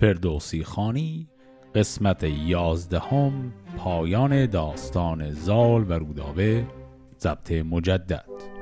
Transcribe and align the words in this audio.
فردوسی 0.00 0.64
خانی 0.64 1.28
قسمت 1.74 2.24
یازدهم 2.24 3.52
پایان 3.76 4.46
داستان 4.46 5.30
زال 5.30 5.90
و 5.90 5.92
رودابه 5.92 6.66
ضبط 7.20 7.52
مجدد. 7.52 8.57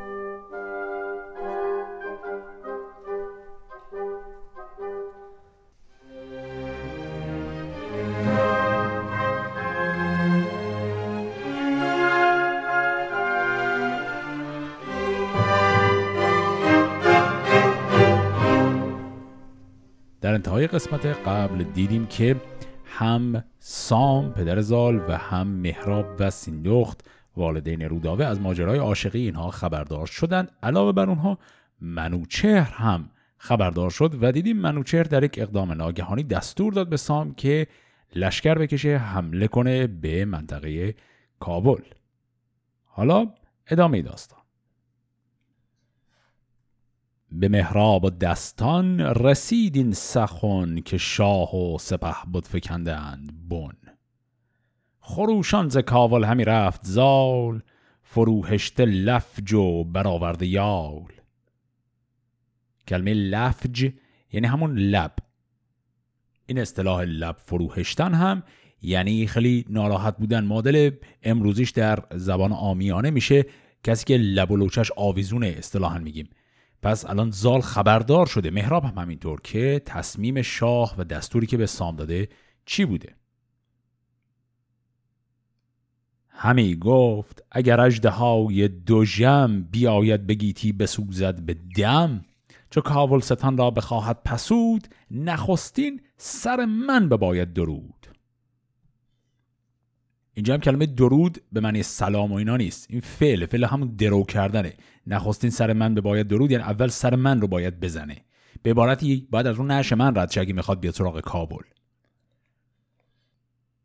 قسمت 20.67 21.07
قبل 21.07 21.65
دیدیم 21.65 22.07
که 22.07 22.37
هم 22.85 23.45
سام 23.59 24.33
پدر 24.33 24.61
زال 24.61 24.97
و 25.09 25.17
هم 25.19 25.47
مهراب 25.47 26.07
و 26.19 26.31
سیندخت 26.31 27.05
والدین 27.37 27.83
روداوه 27.83 28.25
از 28.25 28.41
ماجرای 28.41 28.79
عاشقی 28.79 29.21
اینها 29.21 29.51
خبردار 29.51 30.07
شدند. 30.07 30.53
علاوه 30.63 30.93
بر 30.93 31.09
اونها 31.09 31.39
منوچهر 31.81 32.73
هم 32.73 33.11
خبردار 33.39 33.91
شد 33.91 34.19
و 34.23 34.33
دیدیم 34.33 34.57
منوچهر 34.57 35.03
در 35.03 35.25
یک 35.25 35.39
اقدام 35.39 35.73
ناگهانی 35.73 36.23
دستور 36.23 36.73
داد 36.73 36.89
به 36.89 36.97
سام 36.97 37.35
که 37.35 37.67
لشکر 38.15 38.55
بکشه 38.55 38.97
حمله 38.97 39.49
کنه 39.49 39.87
به 39.87 40.25
منطقه 40.25 40.95
کابل. 41.41 41.83
حالا 42.85 43.27
ادامه 43.67 44.03
داستان. 44.03 44.46
به 47.41 47.49
مهراب 47.49 48.05
و 48.05 48.11
دستان 48.11 49.01
رسید 49.01 49.77
این 49.77 49.93
سخن 49.93 50.81
که 50.81 50.99
شاه 50.99 51.57
و 51.57 51.79
سپه 51.79 52.15
بود 52.33 52.47
فکندند 52.47 53.49
بن. 53.49 53.73
خروشان 55.01 55.69
ز 55.69 55.79
کاول 55.79 56.25
همی 56.25 56.45
رفت 56.45 56.81
زال 56.85 57.63
فروهشت 58.03 58.81
لفج 58.81 59.53
و 59.53 59.85
برآورد 59.85 60.43
یال. 60.43 61.13
کلمه 62.89 63.15
لفج 63.15 63.91
یعنی 64.33 64.47
همون 64.47 64.79
لب. 64.79 65.13
این 66.47 66.59
اصطلاح 66.59 67.03
لب 67.03 67.37
فروهشتن 67.39 68.15
هم 68.15 68.43
یعنی 68.83 69.27
خیلی 69.27 69.65
ناراحت 69.69 70.17
بودن. 70.17 70.45
مدل 70.45 70.91
امروزیش 71.23 71.71
در 71.71 71.99
زبان 72.15 72.53
آمیانه 72.53 73.11
میشه. 73.11 73.45
کسی 73.85 74.05
که 74.05 74.17
لب 74.17 74.51
و 74.51 74.57
لوچش 74.57 74.93
آویزونه 74.97 75.55
اصطلاحا 75.59 75.99
میگیم. 75.99 76.29
پس 76.87 77.05
الان 77.05 77.31
زال 77.31 77.61
خبردار 77.61 78.27
شده. 78.27 78.51
مهراب 78.51 78.85
هم 78.85 78.99
همینطور 78.99 79.41
که 79.41 79.83
تصمیم 79.87 80.43
شاه 80.43 80.95
و 80.99 81.05
دستوری 81.05 81.47
که 81.47 81.57
به 81.57 81.67
سام 81.67 81.97
داده 81.97 82.29
چی 82.67 82.85
بوده؟ 82.85 83.15
همی 86.29 86.77
گفت 86.77 87.45
اگر 87.53 87.81
اجده 87.81 88.11
های 88.11 88.69
دو 88.69 89.05
جم 89.05 89.63
بیاید 89.63 90.27
بگیتی 90.27 90.73
بسوزد 90.73 91.41
به 91.41 91.57
دم 91.77 92.25
چو 92.71 92.81
کاول 92.81 93.21
ستان 93.21 93.57
را 93.57 93.71
بخواهد 93.71 94.23
پسود 94.25 94.89
نخستین 95.11 96.01
سر 96.17 96.65
من 96.65 97.09
بباید 97.09 97.53
درود. 97.53 98.07
اینجا 100.35 100.55
هم 100.55 100.61
کلمه 100.61 100.87
درود 100.87 101.43
به 101.53 101.61
معنی 101.61 101.83
سلام 101.83 102.33
و 102.33 102.35
اینا 102.35 102.57
نیست. 102.57 102.87
این 102.91 103.01
فعل 103.01 103.47
فعل 103.47 103.65
همون 103.65 103.89
درو 103.89 104.25
کردنه. 104.25 104.73
نخستین 105.07 105.51
سر 105.51 105.73
من 105.73 105.95
به 105.95 106.01
باید 106.01 106.29
درود 106.29 106.51
یعنی 106.51 106.65
اول 106.65 106.89
سر 106.89 107.15
من 107.15 107.41
رو 107.41 107.49
باید 107.49 107.81
بزنه. 107.81 108.25
به 108.63 108.71
عبارتی 108.71 109.29
باید 109.31 109.47
از 109.47 109.59
اون 109.59 109.67
نعش 109.67 109.93
من 109.93 110.17
رد 110.17 110.31
شه 110.31 110.41
اگه 110.41 110.53
می‌خواد 110.53 110.81
بیاد 110.81 110.95
سراغ 110.95 111.21
کابل. 111.21 111.63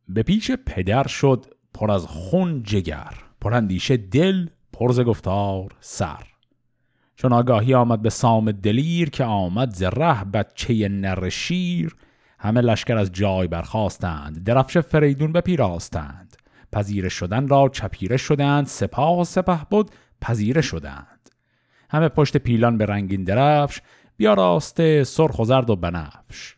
به 0.07 0.23
پیش 0.23 0.51
پدر 0.51 1.07
شد 1.07 1.45
پر 1.73 1.91
از 1.91 2.05
خون 2.05 2.63
جگر 2.63 3.13
پر 3.41 3.53
اندیشه 3.53 3.97
دل 3.97 4.47
پر 4.73 4.91
ز 4.91 4.99
گفتار 4.99 5.75
سر. 5.79 6.27
چون 7.15 7.33
آگاهی 7.33 7.73
آمد 7.73 8.01
به 8.01 8.09
سام 8.09 8.51
دلیر 8.51 9.09
که 9.09 9.23
آمد 9.23 9.75
ز 9.75 9.83
ره 9.83 10.23
بچه 10.23 10.89
نر 10.89 11.29
شیر 11.29 11.95
همه 12.39 12.61
لشکر 12.61 12.97
از 12.97 13.11
جای 13.11 13.47
برخواستند 13.47 14.43
درفش 14.43 14.77
فریدون 14.77 15.31
بپیراستند 15.31 16.37
پذیره 16.71 17.09
شدن 17.09 17.47
را 17.47 17.69
چپیره 17.69 18.17
شدند 18.17 18.65
سپاه 18.65 19.19
و 19.19 19.23
سپه 19.23 19.59
بود 19.69 19.91
پذیره 20.21 20.61
شدند. 20.61 21.29
همه 21.89 22.09
پشت 22.09 22.37
پیلان 22.37 22.77
به 22.77 22.85
رنگین 22.85 23.23
درفش 23.23 23.81
بیا 24.17 24.33
راسته 24.33 25.03
سرخ 25.03 25.39
و 25.39 25.45
زرد 25.45 25.69
و 25.69 25.75
بنفش. 25.75 26.55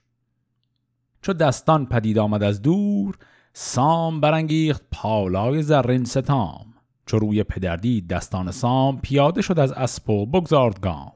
چو 1.22 1.34
دستان 1.34 1.85
پدید 1.85 2.18
آمد 2.18 2.44
از 2.44 2.62
دور 2.62 3.18
سام 3.53 4.22
برانگیخت 4.22 4.84
پالای 4.91 5.63
زرین 5.63 6.06
ستام. 6.06 6.73
چو 7.06 7.19
روی 7.19 7.44
پدردی 7.44 8.02
دستان 8.02 8.52
سام 8.52 9.02
پیاده 9.02 9.41
شد 9.41 9.59
از 9.59 9.72
اسب 9.72 10.09
و 10.09 10.25
بگذارد 10.25 10.79
گام. 10.79 11.12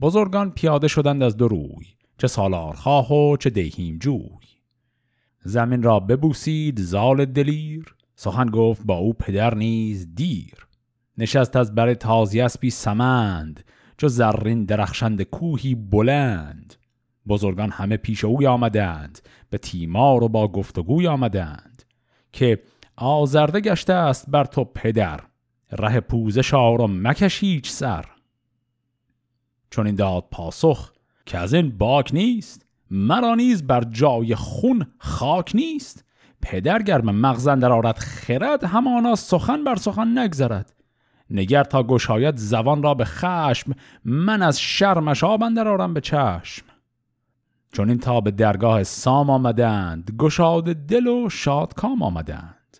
بزرگان 0.00 0.50
پیاده 0.50 0.88
شدند 0.88 1.22
از 1.22 1.36
دو 1.36 1.48
روی 1.48 1.86
چه 2.18 2.26
سالارخواه 2.26 3.12
و 3.12 3.36
چه 3.36 3.50
دیهیم 3.50 3.98
جوی. 3.98 4.46
زمین 5.44 5.82
را 5.82 6.00
ببوسید 6.00 6.80
زال 6.80 7.24
دلیر 7.24 7.94
سخن 8.16 8.50
گفت 8.50 8.82
با 8.84 8.96
او 8.96 9.12
پدر 9.12 9.54
نیز 9.54 10.14
دیر. 10.14 10.66
نشست 11.18 11.56
از 11.56 11.74
بر 11.74 11.94
تازی 11.94 12.40
اسبی 12.40 12.70
سمند 12.70 13.64
چو 13.96 14.08
زرین 14.08 14.64
درخشند 14.64 15.22
کوهی 15.22 15.74
بلند. 15.74 16.74
بزرگان 17.28 17.70
همه 17.70 17.96
پیش 17.96 18.24
اوی 18.24 18.46
آمدند 18.46 19.18
به 19.50 19.58
تیمار 19.58 20.24
و 20.24 20.28
با 20.28 20.48
گفتگوی 20.48 21.06
آمدند 21.06 21.82
که 22.32 22.62
آزرده 22.96 23.60
گشته 23.60 23.92
است 23.92 24.30
بر 24.30 24.44
تو 24.44 24.64
پدر 24.64 25.20
ره 25.72 26.00
پوزش 26.00 26.54
آرا 26.54 26.86
مکش 26.86 27.40
هیچ 27.40 27.70
سر. 27.70 28.04
چون 29.70 29.86
این 29.86 29.94
داد 29.94 30.24
پاسخ 30.30 30.92
که 31.26 31.38
از 31.38 31.54
این 31.54 31.78
باک 31.78 32.14
نیست 32.14 32.66
مرا 32.90 33.34
نیز 33.34 33.66
بر 33.66 33.84
جای 33.84 34.34
خون 34.34 34.86
خاک 34.98 35.52
نیست. 35.54 36.04
پدر 36.42 36.82
گرم 36.82 37.10
مغزن 37.10 37.58
در 37.58 37.72
آرد 37.72 37.98
خرد 37.98 38.64
همانا 38.64 39.14
سخن 39.14 39.64
بر 39.64 39.76
سخن 39.76 40.18
نگذرد. 40.18 40.72
نگر 41.32 41.64
تا 41.64 41.82
گشاید 41.82 42.36
زبان 42.36 42.82
را 42.82 42.94
به 42.94 43.04
خشم 43.04 43.74
من 44.04 44.42
از 44.42 44.60
شرمش 44.60 45.24
آبن 45.24 45.54
در 45.54 45.68
آرم 45.68 45.94
به 45.94 46.00
چشم. 46.00 46.66
چون 47.72 47.88
این 47.88 47.98
تا 47.98 48.20
به 48.20 48.30
درگاه 48.30 48.82
سام 48.82 49.30
آمدند 49.30 50.16
گشاد 50.18 50.64
دل 50.64 51.06
و 51.06 51.28
شاد 51.28 51.74
کام 51.74 52.02
آمدند. 52.02 52.78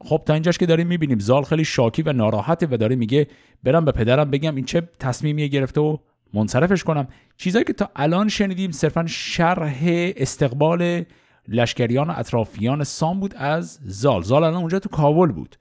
خب 0.00 0.22
تا 0.26 0.34
اینجاش 0.34 0.58
که 0.58 0.66
داریم 0.66 0.86
می‌بینیم 0.86 1.18
زال 1.18 1.42
خیلی 1.42 1.64
شاکی 1.64 2.02
و 2.02 2.12
ناراحته 2.12 2.68
و 2.70 2.76
داره 2.76 2.96
میگه 2.96 3.26
برم 3.62 3.84
به 3.84 3.92
پدرم 3.92 4.30
بگم 4.30 4.54
این 4.54 4.64
چه 4.64 4.88
تصمیمی 4.98 5.48
گرفته 5.48 5.80
و 5.80 5.96
منصرفش 6.34 6.84
کنم. 6.84 7.08
چیزایی 7.36 7.64
که 7.64 7.72
تا 7.72 7.90
الان 7.96 8.28
شنیدیم 8.28 8.70
صرفا 8.70 9.06
شرح 9.06 9.82
استقبال 10.16 11.04
لشکریان 11.48 12.10
و 12.10 12.14
اطرافیان 12.16 12.84
سام 12.84 13.20
بود 13.20 13.34
از 13.34 13.78
زال. 13.82 14.22
زال 14.22 14.44
الان 14.44 14.60
اونجا 14.60 14.78
تو 14.78 14.88
کابل 14.88 15.32
بود. 15.32 15.56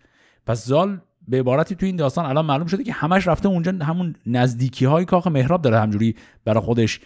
پس 0.48 0.66
زال 0.66 1.00
به 1.28 1.40
عبارتی 1.40 1.76
تو 1.76 1.86
این 1.86 1.96
داستان 1.96 2.26
الان 2.26 2.46
معلوم 2.46 2.68
شده 2.68 2.84
که 2.84 2.94
همش 2.94 3.28
رفته 3.28 3.50
اونجا 3.50 3.72
همون 3.72 4.16
نزدیکی 4.26 4.86
های 4.86 5.06
کاخ 5.06 5.28
مهراب 5.28 5.62
داره 5.62 5.80
همجوری 5.80 6.16
برای 6.46 6.64
خودش 6.64 7.00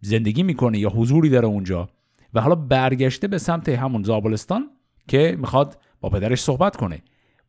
زندگی 0.00 0.42
می‌کنه 0.42 0.78
یا 0.78 0.88
حضوری 0.88 1.28
داره 1.30 1.46
اونجا. 1.46 1.88
و 2.34 2.40
حالا 2.40 2.54
برگشته 2.54 3.28
به 3.28 3.38
سمت 3.38 3.68
همون 3.68 4.02
زابلستان 4.02 4.70
که 5.08 5.36
می‌خواد 5.38 5.78
با 6.00 6.08
پدرش 6.08 6.42
صحبت 6.42 6.76
کنه. 6.76 7.02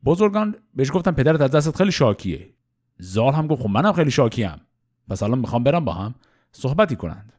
بزرگان 0.05 0.55
بهش 0.75 0.91
گفتن 0.91 1.11
پدرت 1.11 1.41
از 1.41 1.51
دستت 1.51 1.75
خیلی 1.75 1.91
شاکیه. 1.91 2.49
زال 2.97 3.33
هم 3.33 3.47
گفت 3.47 3.61
خب 3.61 3.69
منم 3.69 3.93
خیلی 3.93 4.11
شاکیم 4.11 4.61
پس 5.09 5.23
الان 5.23 5.39
می‌خوام 5.39 5.63
برم 5.63 5.85
با 5.85 5.93
هم 5.93 6.15
صحبتی 6.51 6.95
کنند. 6.95 7.33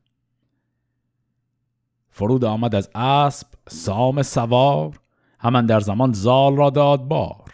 فرود 2.10 2.44
آمد 2.44 2.74
از 2.74 2.90
اسب 2.94 3.46
سام 3.68 4.22
سوار. 4.22 5.00
همان 5.38 5.66
در 5.66 5.80
زمان 5.80 6.12
زال 6.12 6.56
را 6.56 6.70
داد 6.70 7.08
بار. 7.08 7.45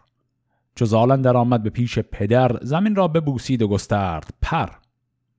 چو 0.75 0.85
زالن 0.85 1.23
در 1.23 1.37
آمد 1.37 1.63
به 1.63 1.71
پیش 1.71 1.99
پدر 1.99 2.57
زمین 2.63 2.95
را 2.95 3.09
ببوسید 3.09 3.63
و 3.63 3.69
گسترد. 3.69 4.31
پر. 4.43 4.69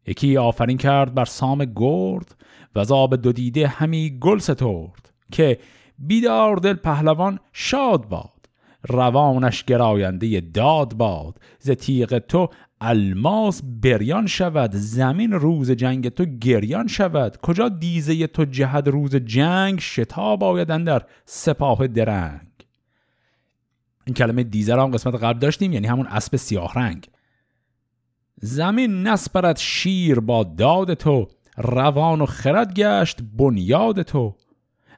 یکی 0.07 0.37
آفرین 0.37 0.77
کرد 0.77 1.13
بر 1.13 1.25
سام 1.25 1.65
گرد 1.75 2.35
و 2.75 2.83
زاب 2.83 3.15
دو 3.15 3.31
دیده 3.31 3.67
همی 3.67 4.17
گل 4.19 4.37
سترد 4.37 5.13
که 5.31 5.59
بیدار 5.99 6.55
دل 6.55 6.73
پهلوان 6.73 7.39
شاد 7.53 8.09
باد 8.09 8.29
روانش 8.89 9.63
گراینده 9.63 10.41
داد 10.41 10.93
باد. 10.93 11.39
ز 11.59 11.71
تیغ 11.71 12.17
تو 12.17 12.49
الماس 12.81 13.61
بریان 13.81 14.27
شود 14.27 14.71
زمین 14.73 15.31
روز 15.31 15.71
جنگ 15.71 16.09
تو 16.09 16.25
گریان 16.25 16.87
شود. 16.87 17.37
کجا 17.37 17.69
دیزه 17.69 18.27
تو 18.27 18.45
جهد 18.45 18.87
روز 18.87 19.15
جنگ 19.15 19.79
شتاب 19.79 20.43
آیدن 20.43 20.83
در 20.83 21.01
سپاه 21.25 21.87
درنگ. 21.87 22.52
این 24.05 24.13
کلمه 24.13 24.43
دیزه 24.43 24.75
را 24.75 24.83
هم 24.83 24.91
قسمت 24.91 25.15
قبل 25.15 25.39
داشتیم 25.39 25.73
یعنی 25.73 25.87
همون 25.87 26.07
اسب 26.07 26.35
سیاه 26.35 26.73
رنگ. 26.73 27.07
زمین 28.41 29.07
نسپرد 29.07 29.57
شیر 29.57 30.19
با 30.19 30.43
داد 30.43 30.93
تو 30.93 31.27
روان 31.57 32.21
و 32.21 32.25
خرد 32.25 32.73
گشت 32.73 33.21
بنیاد 33.37 34.01
تو. 34.01 34.35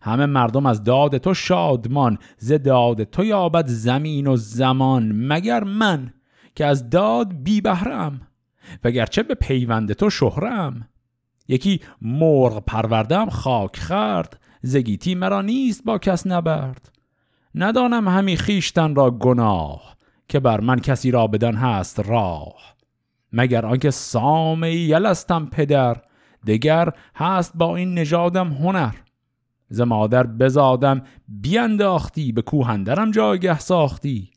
همه 0.02 0.26
مردم 0.26 0.66
از 0.66 0.84
داد 0.84 1.18
تو 1.18 1.34
شادمان 1.34 2.18
ز 2.38 2.54
داد 2.54 3.04
تو 3.04 3.24
یابد 3.24 3.68
زمین 3.68 4.28
و 4.28 4.36
زمان 4.36 5.12
مگر 5.12 5.64
من 5.64 6.14
که 6.56 6.66
از 6.66 6.90
داد 6.90 7.34
بی 7.44 7.62
بهرم 7.62 8.22
وگرچه 8.84 9.24
به 9.24 9.36
پیوند 9.36 9.94
تو 9.94 10.10
شهرم. 10.10 10.88
یکی 11.48 11.82
مرغ 12.02 12.66
پروردم 12.66 13.30
خاک 13.30 13.78
خرد 13.78 14.40
زگیتی 14.62 15.16
مرا 15.16 15.42
نیست 15.42 15.84
با 15.84 15.98
کس 15.98 16.28
نبرد. 16.28 16.95
ندانم 17.56 18.08
همی 18.08 18.38
خیشتن 18.38 18.96
را 18.96 19.12
گناه 19.12 19.96
که 20.28 20.40
بر 20.40 20.60
من 20.60 20.80
کسی 20.80 21.12
را 21.12 21.28
بدن 21.28 21.56
هست 21.56 22.00
راه. 22.00 22.76
مگر 23.34 23.66
آنکه 23.66 23.92
سام 23.92 24.64
یلستم 24.64 25.46
پدر 25.46 25.98
دگر 26.48 26.94
هست 27.16 27.52
با 27.56 27.76
این 27.76 27.94
نژادم 27.94 28.54
هنر. 28.54 28.94
ز 29.70 29.82
مادر 29.82 30.28
بزادم 30.28 31.02
بیانداختی 31.28 32.32
به 32.32 32.42
کوهندرم 32.42 33.12
جایگه 33.12 33.60
ساختی. 33.60 34.32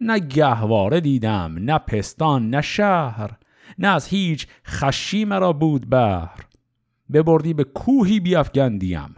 نه 0.00 0.18
گهواره 0.18 1.00
دیدم 1.00 1.54
نه 1.58 1.78
پستان 1.78 2.50
نه 2.50 2.60
شهر 2.60 3.30
نه 3.78 3.88
از 3.88 4.06
هیچ 4.06 4.46
خشی 4.66 5.24
مرا 5.24 5.52
بود 5.52 5.88
بر 5.88 6.30
ببردی 7.12 7.54
به 7.54 7.64
کوهی 7.64 8.20
بیافگندیم 8.20 9.14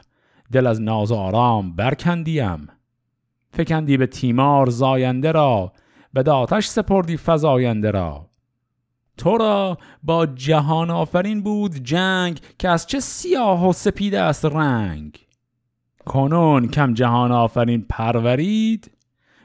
دل 0.52 0.66
از 0.66 0.80
ناز 0.80 1.12
آرام 1.12 1.76
برکندیم. 1.76 2.68
فکندی 3.56 3.96
به 3.96 4.06
تیمار 4.06 4.70
زاینده 4.70 5.32
را 5.32 5.72
به 6.12 6.22
داتش 6.22 6.66
سپردی 6.66 7.16
فزاینده 7.16 7.90
را. 7.90 8.26
تو 9.16 9.38
را 9.38 9.78
با 10.02 10.26
جهان 10.26 10.90
آفرین 10.90 11.42
بود 11.42 11.74
جنگ 11.74 12.40
که 12.58 12.68
از 12.68 12.86
چه 12.86 13.00
سیاه 13.00 13.68
و 13.68 13.72
سپید 13.72 14.14
است 14.14 14.44
رنگ. 14.44 15.18
کنون 16.04 16.68
کم 16.68 16.94
جهان 16.94 17.32
آفرین 17.32 17.86
پرورید 17.88 18.90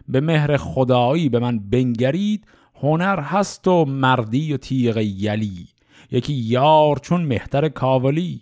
به 0.08 0.22
مهر 0.22 0.58
خدایی 0.58 1.30
به 1.30 1.40
من 1.40 1.60
بنگرید 1.60 2.48
هنر 2.76 3.20
هست 3.20 3.68
و 3.68 3.86
مردی 3.86 4.54
و 4.54 4.58
تیغ 4.58 4.98
یلی. 4.98 5.68
یکی 6.12 6.34
یار 6.34 6.98
چون 6.98 7.22
مهتر 7.22 7.70
کاولی. 7.70 8.42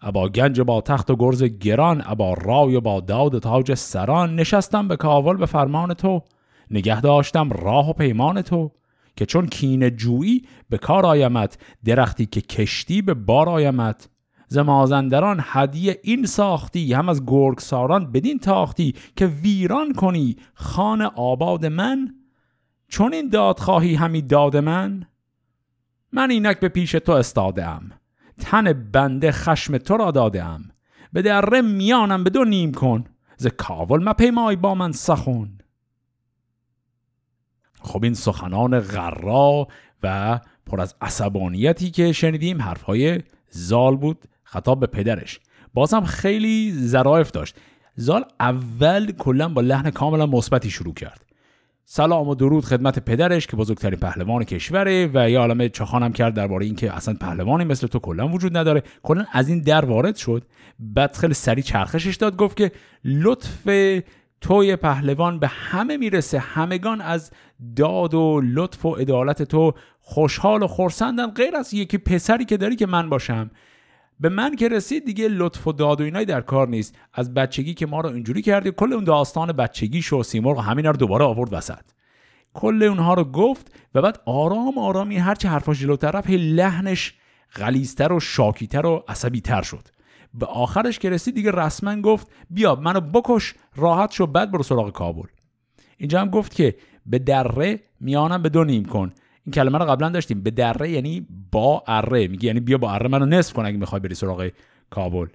ابا 0.00 0.28
گنج 0.28 0.60
با 0.60 0.80
تخت 0.80 1.10
و 1.10 1.16
گرز 1.16 1.42
گران 1.44 2.02
ابا 2.06 2.34
رای 2.34 2.74
و 2.74 2.80
با 2.80 3.00
داد 3.00 3.38
تاج 3.38 3.74
سران. 3.74 4.34
نشستم 4.34 4.88
به 4.88 4.96
کاول 4.96 5.36
به 5.36 5.46
فرمان 5.46 5.94
تو 5.94 6.22
نگه 6.70 7.00
داشتم 7.00 7.50
راه 7.50 7.90
و 7.90 7.92
پیمان 7.92 8.42
تو 8.42 8.72
که 9.16 9.26
چون 9.26 9.46
کین 9.46 9.96
جویی 9.96 10.42
به 10.68 10.78
کار 10.78 11.06
آیمت 11.06 11.58
درختی 11.84 12.26
که 12.26 12.40
کشتی 12.40 13.02
به 13.02 13.14
بار 13.14 13.48
آیمت. 13.48 14.08
ز 14.48 14.58
مازندران 14.58 15.40
هدیه 15.42 16.00
این 16.02 16.26
ساختی 16.26 16.94
هم 16.94 17.08
از 17.08 17.26
گرگساران 17.26 18.12
بدین 18.12 18.38
تاختی 18.38 18.94
که 19.16 19.26
ویران 19.26 19.92
کنی 19.92 20.36
خان 20.54 21.02
آباد 21.02 21.66
من. 21.66 22.14
چون 22.88 23.14
این 23.14 23.28
دادخواهی 23.28 23.94
همی 23.94 24.22
داد 24.22 24.56
من؟ 24.56 25.06
من 26.12 26.30
اینک 26.30 26.60
به 26.60 26.68
پیش 26.68 26.92
تو 26.92 27.12
استادم. 27.12 27.97
تن 28.38 28.72
بنده 28.72 29.32
خشم 29.32 29.78
تو 29.78 29.96
را 29.96 30.10
دادم 30.10 30.70
به 31.12 31.22
دره 31.22 31.60
میانم 31.60 32.24
به 32.24 32.30
دو 32.30 32.44
نیم 32.44 32.72
کن. 32.72 33.04
ز 33.36 33.46
کاول 33.46 34.08
مپیمای 34.08 34.56
با 34.56 34.74
من 34.74 34.92
سخون 34.92 35.58
خب 37.82 38.04
این 38.04 38.14
سخنان 38.14 38.80
غرا 38.80 39.68
و 40.02 40.40
پر 40.66 40.80
از 40.80 40.94
عصبانیتی 41.00 41.90
که 41.90 42.12
شنیدیم 42.12 42.62
حرفهای 42.62 43.22
زال 43.50 43.96
بود. 43.96 44.24
خطاب 44.42 44.80
به 44.80 44.86
پدرش. 44.86 45.40
بازم 45.74 46.04
خیلی 46.04 46.72
ظرایف 46.72 47.30
داشت. 47.30 47.56
زال 47.96 48.24
اول 48.40 49.12
کلا 49.12 49.48
با 49.48 49.60
لحن 49.60 49.90
کاملا 49.90 50.26
مثبتی 50.26 50.70
شروع 50.70 50.94
کرد. 50.94 51.27
سلام 51.90 52.28
و 52.28 52.34
درود 52.34 52.64
خدمت 52.64 52.98
پدرش 52.98 53.46
که 53.46 53.56
بزرگترین 53.56 53.98
پهلوان 53.98 54.44
کشوره 54.44 55.10
و 55.14 55.30
یه 55.30 55.38
عالمه 55.38 55.68
چخانم 55.68 56.12
کرد 56.12 56.34
درباره 56.34 56.66
اینکه 56.66 56.92
اصلا 56.92 57.14
پهلوانی 57.20 57.64
مثل 57.64 57.86
تو 57.86 57.98
کلا 57.98 58.28
وجود 58.28 58.56
نداره. 58.56 58.82
کلا 59.02 59.24
از 59.32 59.48
این 59.48 59.62
در 59.62 59.84
وارد 59.84 60.16
شد. 60.16 60.42
بعد 60.78 61.16
خیلی 61.16 61.34
سری 61.34 61.62
چرخشش 61.62 62.16
داد 62.16 62.36
گفت 62.36 62.56
که 62.56 62.72
لطف 63.04 63.68
توی 64.40 64.76
پهلوان 64.76 65.38
به 65.38 65.46
همه 65.46 65.96
می‌رسه. 65.96 66.38
همگان 66.38 67.00
از 67.00 67.30
داد 67.76 68.14
و 68.14 68.40
لطف 68.44 68.86
و 68.86 68.94
عدالت 68.94 69.42
تو 69.42 69.72
خوشحال 70.00 70.62
و 70.62 70.66
خورسندن 70.66 71.30
غیر 71.30 71.56
از 71.56 71.74
یکی 71.74 71.98
پسری 71.98 72.44
که 72.44 72.56
داری 72.56 72.76
که 72.76 72.86
من 72.86 73.10
باشم. 73.10 73.50
به 74.20 74.28
من 74.28 74.56
که 74.56 74.68
رسید 74.68 75.04
دیگه 75.04 75.28
لطف 75.28 75.66
و 75.66 75.72
داد 75.72 76.00
و 76.00 76.04
اینایی 76.04 76.26
در 76.26 76.40
کار 76.40 76.68
نیست. 76.68 76.94
از 77.14 77.34
بچگی 77.34 77.74
که 77.74 77.86
ما 77.86 78.00
رو 78.00 78.08
اینجوری 78.08 78.42
کردی 78.42 78.70
کل 78.70 78.92
اون 78.92 79.04
داستان 79.04 79.52
بچگی 79.52 80.02
شو 80.02 80.22
سیمرغ 80.22 80.60
همین 80.60 80.84
رو 80.84 80.92
دوباره 80.92 81.24
آورد 81.24 81.52
وسط. 81.52 81.84
کل 82.54 82.82
اونها 82.82 83.14
رو 83.14 83.24
گفت 83.24 83.72
و 83.94 84.02
بعد 84.02 84.20
آرام 84.26 84.78
آرامی 84.78 85.16
هرچه 85.16 85.48
حرفاش 85.48 85.80
جلوتر 85.80 86.10
رفت 86.10 86.30
لحنش 86.30 87.14
غلیزتر 87.56 88.12
و 88.12 88.20
شاکیتر 88.20 88.86
و 88.86 89.04
عصبیتر 89.08 89.62
شد. 89.62 89.88
به 90.34 90.46
آخرش 90.46 90.98
که 90.98 91.10
رسید 91.10 91.34
دیگه 91.34 91.50
رسما 91.50 92.00
گفت 92.00 92.28
بیا 92.50 92.74
منو 92.74 93.00
بکش 93.00 93.54
راحت 93.76 94.12
شو 94.12 94.26
بعد 94.26 94.50
برو 94.50 94.62
سراغ 94.62 94.92
کابل. 94.92 95.26
اینجا 95.96 96.20
هم 96.20 96.30
گفت 96.30 96.54
که 96.54 96.76
به 97.06 97.18
دره 97.18 97.80
میانم 98.00 98.42
به 98.42 98.48
دو 98.48 98.64
نیم 98.64 98.84
کن. 98.84 99.12
این 99.48 99.52
کلمه 99.52 99.78
رو 99.78 99.84
قبلا 99.84 100.08
داشتیم. 100.08 100.42
به 100.42 100.50
دره 100.50 100.90
یعنی 100.90 101.26
با 101.52 101.84
اره. 101.86 102.28
میگه 102.28 102.46
یعنی 102.46 102.60
بیا 102.60 102.78
با 102.78 102.92
اره 102.92 103.08
منو 103.08 103.26
نصف 103.26 103.52
کن 103.52 103.66
اگه 103.66 103.76
می‌خوای 103.76 104.00
بری 104.00 104.14
سراغ 104.14 104.50
کابل. 104.90 105.26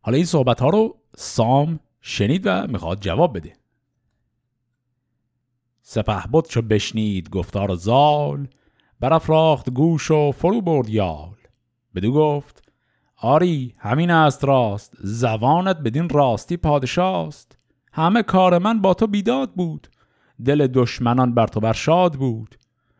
حالا 0.00 0.16
این 0.16 0.26
صحبت 0.26 0.60
ها 0.60 0.68
رو 0.68 0.98
سام 1.16 1.80
شنید 2.00 2.42
و 2.44 2.66
می‌خواد 2.66 3.00
جواب 3.00 3.36
بده. 3.36 3.52
سپه 5.82 6.22
بود 6.32 6.48
چو 6.48 6.62
بشنید 6.62 7.30
گفتار 7.30 7.74
زال. 7.74 8.48
برافراخت 9.00 9.70
گوش 9.70 10.10
و 10.10 10.32
فرو 10.32 10.60
برد 10.60 10.88
یال. 10.88 11.36
بدو 11.94 12.12
گفت 12.12 12.72
آری 13.16 13.74
همین 13.78 14.10
است 14.10 14.44
راست. 14.44 14.94
زبانت 15.00 15.76
بدین 15.76 16.08
راستی 16.08 16.56
پادشاست. 16.56 17.58
همه 17.92 18.22
کار 18.22 18.58
من 18.58 18.80
با 18.80 18.94
تو 18.94 19.06
بیداد 19.06 19.52
بود. 19.52 19.88
دل 20.44 20.66
دشمنان 20.66 21.34
بر 21.34 21.46
تو 21.46 21.60
برشاد 21.60 22.14
بود. 22.14 22.54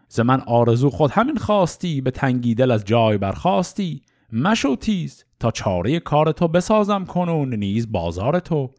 ز 0.09 0.21
من 0.21 0.41
آرزو 0.41 0.91
خود 0.91 1.11
همین 1.11 1.37
خواستی 1.37 2.01
به 2.01 2.11
تنگی 2.11 2.55
دل 2.55 2.71
از 2.71 2.85
جای 2.85 3.19
برخواستی. 3.19 4.03
مشو 4.33 4.77
تیز 4.77 5.25
تا 5.41 5.51
چاره 5.51 6.01
کار 6.01 6.33
تو 6.33 6.49
بسازم 6.49 7.05
کنون 7.05 7.55
نیز 7.55 7.93
بازار 7.93 8.41
تو. 8.41 8.71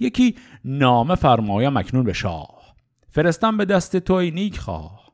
یکی 0.00 0.34
نامه 0.64 1.14
فرمایم 1.14 1.76
اکنون 1.76 2.04
به 2.04 2.12
شاه. 2.12 2.74
فرستم 3.10 3.56
به 3.56 3.64
دست 3.64 3.96
توی 3.96 4.30
نیک 4.30 4.58
خواه 4.58 5.04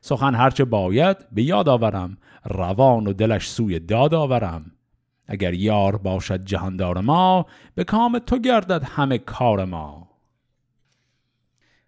سخن 0.00 0.34
هرچه 0.34 0.64
باید 0.64 1.16
به 1.32 1.42
یاد 1.42 1.68
آورم 1.68 2.18
روان 2.44 3.06
و 3.06 3.12
دلش 3.12 3.48
سوی 3.48 3.78
داد 3.78 4.14
آورم. 4.14 4.72
اگر 5.26 5.54
یار 5.54 5.96
باشد 5.96 6.44
جهاندار 6.44 7.00
ما 7.00 7.46
به 7.74 7.84
کام 7.84 8.18
تو 8.18 8.38
گردد 8.38 8.84
همه 8.84 9.18
کار 9.18 9.64
ما. 9.64 10.08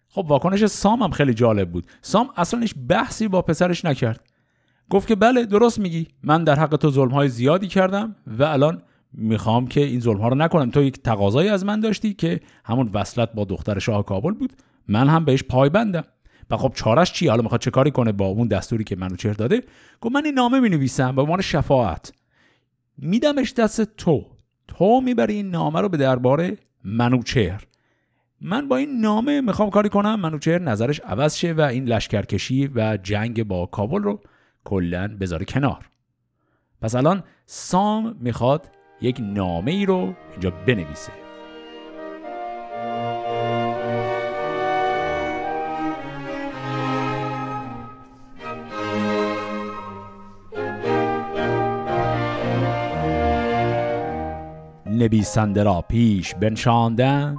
خب 0.09 0.25
واکنش 0.27 0.65
سام 0.65 1.03
هم 1.03 1.11
خیلی 1.11 1.33
جالب 1.33 1.71
بود. 1.71 1.85
سام 2.01 2.29
اصلا 2.37 2.59
هیچ 2.59 2.75
بحثی 2.87 3.27
با 3.27 3.41
پسرش 3.41 3.85
نکرد. 3.85 4.29
گفت 4.89 5.07
که 5.07 5.15
بله 5.15 5.45
درست 5.45 5.79
میگی. 5.79 6.07
من 6.23 6.43
در 6.43 6.59
حق 6.59 6.75
تو 6.75 6.91
ظلم 6.91 7.11
های 7.11 7.29
زیادی 7.29 7.67
کردم 7.67 8.15
و 8.27 8.43
الان 8.43 8.81
می‌خوام 9.13 9.67
که 9.67 9.81
این 9.81 9.99
ظلم 9.99 10.17
ها 10.17 10.27
رو 10.27 10.35
نکنم. 10.35 10.69
تو 10.69 10.83
یک 10.83 11.03
تقاضایی 11.03 11.49
از 11.49 11.65
من 11.65 11.79
داشتی 11.79 12.13
که 12.13 12.39
همون 12.65 12.89
وصلت 12.93 13.33
با 13.33 13.45
دختر 13.45 13.79
شاه 13.79 14.05
کابل 14.05 14.31
بود. 14.31 14.53
من 14.87 15.07
هم 15.07 15.25
بهش 15.25 15.43
پایبندم 15.43 16.03
و 16.49 16.57
خب 16.57 16.71
چارش 16.75 17.13
چی؟ 17.13 17.27
حالا 17.27 17.41
می‌خواد 17.41 17.61
چه 17.61 17.71
کاری 17.71 17.91
کنه 17.91 18.11
با 18.11 18.25
اون 18.25 18.47
دستوری 18.47 18.83
که 18.83 18.95
منو 18.95 19.15
چهر 19.15 19.33
داده؟ 19.33 19.63
گفت 20.01 20.15
من 20.15 20.25
این 20.25 20.33
نامه 20.33 20.59
می 20.59 20.69
نویسم 20.69 21.15
به 21.15 21.21
عنوان 21.21 21.41
شفاعت. 21.41 22.13
میدمش 22.97 23.53
دست 23.53 23.81
تو. 23.81 24.25
تو 24.67 25.01
می‌بری 25.01 25.33
این 25.33 25.49
نامه 25.49 25.81
رو 25.81 25.89
به 25.89 25.97
دربار 25.97 26.51
منوچهر 26.83 27.63
من 28.41 28.67
با 28.67 28.77
این 28.77 29.01
نامه 29.01 29.41
می‌خوام 29.41 29.69
کاری 29.69 29.89
کنم. 29.89 30.19
منوچهر 30.19 30.61
نظرش 30.61 30.99
عوض 30.99 31.35
شه 31.35 31.53
و 31.53 31.61
این 31.61 31.85
لشکرکشی 31.85 32.67
و 32.67 32.97
جنگ 33.03 33.43
با 33.43 33.65
کابل 33.65 34.03
رو 34.03 34.19
کلا 34.63 35.17
بذاره 35.19 35.45
کنار. 35.45 35.89
پس 36.81 36.95
الان 36.95 37.23
سام 37.45 38.15
می‌خواد 38.19 38.69
یک 39.01 39.19
نامه 39.19 39.71
ای 39.71 39.85
رو 39.85 40.13
اینجا 40.31 40.53
بنویسه. 40.67 41.11
نویسنده 54.85 55.63
را 55.63 55.81
پیش 55.81 56.35
بنشاندند 56.35 57.37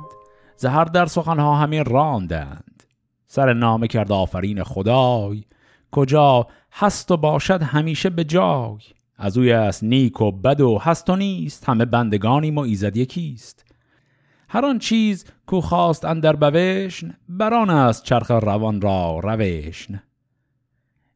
زهر 0.60 0.84
در 0.84 1.06
سخنها 1.06 1.56
همین 1.56 1.84
راندند. 1.84 2.82
سر 3.26 3.52
نامه 3.52 3.88
کرد 3.88 4.12
آفرین 4.12 4.62
خدای. 4.62 5.44
کجا 5.90 6.46
هست 6.72 7.10
و 7.10 7.16
باشد 7.16 7.62
همیشه 7.62 8.10
به 8.10 8.24
جای. 8.24 8.78
از 9.16 9.38
اوی 9.38 9.52
است 9.52 9.84
نیک 9.84 10.20
و 10.20 10.32
بد 10.32 10.60
و 10.60 10.78
هست 10.78 11.10
و 11.10 11.16
نیست. 11.16 11.68
همه 11.68 11.84
بندگانیم 11.84 12.58
و 12.58 12.60
ایزد 12.60 12.96
یکیست. 12.96 13.74
هر 14.48 14.64
آن 14.64 14.78
چیز 14.78 15.24
کو 15.46 15.60
خواست 15.60 16.04
اندر 16.04 16.36
بوشن 16.36 17.14
بران 17.28 17.70
است 17.70 18.04
چرخ 18.04 18.30
روان 18.30 18.80
را 18.80 19.20
روشن. 19.22 20.02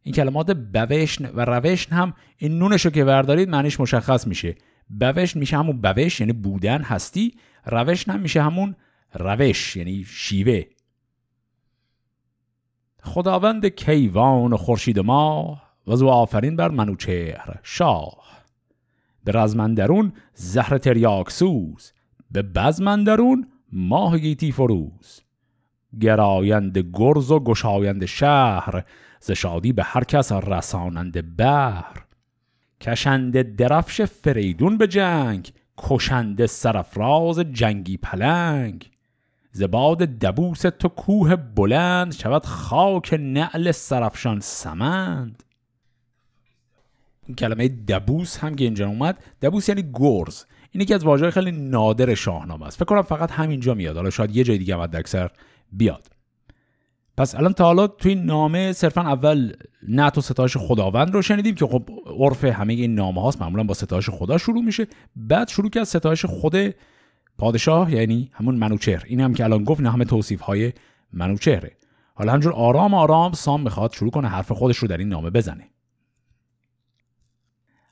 این 0.02 0.14
کلمات 0.14 0.50
بوشن 0.50 1.30
و 1.30 1.44
روشن 1.44 1.94
هم 1.94 2.14
این 2.36 2.58
نونشو 2.58 2.90
که 2.90 3.04
وردارید 3.04 3.48
معنیش 3.48 3.80
مشخص 3.80 4.26
میشه. 4.26 4.54
بوشن 5.00 5.38
میشه 5.38 5.56
همون 5.56 5.80
بوش 5.80 6.20
یعنی 6.20 6.32
بودن 6.32 6.82
هستی. 6.82 7.34
روشن 7.66 8.12
هم 8.12 8.20
میشه 8.20 8.42
همون 8.42 8.76
روش 9.14 9.76
یعنی 9.76 10.04
شیوه. 10.04 10.62
خداوند 13.02 13.66
کیوان 13.66 14.52
و 14.52 14.56
خورشید 14.56 14.98
ما 14.98 15.58
و 15.86 15.96
زو 15.96 16.08
آفرین 16.08 16.56
بر 16.56 16.68
منوچهر 16.68 17.60
شاه. 17.62 18.44
به 19.24 19.32
رزمندرون 19.32 20.12
زهر 20.34 20.78
تریاک 20.78 21.30
سوز 21.30 21.92
به 22.30 22.42
بزمندرون 22.42 23.48
ماه 23.72 24.18
گیتی 24.18 24.52
فروز. 24.52 25.20
گرایند 26.00 26.78
گرز 26.78 27.30
و 27.30 27.40
گشایند 27.40 28.04
شهر 28.04 28.84
ز 29.20 29.30
شادی 29.30 29.72
به 29.72 29.82
هر 29.82 30.04
کس 30.04 30.32
رسانند 30.32 31.36
بر 31.36 31.84
کشنده 32.80 33.42
درفش 33.42 34.00
فریدون 34.00 34.78
به 34.78 34.86
جنگ 34.86 35.52
کشنده 35.78 36.46
سرفراز 36.46 37.38
جنگی 37.38 37.96
پلنگ. 37.96 38.90
زباد 39.56 39.98
دبوس 39.98 40.60
تو 40.60 40.88
کوه 40.88 41.36
بلند 41.36 42.12
شود 42.14 42.46
خاک 42.46 43.14
نعل 43.20 43.70
سرفشان 43.70 44.40
سمند. 44.40 45.42
این 47.26 47.34
کلمه 47.34 47.68
دبوس 47.68 48.38
هم 48.38 48.54
که 48.54 48.64
اینجا 48.64 48.88
اومد 48.88 49.18
دبوس 49.42 49.68
یعنی 49.68 49.84
گرز. 49.94 50.44
این 50.70 50.82
یکی 50.82 50.94
از 50.94 51.04
واژه‌های 51.04 51.30
خیلی 51.30 51.52
نادر 51.52 52.14
شاهنامه 52.14 52.66
است. 52.66 52.76
فکر 52.76 52.84
کنم 52.84 53.02
فقط 53.02 53.30
همینجا 53.30 53.74
میاد. 53.74 53.96
حالا 53.96 54.10
شاید 54.10 54.36
یه 54.36 54.44
جای 54.44 54.58
دیگه 54.58 54.74
هم 54.74 54.80
اکثر 54.80 55.30
بیاد. 55.72 56.06
پس 57.16 57.34
الان 57.34 57.52
تا 57.52 57.64
حالا 57.64 57.86
توی 57.86 58.14
نامه 58.14 58.72
صرفا 58.72 59.00
اول 59.00 59.52
نعت 59.88 60.18
و 60.18 60.20
ستایش 60.20 60.56
خداوند 60.56 61.14
رو 61.14 61.22
شنیدیم 61.22 61.54
که 61.54 61.66
خب 61.66 61.88
عرف 62.18 62.44
همه 62.44 62.72
این 62.72 62.94
نامه 62.94 63.22
هاست 63.22 63.42
معمولا 63.42 63.64
با 63.64 63.74
ستایش 63.74 64.10
خدا 64.10 64.38
شروع 64.38 64.64
میشه. 64.64 64.86
بعد 65.16 65.48
شروع 65.48 65.70
کرد 65.70 65.84
ستایش 65.84 66.24
خود 66.24 66.54
پادشاه 67.38 67.92
یعنی 67.92 68.30
همون 68.32 68.54
منوچهر. 68.54 69.04
این 69.06 69.20
هم 69.20 69.34
که 69.34 69.44
الان 69.44 69.64
گفت 69.64 69.80
نه 69.80 69.90
همه 69.90 70.04
توصیف 70.04 70.40
های 70.40 70.72
منوچهره. 71.12 71.76
حالا 72.14 72.32
همجور 72.32 72.52
آرام 72.52 72.94
آرام 72.94 73.32
سام 73.32 73.62
می‌خواد 73.62 73.92
شروع 73.92 74.10
کنه 74.10 74.28
حرف 74.28 74.52
خودش 74.52 74.76
رو 74.76 74.88
در 74.88 74.96
این 74.96 75.08
نامه 75.08 75.30
بزنه. 75.30 75.68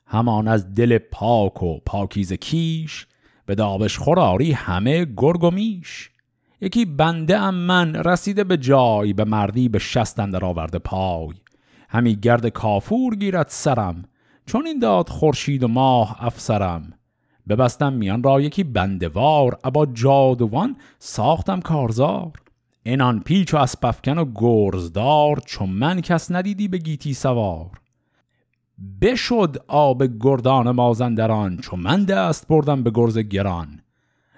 همان 0.05 0.47
از 0.47 0.73
دل 0.73 0.97
پاک 0.97 1.63
و 1.63 1.79
پاکیز 1.85 2.33
کیش 2.33 3.07
به 3.45 3.55
دابش 3.55 3.97
خوراری 3.97 4.51
همه 4.51 5.05
گرگ 5.17 5.43
و 5.43 5.51
میش. 5.51 6.09
یکی 6.61 6.85
بنده 6.85 7.37
ام 7.37 7.55
من 7.55 7.95
رسیده 7.95 8.43
به 8.43 8.57
جای 8.57 9.13
به 9.13 9.23
مردی 9.23 9.69
به 9.69 9.79
شست 9.79 10.19
اندر 10.19 10.45
آورده 10.45 10.79
پای. 10.79 11.35
همی 11.89 12.15
گرد 12.15 12.47
کافور 12.47 13.15
گیرد 13.15 13.47
سرم 13.49 14.03
چون 14.45 14.67
این 14.67 14.79
داد 14.79 15.09
خورشید 15.09 15.63
و 15.63 15.67
ماه 15.67 16.25
افسرم. 16.25 16.93
ببستم 17.49 17.93
میان 17.93 18.23
را 18.23 18.41
یکی 18.41 18.63
بندوار 18.63 19.57
ابا 19.63 19.85
جادوان 19.85 20.75
ساختم 20.99 21.59
کارزار. 21.59 22.31
اینان 22.83 23.19
پیچ 23.19 23.53
و 23.53 23.57
اسپفکن 23.57 24.17
و 24.17 24.25
گرزدار 24.35 25.39
چون 25.45 25.69
من 25.69 26.01
کس 26.01 26.31
ندیدی 26.31 26.67
به 26.67 26.77
گیتی 26.77 27.13
سوار. 27.13 27.69
بشد 29.01 29.63
آب 29.67 30.03
گردان 30.19 30.71
مازندران 30.71 31.57
چون 31.57 31.79
من 31.79 32.03
دست 32.03 32.47
بردم 32.47 32.83
به 32.83 32.91
گرز 32.93 33.17
گران. 33.17 33.79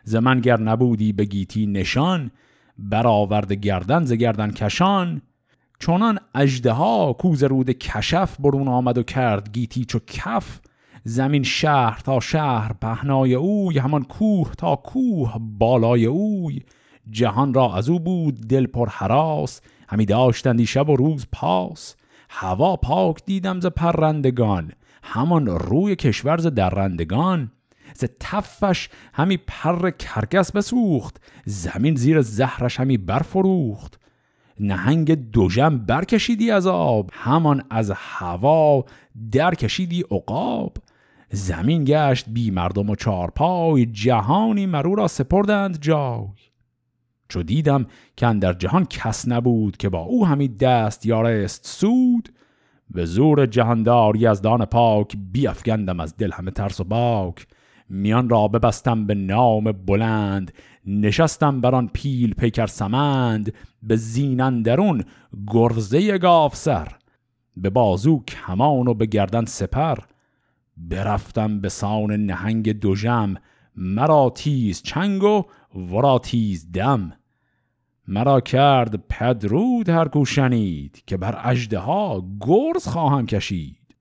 ز 0.04 0.16
گر 0.16 0.60
نبودی 0.60 1.14
به 1.14 1.26
گیتی 1.26 1.66
نشان 1.66 2.32
برآورد 2.78 3.52
گردن 3.52 4.04
ز 4.04 4.14
گردن 4.14 4.52
کشان. 4.52 5.22
چونان 5.80 6.20
اجده 6.36 6.72
ها 6.72 7.14
کوز 7.14 7.44
رود 7.44 7.70
کشف 7.70 8.38
برون 8.40 8.68
آمد 8.68 8.98
و 8.98 9.04
کرد 9.04 9.52
گیتی 9.52 9.86
چو 9.86 10.00
کف 10.08 10.60
زمین 11.08 11.44
شهر 11.44 12.00
تا 12.00 12.20
شهر 12.20 12.74
پهنای 12.74 13.34
اوی 13.34 13.78
همان 13.78 14.04
کوه 14.04 14.52
تا 14.58 14.76
کوه 14.76 15.36
بالای 15.40 16.06
اوی. 16.06 16.62
جهان 17.10 17.54
را 17.54 17.76
از 17.76 17.90
او 17.90 18.00
بود 18.00 18.48
دل 18.48 18.68
پر 18.68 18.90
حراس 18.90 19.62
همی 19.90 20.06
داشتندی 20.06 20.66
شب 20.66 20.90
و 20.90 20.96
روز 20.96 21.28
پاس. 21.32 21.96
هوا 22.30 22.76
پاک 22.76 23.26
دیدم 23.26 23.60
ز 23.60 23.66
پرندگان 23.66 24.72
همان 25.04 25.48
روی 25.48 25.96
کشور 25.96 26.38
ز 26.38 26.48
درندگان. 26.48 27.52
ز 27.94 28.06
تفش 28.20 28.90
همی 29.14 29.38
پر 29.38 29.90
کرگس 29.90 30.52
بسوخت 30.52 31.22
زمین 31.46 31.96
زیر 31.96 32.22
زهرش 32.22 32.80
همی 32.80 32.98
برفروخت. 32.98 34.00
نهنگ 34.60 35.32
دوژم 35.32 35.78
برکشیدی 35.78 36.52
از 36.52 36.68
آب 36.68 37.10
همان 37.14 37.64
از 37.70 37.92
هوا 37.96 38.86
درکشیدی 39.32 40.02
عقاب. 40.12 40.78
زمین 41.32 41.84
گشت 41.88 42.26
بی 42.30 42.52
مردم 42.52 42.90
و 42.90 42.96
چارپای 42.96 43.86
جهانی 43.86 44.66
مرو 44.66 44.96
را 44.96 45.08
سپردند 45.08 45.82
جای. 45.82 46.28
چو 47.30 47.44
دیدم 47.44 47.86
که 48.18 48.34
در 48.34 48.54
جهان 48.54 48.86
کس 48.86 49.28
نبود 49.28 49.78
که 49.78 49.90
با 49.90 50.00
او 50.00 50.26
همی 50.26 50.48
دست 50.48 51.06
یارست 51.06 51.68
سود 51.68 52.30
به 52.90 53.06
زور 53.06 53.46
جهاندار 53.46 54.16
یزدان 54.16 54.66
پاک 54.66 55.18
بیافگندم 55.32 56.00
از 56.00 56.18
دل 56.18 56.32
همه 56.32 56.52
ترس 56.52 56.80
و 56.80 56.84
باک. 56.84 57.48
میان 57.90 58.30
را 58.30 58.48
ببستم 58.48 59.06
به 59.06 59.16
نام 59.16 59.72
بلند 59.72 60.54
نشستم 60.86 61.62
بر 61.62 61.76
آن 61.76 61.90
پیل 61.94 62.34
پیکر 62.34 62.68
سمند 62.68 63.54
به 63.84 63.96
زینندرون 63.96 65.04
گرزه 65.48 66.18
گاف 66.18 66.56
سر 66.56 66.88
به 67.58 67.70
بازو 67.70 68.24
کمان 68.28 68.88
و 68.88 68.94
به 68.94 69.06
گردن 69.06 69.46
سپر. 69.46 69.98
برفتم 70.78 71.60
به 71.60 71.70
سان 71.70 72.12
نهنگ 72.12 72.72
دوژم. 72.72 73.36
مرا 73.76 74.32
تیز 74.36 74.82
چنگ 74.82 75.24
و 75.24 75.44
ورا 75.76 76.20
تیز 76.20 76.72
دم. 76.72 77.14
مرا 78.08 78.42
کرد 78.42 79.08
پدرود 79.08 79.90
هر 79.90 80.08
کو 80.08 80.26
شنید 80.26 81.04
که 81.06 81.18
بر 81.18 81.42
اجده 81.44 81.80
ها 81.80 82.28
گرز 82.40 82.88
خواهم 82.88 83.26
کشید. 83.26 83.96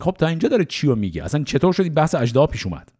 خب 0.00 0.16
تا 0.18 0.26
اینجا 0.26 0.48
داره 0.48 0.64
چی 0.64 0.86
رو 0.86 0.96
میگه؟ 0.96 1.24
اصلا 1.24 1.44
چطور 1.44 1.72
شدی 1.72 1.90
بحث 1.90 2.14
اجده 2.14 2.46
پیش 2.46 2.66
اومد؟ 2.66 2.92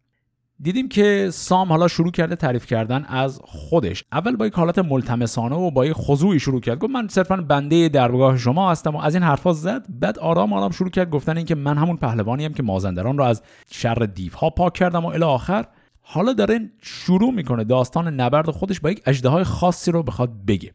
دیدیم 0.61 0.89
که 0.89 1.29
سام 1.33 1.69
حالا 1.69 1.87
شروع 1.87 2.11
کرده 2.11 2.35
تعریف 2.35 2.65
کردن 2.65 3.05
از 3.05 3.39
خودش. 3.43 4.03
اول 4.11 4.35
با 4.35 4.47
یک 4.47 4.53
حالت 4.53 4.79
ملتمسانه 4.79 5.55
و 5.55 5.71
با 5.71 5.85
یک 5.85 5.93
خضوعی 5.93 6.39
شروع 6.39 6.61
کرد. 6.61 6.79
گفت 6.79 6.93
من 6.93 7.07
صرفا 7.07 7.35
بنده 7.35 7.89
درگاه 7.89 8.37
شما 8.37 8.71
هستم 8.71 8.95
و 8.95 8.99
از 8.99 9.13
این 9.13 9.23
حرفا 9.23 9.53
زد. 9.53 9.85
بعد 9.89 10.19
آرام 10.19 10.53
آرام 10.53 10.71
شروع 10.71 10.89
کرد 10.89 11.09
گفتن 11.09 11.37
اینکه 11.37 11.55
من 11.55 11.77
همون 11.77 11.97
پهلوانی 11.97 12.45
هم 12.45 12.53
که 12.53 12.63
مازندران 12.63 13.17
رو 13.17 13.23
از 13.23 13.41
شر 13.71 14.07
دیوها 14.15 14.49
پاک 14.49 14.73
کردم 14.73 15.05
و 15.05 15.07
الی 15.07 15.23
آخر 15.23 15.65
حالا 16.01 16.33
داره 16.33 16.59
شروع 16.81 17.33
می‌کنه 17.33 17.63
داستان 17.63 18.07
نبرد 18.07 18.49
خودش 18.49 18.79
با 18.79 18.91
یک 18.91 19.01
اجده 19.05 19.43
خاصی 19.43 19.91
رو 19.91 20.03
بخواد 20.03 20.45
بگه. 20.47 20.71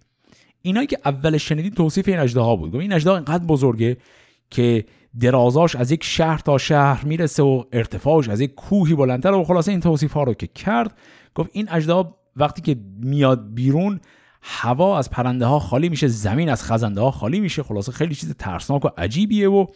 اینایی 0.63 0.87
که 0.87 0.99
اول 1.05 1.37
شنیدید 1.37 1.75
توصیف 1.75 2.09
این 2.09 2.19
اجده 2.19 2.41
ها 2.41 2.57
بود 2.57 2.77
این 2.77 2.93
اجده 2.93 3.11
اینقدر 3.11 3.45
بزرگه 3.45 3.97
که 4.51 4.85
درازاش 5.21 5.77
از 5.77 5.91
یک 5.91 6.05
شهر 6.05 6.39
تا 6.39 6.59
شهر 6.59 7.05
می‌رسه 7.05 7.43
و 7.43 7.65
ارتفاعش 7.73 8.29
از 8.29 8.41
یک 8.41 8.55
کوهی 8.55 8.95
بلندتر 8.95 9.33
و 9.33 9.45
خلاصه 9.45 9.71
این 9.71 9.81
توصیف 9.81 10.13
ها 10.13 10.23
رو 10.23 10.35
که 10.35 10.47
کرد 10.47 10.99
گفت 11.35 11.51
این 11.53 11.69
اجدا 11.71 12.15
وقتی 12.37 12.63
که 12.63 12.81
میاد 13.01 13.55
بیرون 13.55 14.01
هوا 14.43 14.99
از 14.99 15.11
پرنده 15.11 15.47
ها 15.47 15.59
خالی 15.59 15.89
میشه 15.89 16.09
زمین 16.09 16.49
از 16.49 16.65
خزنده 16.65 17.01
ها 17.01 17.11
خالی 17.11 17.41
میشه 17.41 17.63
خلاصه 17.63 17.93
خیلی 17.93 18.15
چیز 18.15 18.35
ترسناک 18.35 18.85
و 18.85 18.89
عجیبیه 18.99 19.51
و 19.51 19.67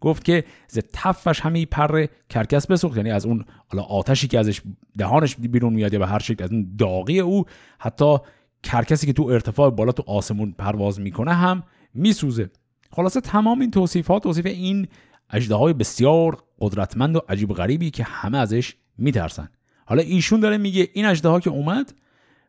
گفت 0.00 0.24
که 0.24 0.44
ز 0.68 0.78
تفش 0.92 1.40
همه 1.40 1.66
پر 1.66 2.06
کرکس 2.28 2.66
بسوخت. 2.66 2.96
یعنی 2.96 3.10
از 3.10 3.26
اون 3.26 3.44
حالا 3.68 3.82
آتشی 3.82 4.28
که 4.28 4.38
ازش 4.38 4.60
دهانش 4.98 5.36
بیرون 5.36 5.72
میاد 5.72 5.92
یا 5.92 5.98
به 5.98 6.06
هر 6.06 6.18
شکل 6.18 6.44
از 6.44 6.52
اون 6.52 6.74
داغی 6.78 7.20
او 7.20 7.44
حتی 7.78 8.16
کرکسی 8.62 9.06
که 9.06 9.12
تو 9.12 9.22
ارتفاع 9.22 9.70
بالا 9.70 9.92
تو 9.92 10.02
آسمون 10.06 10.54
پرواز 10.58 11.00
می‌کنه 11.00 11.34
هم 11.34 11.62
میسوزه. 11.94 12.50
خلاصه 12.92 13.20
تمام 13.20 13.60
این 13.60 13.70
توصیفات 13.70 14.22
توصیف 14.22 14.46
این 14.46 14.88
اجده 15.30 15.72
بسیار 15.72 16.42
قدرتمند 16.60 17.16
و 17.16 17.20
عجیب 17.28 17.52
غریبی 17.52 17.90
که 17.90 18.04
همه 18.04 18.38
ازش 18.38 18.74
میترسن. 18.98 19.48
حالا 19.86 20.02
ایشون 20.02 20.40
داره 20.40 20.58
میگه 20.58 20.88
این 20.92 21.06
اجده 21.06 21.40
که 21.40 21.50
اومد 21.50 21.94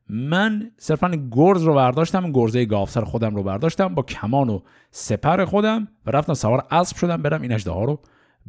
من 0.09 0.71
صرفا 0.77 1.27
گرز 1.31 1.63
رو 1.63 1.73
برداشتم 1.73 2.31
گرزه 2.31 2.65
گافسر 2.65 3.03
خودم 3.03 3.35
رو 3.35 3.43
برداشتم 3.43 3.95
با 3.95 4.03
کمان 4.03 4.49
و 4.49 4.59
سپر 4.91 5.45
خودم 5.45 5.87
و 6.05 6.11
رفتم 6.11 6.33
سوار 6.33 6.67
اسب 6.71 6.97
شدم 6.97 7.21
برم 7.21 7.41
این 7.41 7.51
اجده 7.51 7.71
رو 7.71 7.99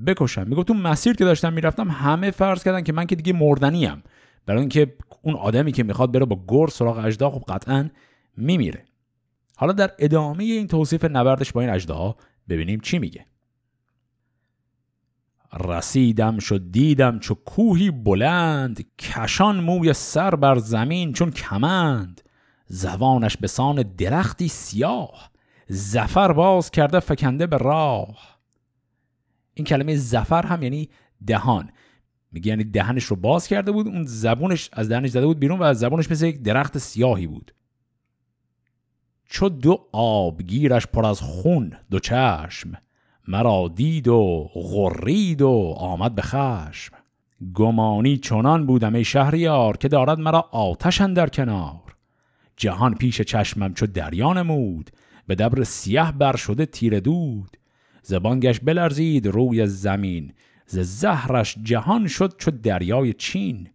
بکشم. 0.07 0.47
میگه 0.47 0.65
تو 0.65 0.75
مسیر 0.75 1.17
که 1.17 1.25
داشتم 1.25 1.53
می‌رفتم 1.53 1.91
همه 1.91 2.31
فرض 2.31 2.65
کردن 2.65 2.83
که 2.83 2.93
من 2.93 3.07
که 3.07 3.17
دیگه 3.17 3.33
مردنی 3.33 3.87
ام 3.87 4.03
برای 4.47 4.61
اینکه 4.61 4.95
اون 5.23 5.35
آدمی 5.35 5.73
که 5.73 5.83
می‌خواد 5.83 6.13
بره 6.13 6.25
با 6.25 6.45
گرز 6.49 6.73
سراغ 6.73 7.05
اجده 7.05 7.31
خب 7.31 7.45
قطعا 7.49 7.89
میمیره. 8.37 8.85
حالا 9.63 9.73
در 9.73 9.91
ادامه 9.99 10.45
این 10.45 10.67
توصیف 10.67 11.05
نبردش 11.05 11.53
با 11.53 11.61
این 11.61 11.71
اجده 11.71 11.93
ها 11.93 12.17
ببینیم 12.49 12.81
چی 12.81 12.99
میگه. 12.99 13.27
رسیدم 15.61 16.39
شد 16.39 16.71
دیدم 16.71 17.19
چو 17.19 17.35
کوهی 17.35 17.91
بلند 17.91 18.87
کشان 18.99 19.61
موی 19.61 19.93
سر 19.93 20.35
بر 20.35 20.59
زمین 20.59 21.13
چون 21.13 21.31
کمند. 21.31 22.21
زبانش 22.67 23.37
به 23.37 23.47
سان 23.47 23.83
درختی 23.83 24.49
سیاه 24.49 25.31
زفر 25.69 26.33
باز 26.33 26.71
کرده 26.71 27.01
فکنده 27.01 27.47
به 27.47 27.57
راه. 27.57 28.39
این 29.55 29.67
کلمه 29.67 29.97
زفر 29.97 30.47
هم 30.47 30.63
یعنی 30.63 30.89
دهان. 31.27 31.71
میگه 32.33 32.49
یعنی 32.49 32.65
دهنش 32.65 33.05
رو 33.05 33.17
باز 33.17 33.47
کرده 33.47 33.73
بود 33.73 33.87
اون 33.87 34.05
زبونش 34.05 34.71
از 34.73 34.89
دهنش 34.89 35.11
زده 35.11 35.27
بود 35.27 35.39
بیرون 35.39 35.59
و 35.59 35.63
از 35.63 35.79
زبونش 35.79 36.11
مثل 36.11 36.27
یک 36.27 36.43
درخت 36.43 36.79
سیاهی 36.79 37.27
بود. 37.27 37.55
چو 39.33 39.49
دو 39.49 39.89
آبگیرش 39.93 40.87
پر 40.87 41.07
از 41.07 41.21
خون 41.21 41.73
دو 41.91 41.99
چشم. 41.99 42.73
مرا 43.29 43.73
دید 43.75 44.09
و 44.09 44.51
غرید 44.55 45.43
و 45.43 45.75
آمد 45.79 46.15
به 46.15 46.23
خشم. 46.23 46.95
گمانی 47.55 48.17
چنان 48.17 48.67
بودم 48.67 48.95
ای 48.95 49.05
شهریار 49.05 49.77
که 49.77 49.89
دارد 49.89 50.19
مرا 50.19 50.41
آتش 50.41 51.01
در 51.01 51.29
کنار. 51.29 51.97
جهان 52.57 52.95
پیش 52.95 53.21
چشمم 53.21 53.75
چو 53.75 53.87
دریا 53.87 54.33
نمود 54.33 54.91
به 55.27 55.35
دبر 55.35 55.65
سیه 55.65 56.13
بر 56.13 56.37
شده 56.37 56.67
تیر 56.67 57.01
دود. 57.01 57.57
زبانگش 58.03 58.61
بلرزید 58.61 59.27
روی 59.27 59.67
زمین 59.67 60.33
ز 60.67 60.79
زهرش 60.79 61.59
جهان 61.63 62.09
شد 62.09 62.35
چو 62.39 62.51
دریای 62.51 63.13
چین. 63.13 63.69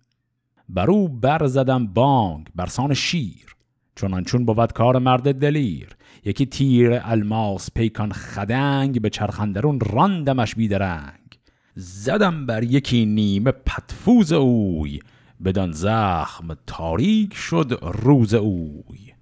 بر 0.69 0.91
او 0.91 1.09
برزدم 1.09 1.87
بانگ 1.87 2.47
برسان 2.55 2.93
شیر. 2.93 3.56
چون 3.97 4.23
چون 4.23 4.45
بود 4.45 4.73
کار 4.73 4.99
مرد 4.99 5.39
دلیر. 5.39 5.89
یکی 6.25 6.45
تیر 6.45 6.99
الماس 7.03 7.71
پیکان 7.71 8.11
خدنگ 8.11 9.01
به 9.01 9.09
چرخندرون 9.09 9.79
راندمش 9.79 10.55
بیدرنگ. 10.55 11.39
زدم 11.75 12.45
بر 12.45 12.63
یکی 12.63 13.05
نیمه 13.05 13.51
پتفوز 13.51 14.31
اوی 14.31 14.99
بدان 15.45 15.71
زخم 15.71 16.57
تاریک 16.67 17.33
شد 17.33 17.79
روز 17.81 18.33
اوی. 18.33 19.13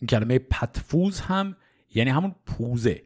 این 0.00 0.06
کلمه 0.08 0.38
پتفوز 0.38 1.20
هم 1.20 1.56
یعنی 1.94 2.10
همون 2.10 2.34
پوزه. 2.46 3.02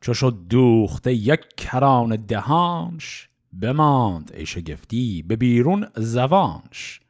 چو 0.00 0.14
شد 0.14 0.38
دوخته 0.48 1.14
یک 1.14 1.40
کران 1.56 2.16
دهانش 2.16 3.28
بماند 3.60 4.32
ای 4.34 4.46
شگفتی 4.46 5.22
به 5.22 5.36
بیرون 5.36 5.86
زوانش. 5.96 7.01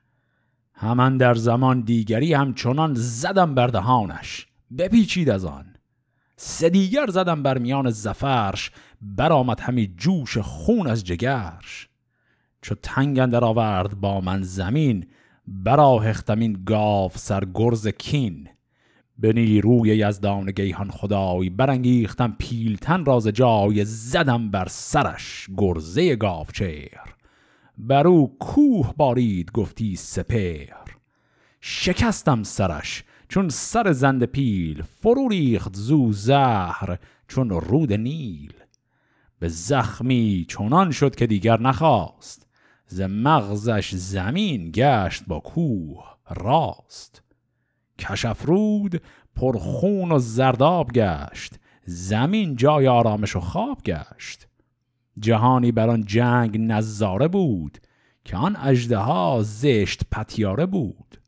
همان 0.82 1.16
در 1.16 1.34
زمان 1.34 1.80
دیگری 1.80 2.34
همچنان 2.34 2.94
زدم 2.94 3.54
بر 3.54 3.66
دهانش 3.66 4.46
بپیچید 4.78 5.30
از 5.30 5.44
آن. 5.44 5.64
سه 6.36 6.70
دیگر 6.70 7.06
زدم 7.06 7.42
بر 7.42 7.58
میان 7.58 7.90
زفرش 7.90 8.70
برآمد 9.02 9.60
همی 9.60 9.94
جوش 9.96 10.38
خون 10.38 10.86
از 10.86 11.04
جگرش. 11.04 11.88
چو 12.62 12.74
تنگ 12.82 13.18
اندر 13.18 13.44
آورد 13.44 14.00
با 14.00 14.20
من 14.20 14.42
زمین 14.42 15.06
براهختم 15.46 16.38
این 16.38 16.62
گاو 16.66 17.10
سرگرز 17.14 17.88
کین. 17.88 18.48
به 19.18 19.32
نیروی 19.32 19.88
یزدان 19.88 20.50
گیهان 20.50 20.90
خدای 20.90 21.50
برانگیختم 21.50 22.36
پیلتن 22.38 23.04
راز 23.04 23.26
جای 23.26 23.84
زدم 23.84 24.50
بر 24.50 24.66
سرش 24.68 25.48
گرزه 25.56 26.16
گاوچهر. 26.16 27.11
بر 27.78 28.06
او 28.06 28.38
کوه 28.38 28.94
بارید 28.96 29.52
گفتی 29.52 29.96
سپر 29.96 30.92
شکستم 31.60 32.42
سرش 32.42 33.04
چون 33.28 33.48
سر 33.48 33.92
زند 33.92 34.24
پیل 34.24 34.82
فرو 34.82 35.28
ریخت 35.28 35.76
زو 35.76 36.12
زهر 36.12 36.98
چون 37.28 37.50
رود 37.50 37.92
نیل. 37.92 38.52
به 39.38 39.48
زخمی 39.48 40.46
چنان 40.48 40.90
شد 40.90 41.14
که 41.14 41.26
دیگر 41.26 41.60
نخواست 41.60 42.46
ز 42.86 43.00
مغزش 43.00 43.94
زمین 43.94 44.70
گشت 44.74 45.24
با 45.26 45.40
کوه 45.40 46.04
راست. 46.30 47.22
کشفرود 47.98 49.02
پر 49.36 49.58
خون 49.58 50.12
و 50.12 50.18
زرداب 50.18 50.92
گشت 50.92 51.54
زمین 51.84 52.56
جای 52.56 52.88
آرامش 52.88 53.36
و 53.36 53.40
خواب 53.40 53.82
گشت. 53.82 54.48
جهانی 55.18 55.72
بر 55.72 55.90
آن 55.90 56.04
جنگ 56.04 56.58
نظاره 56.60 57.28
بود 57.28 57.78
که 58.24 58.36
آن 58.36 58.56
ها 58.92 59.40
زشت 59.42 60.02
پتیاره 60.12 60.66
بود. 60.66 61.20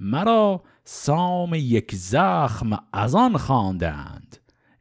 مرا 0.00 0.62
سام 0.84 1.54
یک 1.54 1.94
زخم 1.94 2.78
از 2.92 3.14
آن 3.14 3.36
خواندند 3.36 4.36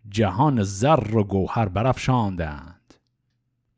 جهان 0.09 0.63
زر 0.63 1.15
و 1.15 1.23
گوهر 1.23 1.69
برافشاندند. 1.69 2.93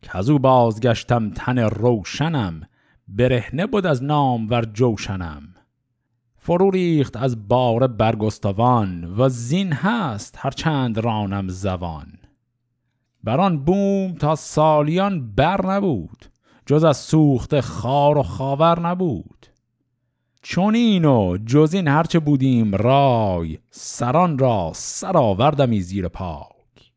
که 0.01 0.17
از 0.17 0.29
او 0.29 0.39
بازگشتم 0.39 1.29
تن 1.29 1.59
روشنم 1.59 2.61
برهنه 3.07 3.67
بود 3.67 3.85
از 3.85 4.03
نام 4.03 4.49
ور 4.49 4.65
جوشنم. 4.65 5.53
فرو 6.37 6.71
ریخت 6.71 7.17
از 7.17 7.47
بار 7.47 7.87
برگستوان 7.87 9.13
و 9.17 9.29
زین 9.29 9.73
هست 9.73 10.35
هرچند 10.39 10.97
رانم 10.97 11.47
زوان. 11.49 12.16
بران 13.23 13.65
بوم 13.65 14.13
تا 14.13 14.35
سالیان 14.35 15.31
بر 15.35 15.65
نبود 15.65 16.25
جز 16.65 16.83
از 16.83 16.97
سوخت 16.97 17.59
خار 17.59 18.17
و 18.17 18.23
خاور 18.23 18.79
نبود. 18.79 19.47
چون 20.41 20.75
اینو 20.75 21.37
جز 21.37 21.73
این 21.73 21.87
هرچه 21.87 22.19
بودیم 22.19 22.75
رای 22.75 23.57
سران 23.71 24.37
را 24.37 24.71
سر 24.75 25.17
آوردمی 25.17 25.81
زیر 25.81 26.07
پاک. 26.07 26.91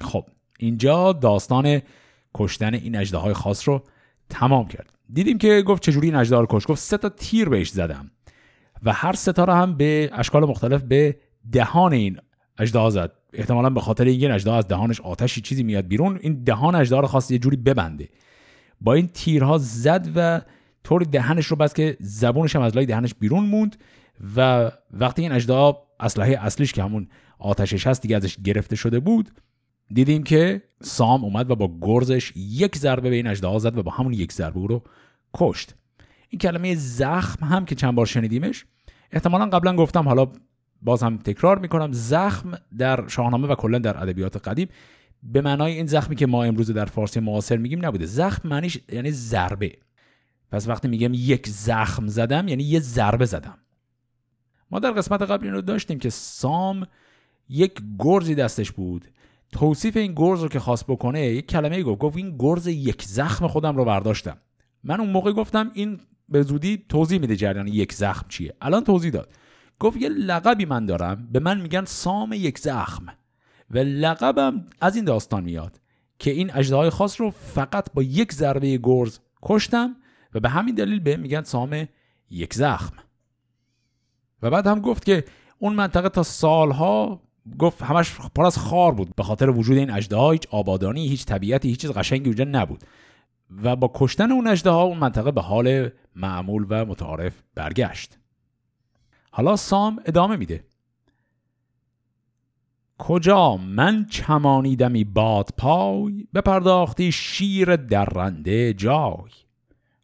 خب 0.00 0.24
اینجا 0.58 1.12
داستان 1.12 1.82
کشتن 2.34 2.74
این 2.74 2.96
اجده 2.96 3.34
خاص 3.34 3.68
رو 3.68 3.82
تمام 4.28 4.68
کرد. 4.68 4.92
دیدیم 5.12 5.38
که 5.38 5.62
گفت 5.62 5.82
چجوری 5.82 6.06
این 6.06 6.16
اجده 6.16 6.36
رو 6.36 6.46
کش 6.50 6.66
گفت 6.68 6.80
سه 6.80 6.98
تا 6.98 7.08
تیر 7.08 7.48
بهش 7.48 7.70
زدم 7.70 8.10
و 8.82 8.92
هر 8.92 9.12
ستاره 9.12 9.54
هم 9.54 9.76
به 9.76 10.10
اشکال 10.12 10.44
مختلف 10.44 10.82
به 10.82 11.16
دهان 11.52 11.92
این 11.92 12.18
اجده 12.58 12.90
زد. 12.90 13.12
احتمالا 13.32 13.70
به 13.70 13.80
خاطر 13.80 14.04
اینکه 14.04 14.34
اجده 14.34 14.52
از 14.52 14.68
دهانش 14.68 15.00
آتشی 15.00 15.40
چیزی 15.40 15.62
میاد 15.62 15.86
بیرون 15.86 16.18
این 16.22 16.42
دهان 16.44 16.74
اجده 16.74 16.96
رو 16.96 17.06
خواست 17.06 17.30
یه 17.30 17.38
جوری 17.38 17.56
ببنده. 17.56 18.08
با 18.80 18.94
این 18.94 19.08
تیرها 19.08 19.58
زد 19.58 20.08
و 20.16 20.40
طور 20.84 21.02
دهنش 21.02 21.46
رو 21.46 21.56
بس 21.56 21.74
که 21.74 21.96
زبونش 22.00 22.56
هم 22.56 22.62
از 22.62 22.76
لای 22.76 22.86
دهنش 22.86 23.14
بیرون 23.14 23.44
موند 23.44 23.76
و 24.36 24.70
وقتی 24.90 25.22
این 25.22 25.32
اجده 25.32 25.74
اسلحه 26.00 26.38
اصلیش 26.40 26.72
که 26.72 26.82
همون 26.82 27.08
آتشش 27.38 27.86
هست 27.86 28.02
دیگه 28.02 28.16
ازش 28.16 28.36
گرفته 28.44 28.76
شده 28.76 29.00
بود 29.00 29.30
دیدیم 29.92 30.22
که 30.22 30.62
سام 30.82 31.24
اومد 31.24 31.50
و 31.50 31.56
با 31.56 31.78
گرزش 31.80 32.32
یک 32.36 32.76
ضربه 32.76 33.10
به 33.10 33.16
این 33.16 33.26
اجده 33.26 33.58
زد 33.58 33.78
و 33.78 33.82
با 33.82 33.90
همون 33.90 34.12
یک 34.12 34.32
ضربه 34.32 34.66
رو 34.66 34.82
کشت. 35.34 35.74
این 36.28 36.38
کلمه 36.38 36.74
زخم 36.74 37.46
هم 37.46 37.64
که 37.64 37.74
چند 37.74 37.94
بار 37.94 38.06
شنیدیمش 38.06 38.64
احتمالا 39.12 39.46
قبلا 39.46 39.76
گفتم 39.76 40.08
حالا 40.08 40.26
باز 40.82 41.02
هم 41.02 41.16
تکرار 41.18 41.58
می‌کنم 41.58 41.92
زخم 41.92 42.58
در 42.78 43.08
شاهنامه 43.08 43.48
و 43.48 43.54
کلا 43.54 43.78
در 43.78 44.02
ادبیات 44.02 44.48
قدیم 44.48 44.68
به 45.22 45.40
معنای 45.40 45.72
این 45.72 45.86
زخمی 45.86 46.16
که 46.16 46.26
ما 46.26 46.44
امروز 46.44 46.70
در 46.70 46.84
فارسی 46.84 47.20
معاصر 47.20 47.56
میگیم 47.56 47.86
نبوده. 47.86 48.06
زخم 48.06 48.48
معنیش 48.48 48.78
یعنی 48.92 49.10
ضربه. 49.10 49.72
پس 50.50 50.68
وقتی 50.68 50.88
میگم 50.88 51.12
یک 51.14 51.48
زخم 51.48 52.06
زدم 52.06 52.48
یعنی 52.48 52.62
یه 52.62 52.80
ضربه 52.80 53.24
زدم. 53.24 53.58
ما 54.70 54.78
در 54.78 54.90
قسمت 54.90 55.22
قبل 55.22 55.44
این 55.44 55.54
رو 55.54 55.60
داشتیم 55.60 55.98
که 55.98 56.10
سام 56.10 56.86
یک 57.48 57.72
گرزی 57.98 58.34
دستش 58.34 58.72
بود. 58.72 59.04
توصیف 59.52 59.96
این 59.96 60.12
گرز 60.16 60.42
رو 60.42 60.48
که 60.48 60.60
خواست 60.60 60.86
بکنه 60.86 61.26
یک 61.26 61.46
کلمه 61.46 61.82
گفت. 61.82 62.00
گفت 62.00 62.16
این 62.16 62.36
گرز 62.38 62.66
یک 62.66 63.02
زخم 63.02 63.46
خودم 63.46 63.76
رو 63.76 63.84
برداشتم. 63.84 64.36
من 64.84 65.00
اون 65.00 65.10
موقع 65.10 65.32
گفتم 65.32 65.70
این 65.74 66.00
به 66.28 66.42
زودی 66.42 66.84
توضیح 66.88 67.20
میده 67.20 67.36
جریان 67.36 67.68
یک 67.68 67.92
زخم 67.92 68.26
چیه. 68.28 68.54
الان 68.60 68.84
توضیح 68.84 69.10
داد. 69.10 69.28
گفت 69.82 69.96
یه 69.96 70.08
لقبی 70.08 70.64
من 70.64 70.86
دارم. 70.86 71.28
به 71.32 71.40
من 71.40 71.60
میگن 71.60 71.84
سام 71.84 72.32
یک 72.32 72.58
زخم. 72.58 73.06
و 73.70 73.78
لقبم 73.78 74.66
از 74.80 74.96
این 74.96 75.04
داستان 75.04 75.44
میاد 75.44 75.80
که 76.18 76.30
این 76.30 76.50
اجدهای 76.54 76.90
خاص 76.90 77.20
رو 77.20 77.30
فقط 77.30 77.92
با 77.94 78.02
یک 78.02 78.32
ضربه 78.32 78.78
گرز 78.82 79.18
کشتم 79.42 79.96
و 80.34 80.40
به 80.40 80.48
همین 80.48 80.74
دلیل 80.74 81.00
به 81.00 81.16
میگن 81.16 81.42
سام 81.42 81.88
یک 82.30 82.54
زخم. 82.54 82.96
و 84.42 84.50
بعد 84.50 84.66
هم 84.66 84.80
گفت 84.80 85.04
که 85.04 85.24
اون 85.58 85.72
منطقه 85.72 86.08
تا 86.08 86.22
سالها 86.22 87.20
گفت 87.58 87.82
همش 87.82 88.16
پر 88.34 88.46
از 88.46 88.58
خار 88.58 88.92
بود. 88.92 89.14
به 89.16 89.22
خاطر 89.22 89.50
وجود 89.50 89.78
این 89.78 89.90
اجده 89.90 90.16
هیچ 90.16 90.46
آبادانی 90.50 91.08
هیچ 91.08 91.26
طبیعتی 91.26 91.68
هیچ 91.68 91.80
چیز 91.80 91.90
قشنگی 91.90 92.24
اونجا 92.24 92.44
نبود. 92.44 92.84
و 93.62 93.76
با 93.76 93.90
کشتن 93.94 94.32
اون 94.32 94.46
اجده 94.46 94.70
ها 94.70 94.82
اون 94.82 94.98
منطقه 94.98 95.30
به 95.30 95.40
حال 95.40 95.90
معمول 96.16 96.66
و 96.68 96.84
متعارف 96.84 97.42
برگشت. 97.54 98.21
حالا 99.34 99.56
سام 99.56 100.00
ادامه 100.06 100.36
میده. 100.36 100.64
کجا 102.98 103.56
من 103.56 104.06
چمانیدمی 104.10 105.04
باد 105.04 105.50
پای 105.58 106.26
بپرداختی 106.34 107.12
شیر 107.12 107.76
درنده 107.76 108.74
جای. 108.74 109.30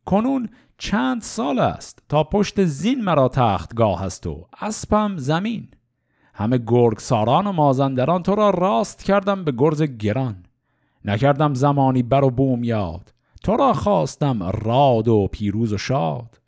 کنون 0.05 0.49
چند 0.79 1.23
سال 1.23 1.59
است 1.59 2.03
تا 2.09 2.25
پشت 2.25 2.65
زین 2.65 3.05
مرا 3.05 3.29
تختگاه 3.29 4.03
است 4.03 4.27
و 4.27 4.47
اسبم 4.61 5.17
زمین. 5.17 5.69
همه 6.35 6.59
گرگ 6.67 6.99
ساران 6.99 7.47
و 7.47 7.53
مازندران 7.53 8.23
تو 8.23 8.35
را 8.35 8.51
راست 8.51 9.05
کردم 9.05 9.45
به 9.45 9.53
گرز 9.53 9.83
گران. 9.83 10.45
نکردم 11.05 11.55
زمانی 11.55 12.03
بر 12.03 12.25
و 12.25 12.31
بوم 12.31 12.65
یاد. 12.65 13.13
تو 13.43 13.57
را 13.57 13.73
خواستم 13.73 14.43
راد 14.43 15.09
و 15.09 15.29
پیروز 15.33 15.73
و 15.73 15.79
شاد. 15.79 16.41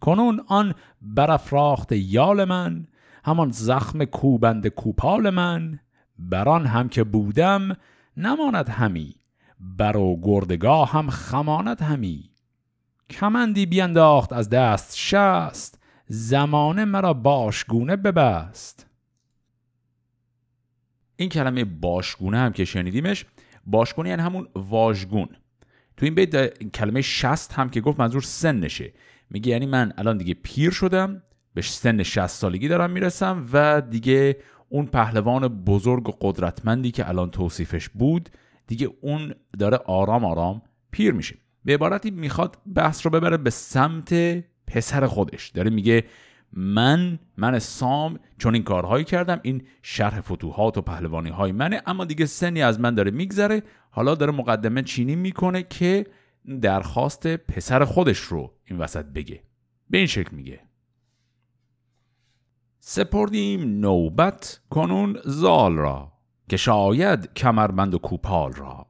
کنون 0.00 0.40
آن 0.46 0.74
برافراخت 1.02 1.92
یال 1.92 2.44
من 2.44 2.86
همان 3.24 3.50
زخم 3.50 4.04
کوبند 4.04 4.68
کوپال 4.68 5.30
من. 5.30 5.78
بران 6.18 6.66
هم 6.66 6.88
که 6.88 7.04
بودم 7.04 7.76
نماند 8.16 8.68
همی 8.68 9.14
بر 9.60 9.96
و 9.96 10.20
گردگاه 10.22 10.92
هم 10.92 11.10
خماند 11.10 11.80
همی. 11.80 12.30
کمندی 13.10 13.66
بینداخت 13.66 14.32
از 14.32 14.48
دست 14.48 14.96
شست 14.96 15.78
زمانه 16.06 16.84
مرا 16.84 17.14
باشگونه 17.14 17.96
ببست. 17.96 18.86
این 21.16 21.28
کلمه 21.28 21.64
باشگونه 21.64 22.38
هم 22.38 22.52
که 22.52 22.64
شنیدیمش 22.64 23.26
باشگونه 23.66 24.08
یعنی 24.08 24.22
همون 24.22 24.48
واژگون. 24.54 25.28
تو 25.96 26.04
این 26.04 26.14
بیت 26.14 26.62
کلمه 26.72 27.02
شست 27.02 27.52
هم 27.52 27.70
که 27.70 27.80
گفت 27.80 28.00
منظور 28.00 28.22
سنشه. 28.22 28.92
میگه 29.30 29.52
یعنی 29.52 29.66
من 29.66 29.92
الان 29.98 30.18
دیگه 30.18 30.34
پیر 30.34 30.70
شدم 30.70 31.22
به 31.54 31.62
سن 31.62 32.02
60 32.02 32.26
سالگی 32.26 32.68
دارم 32.68 32.90
می‌رسم 32.90 33.46
و 33.52 33.80
دیگه 33.80 34.36
اون 34.68 34.86
پهلوان 34.86 35.48
بزرگ 35.48 36.08
و 36.08 36.12
قدرتمندی 36.20 36.90
که 36.90 37.08
الان 37.08 37.30
توصیفش 37.30 37.88
بود 37.88 38.28
دیگه 38.66 38.90
اون 39.00 39.34
داره 39.58 39.76
آرام 39.76 40.24
آرام 40.24 40.62
پیر 40.90 41.12
میشه. 41.12 41.36
به 41.64 41.74
عبارتی 41.74 42.10
می‌خواد 42.10 42.58
بحث 42.74 43.06
رو 43.06 43.12
ببره 43.12 43.36
به 43.36 43.50
سمت 43.50 44.14
پسر 44.66 45.06
خودش. 45.06 45.48
داره 45.48 45.70
میگه 45.70 46.04
من 46.52 47.18
من 47.36 47.58
سام 47.58 48.18
چون 48.38 48.54
این 48.54 48.64
کارهایی 48.64 49.04
کردم 49.04 49.40
این 49.42 49.62
شرح 49.82 50.20
فتوحات 50.20 50.78
و 50.78 50.82
پهلوانی 50.82 51.30
های 51.30 51.52
منه 51.52 51.82
اما 51.86 52.04
دیگه 52.04 52.26
سنی 52.26 52.62
از 52.62 52.80
من 52.80 52.94
داره 52.94 53.10
میگذره. 53.10 53.62
حالا 53.90 54.14
داره 54.14 54.32
مقدمه 54.32 54.82
چینی 54.82 55.16
می‌کنه 55.16 55.62
که 55.62 56.06
درخواست 56.62 57.26
پسر 57.26 57.84
خودش 57.84 58.18
رو 58.18 58.57
این 58.70 58.78
وسط 58.78 59.04
بگه. 59.04 59.42
به 59.90 59.98
این 59.98 60.06
شکل 60.06 60.36
میگه. 60.36 60.60
سپردیم 62.80 63.80
نوبت 63.80 64.60
کنون 64.70 65.18
زال 65.24 65.76
را 65.76 66.12
که 66.48 66.56
شاید 66.56 67.34
کمربند 67.34 67.94
و 67.94 67.98
کوپال 67.98 68.52
را. 68.52 68.86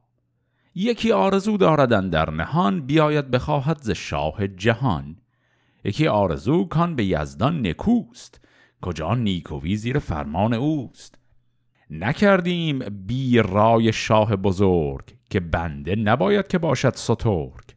یکی 0.75 1.11
آرزو 1.11 1.57
داردن 1.57 2.09
در 2.09 2.29
نهان 2.29 2.85
بیاید 2.85 3.31
بخواهد 3.31 3.77
ز 3.81 3.91
شاه 3.91 4.47
جهان. 4.47 5.15
یکی 5.83 6.07
آرزو 6.07 6.65
کان 6.65 6.95
به 6.95 7.05
یزدان 7.05 7.67
نکوست 7.67 8.41
کجا 8.81 9.15
نیکوی 9.15 9.75
زیر 9.75 9.99
فرمان 9.99 10.53
اوست. 10.53 11.19
نکردیم 11.89 12.79
بی 12.79 13.37
رای 13.37 13.93
شاه 13.93 14.35
بزرگ 14.35 15.15
که 15.29 15.39
بنده 15.39 15.95
نباید 15.95 16.47
که 16.47 16.57
باشد 16.57 16.95
سترگ. 16.95 17.68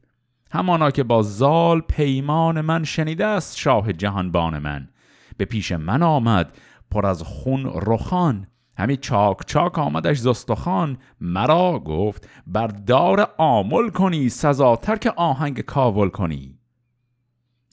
همانا 0.53 0.91
که 0.91 1.03
با 1.03 1.23
زال 1.23 1.81
پیمان 1.81 2.61
من 2.61 2.85
شنیده 2.85 3.27
است 3.27 3.59
شاه 3.59 3.93
جهانبان 3.93 4.59
من. 4.59 4.89
به 5.37 5.45
پیش 5.45 5.73
من 5.73 6.03
آمد 6.03 6.57
پر 6.91 7.07
از 7.07 7.23
خون 7.23 7.71
رخان. 7.75 8.47
همی 8.79 8.97
چاک 8.97 9.47
چاک 9.47 9.79
آمدش 9.79 10.19
زستخان. 10.19 10.99
مرا 11.21 11.79
گفت 11.79 12.29
بر 12.47 12.67
دار 12.67 13.29
آمل 13.39 13.89
کنی 13.89 14.29
سزاتر 14.29 14.97
که 14.97 15.11
آهنگ 15.11 15.61
کاول 15.61 16.09
کنی. 16.09 16.59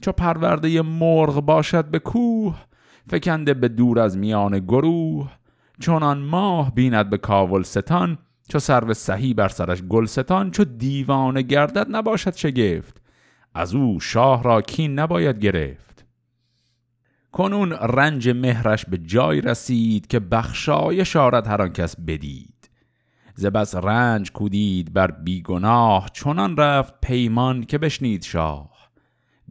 چو 0.02 0.12
پرورده 0.12 0.82
مرغ 0.82 1.42
باشد 1.42 1.86
به 1.86 2.00
کوه 2.00 2.56
فکنده 3.10 3.54
به 3.54 3.68
دور 3.68 4.00
از 4.00 4.18
میان 4.18 4.60
گروه. 4.60 5.32
چونان 5.80 6.18
ماه 6.18 6.76
بیند 6.76 7.10
به 7.10 7.18
کاول 7.18 7.64
ستان 7.64 8.18
چو 8.50 8.60
سرو 8.60 8.94
سهی 8.94 9.34
بر 9.34 9.48
سرش 9.48 9.82
گلستان 9.82 10.52
چو 10.52 10.64
دیوانه 10.64 11.42
گردد 11.42 11.88
نباشد 11.90 12.36
شگفت. 12.36 13.02
از 13.54 13.76
او 13.76 14.00
شاه 14.00 14.44
را 14.44 14.62
کین 14.62 15.00
نباید 15.00 15.40
گرفت. 15.40 16.06
کنون 17.32 17.72
رنج 17.72 18.30
مهرش 18.30 18.86
به 18.86 18.98
جای 18.98 19.42
رسید 19.42 20.08
که 20.08 20.20
بخشای 20.20 21.06
شارت 21.06 21.48
هر 21.48 21.68
کس 21.68 21.96
بدید. 22.08 22.70
ز 23.36 23.46
بس 23.46 23.76
رنج 23.76 24.32
کودید 24.32 24.94
بر 24.94 25.12
بیگناه 25.12 26.10
چنان 26.14 26.58
رفت 26.58 26.94
پیمان 27.02 27.64
که 27.64 27.78
بشنید 27.78 28.24
شاه. 28.24 28.90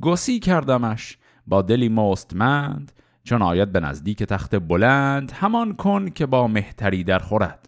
گسی 0.01 0.39
کردمش 0.39 1.19
با 1.47 1.63
دلی 1.63 1.89
مستمند 1.89 2.93
چون 3.25 3.43
آید 3.43 3.73
به 3.73 3.81
نزدیک 3.81 4.23
تخت 4.23 4.57
بلند 4.57 5.33
همان 5.33 5.75
کن 5.77 6.09
که 6.09 6.27
با 6.27 6.47
مهتری 6.49 7.05
در 7.05 7.19
خورد. 7.19 7.68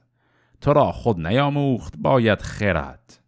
تو 0.61 0.73
را 0.73 0.93
خود 0.93 1.27
نیاموخت 1.27 1.95
باید 1.99 2.43
خرد. 2.43 3.23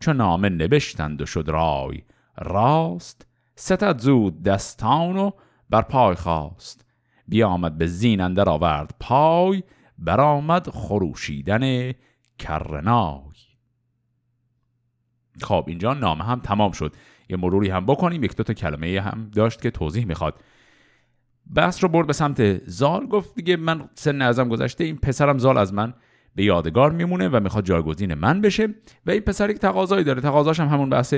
چون 0.00 0.16
نامه 0.16 0.48
نبشتند 0.48 1.22
و 1.22 1.26
شد 1.26 1.48
رای 1.48 2.02
راست 2.38 3.26
ستد 3.56 3.98
زود 3.98 4.42
دستان 4.42 5.16
و 5.16 5.30
بر 5.70 5.82
پای 5.82 6.14
خواست 6.14 6.84
بیامد 7.28 7.78
به 7.78 7.86
زین 7.86 8.20
اندر 8.20 8.48
آورد 8.48 8.94
پای 9.00 9.62
برآمد 9.98 10.70
خروشیدن 10.70 11.92
کرنای 12.38 13.22
خب 15.40 15.64
اینجا 15.68 15.94
نامه 15.94 16.24
هم 16.24 16.40
تمام 16.40 16.72
شد. 16.72 16.96
یه 17.28 17.36
مروری 17.36 17.70
هم 17.70 17.86
بکنیم 17.86 18.24
یک 18.24 18.36
دو 18.36 18.42
تا 18.42 18.54
کلمه 18.54 19.00
هم 19.00 19.30
داشت 19.34 19.62
که 19.62 19.70
توضیح 19.70 20.04
می‌خواد. 20.04 20.34
بحث 21.54 21.82
رو 21.82 21.88
برد 21.88 22.06
به 22.06 22.12
سمت 22.12 22.68
زال 22.68 23.06
گفت 23.06 23.34
دیگه 23.34 23.56
من 23.56 23.88
سن 23.94 24.22
ازم 24.22 24.48
گذشته 24.48 24.84
این 24.84 24.96
پسرم 24.96 25.38
زال 25.38 25.58
از 25.58 25.74
من 25.74 25.94
به 26.34 26.44
یادگار 26.44 26.92
میمونه 26.92 27.28
و 27.28 27.40
می‌خواد 27.40 27.64
جایگزین 27.64 28.14
من 28.14 28.40
بشه 28.40 28.68
و 29.06 29.10
این 29.10 29.20
پسر 29.20 29.50
یک 29.50 29.58
تقاضایی 29.58 30.04
داره. 30.04 30.20
تقاضاش 30.20 30.60
هم 30.60 30.68
همون 30.68 30.90
بحث 30.90 31.14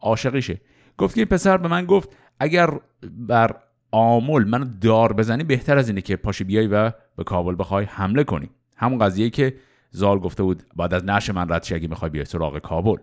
عاشقیشه. 0.00 0.60
گفت 0.98 1.14
که 1.14 1.20
این 1.20 1.28
پسر 1.28 1.56
به 1.56 1.68
من 1.68 1.84
گفت 1.84 2.16
اگر 2.40 2.70
بر 3.12 3.56
آمل 3.90 4.44
من 4.44 4.78
دار 4.80 5.12
بزنی 5.12 5.44
بهتر 5.44 5.78
از 5.78 5.88
اینه 5.88 6.00
که 6.00 6.16
پاشی 6.16 6.44
بیای 6.44 6.66
و 6.66 6.92
به 7.16 7.24
کابل 7.24 7.54
بخوای 7.58 7.84
حمله 7.84 8.24
کنی. 8.24 8.50
همون 8.76 8.98
قضیه 8.98 9.30
که 9.30 9.54
زال 9.90 10.18
گفته 10.18 10.42
بود 10.42 10.62
بعد 10.76 10.94
از 10.94 11.04
نش 11.04 11.30
من 11.30 11.48
رد 11.48 11.66
اگه 11.72 11.88
می‌خوای 11.88 12.10
بیای 12.10 12.24
سراغ 12.24 12.58
کابل. 12.58 12.96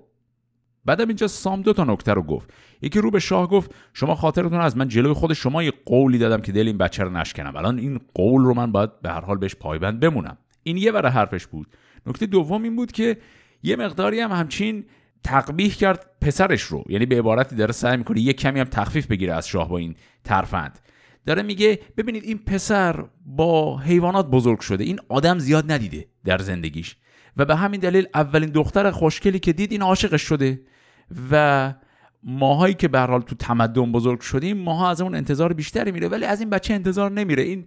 بعدم 0.86 1.08
اینجا 1.08 1.28
سام 1.28 1.62
دو 1.62 1.74
تا 1.74 1.84
نکته 1.84 2.14
رو 2.14 2.24
گفت. 2.24 2.54
یکی 2.82 3.00
رو 3.00 3.12
به 3.12 3.20
شاه 3.20 3.48
گفت 3.50 3.76
شما 3.94 4.16
خاطرتون 4.16 4.60
از 4.60 4.78
من 4.78 4.88
جلوی 4.88 5.14
خود 5.14 5.34
شما 5.34 5.64
یه 5.64 5.74
قولی 5.86 6.18
دادم 6.18 6.42
که 6.42 6.52
دل 6.52 6.68
این 6.68 6.78
بچه 6.78 7.04
رو 7.04 7.10
نشکنم. 7.10 7.56
الان 7.56 7.80
این 7.80 8.00
قول 8.14 8.44
رو 8.44 8.54
من 8.54 8.72
باید 8.72 9.02
به 9.02 9.10
هر 9.10 9.22
حال 9.22 9.38
بهش 9.38 9.56
پایبند 9.56 10.00
بمونم. 10.00 10.38
این 10.64 10.78
یه 10.78 10.92
برای 10.92 11.12
حرفش 11.12 11.48
بود. 11.48 11.68
نکته 12.06 12.26
دوم 12.26 12.64
این 12.64 12.76
بود 12.76 12.92
که 12.92 13.18
یه 13.64 13.76
مقداری 13.76 14.20
هم 14.20 14.32
همچین 14.32 14.86
تقبیح 15.24 15.74
کرد 15.74 16.06
پسرش 16.22 16.62
رو. 16.62 16.84
یعنی 16.90 17.06
به 17.06 17.18
عبارتی 17.18 17.56
داره 17.56 17.72
سعی 17.72 17.98
می‌کنه 17.98 18.20
یه 18.20 18.34
کمی 18.34 18.60
هم 18.60 18.66
تخفیف 18.66 19.08
بگیره 19.08 19.34
از 19.34 19.48
شاه 19.48 19.70
با 19.70 19.78
این 19.78 19.96
ترفند. 20.24 20.80
داره 21.26 21.42
میگه 21.42 21.80
ببینید 21.98 22.24
این 22.24 22.38
پسر 22.38 23.06
با 23.26 23.78
حیوانات 23.78 24.28
بزرگ 24.30 24.60
شده. 24.60 24.84
این 24.84 25.00
آدم 25.10 25.40
زیاد 25.40 25.72
ندیده 25.72 26.06
در 26.26 26.38
زندگیش. 26.38 26.96
و 27.38 27.46
به 27.46 27.56
همین 27.56 27.80
دلیل 27.80 28.08
اولین 28.14 28.50
دختر 28.50 28.92
خوشگلی 28.92 29.40
که 29.40 29.54
دید 29.54 29.72
این 29.72 29.82
عاشقش 29.82 30.22
شده. 30.22 30.62
و 31.32 31.74
ماهایی 32.24 32.74
که 32.74 32.88
به 32.88 33.00
حال 33.00 33.22
تو 33.22 33.36
تمدن 33.36 33.92
بزرگ 33.92 34.20
شدیم 34.20 34.58
ماها 34.58 34.90
از 34.90 35.02
اون 35.02 35.16
انتظار 35.16 35.54
بیشتری 35.54 35.92
میره. 35.92 36.08
ولی 36.08 36.26
از 36.26 36.40
این 36.40 36.50
بچه 36.50 36.74
انتظار 36.74 37.12
نمیره. 37.12 37.44
این 37.44 37.66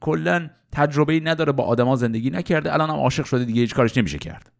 کلا 0.00 0.50
تجربه 0.72 1.12
ای 1.12 1.20
نداره 1.20 1.52
با 1.52 1.64
آدما 1.64 1.96
زندگی 1.96 2.30
نکرده. 2.30 2.72
الان 2.74 2.90
هم 2.90 2.96
عاشق 2.96 3.24
شده 3.24 3.44
دیگه 3.44 3.60
هیچ 3.60 3.74
کارش 3.74 3.96
نمیشه 3.98 4.18
کرد. 4.18 4.52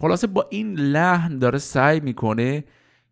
خلاصه 0.00 0.26
با 0.26 0.46
این 0.50 0.74
لحن 0.74 1.38
داره 1.38 1.58
سعی 1.58 2.00
می‌کنه 2.00 2.64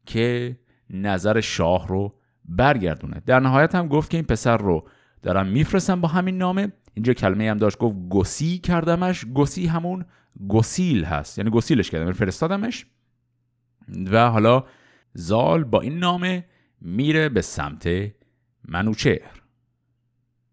که 0.06 0.56
نظر 0.90 1.40
شاه 1.40 1.88
رو 1.88 2.14
برگردونه. 2.44 3.22
در 3.26 3.40
نهایت 3.40 3.74
هم 3.74 3.88
گفت 3.88 4.10
که 4.10 4.16
این 4.16 4.26
پسر 4.26 4.56
رو 4.56 4.88
دارم 5.22 5.46
میفرستم 5.46 6.00
با 6.00 6.08
همین 6.08 6.38
نامه. 6.38 6.72
اینجا 6.94 7.12
کلمه 7.12 7.50
هم 7.50 7.56
داشت 7.56 7.78
گفت 7.78 7.96
گسی 8.10 8.58
کردمش. 8.58 9.24
گسی 9.34 9.66
همون 9.66 10.04
گسیل 10.48 11.04
هست. 11.04 11.38
یعنی 11.38 11.50
گسیلش 11.50 11.90
کردم 11.90 12.12
فرستادمش. 12.12 12.86
و 14.10 14.30
حالا 14.30 14.64
زال 15.14 15.64
با 15.64 15.80
این 15.80 15.98
نامه 15.98 16.44
میره 16.80 17.28
به 17.28 17.42
سمت 17.42 17.88
منوچهر. 18.68 19.42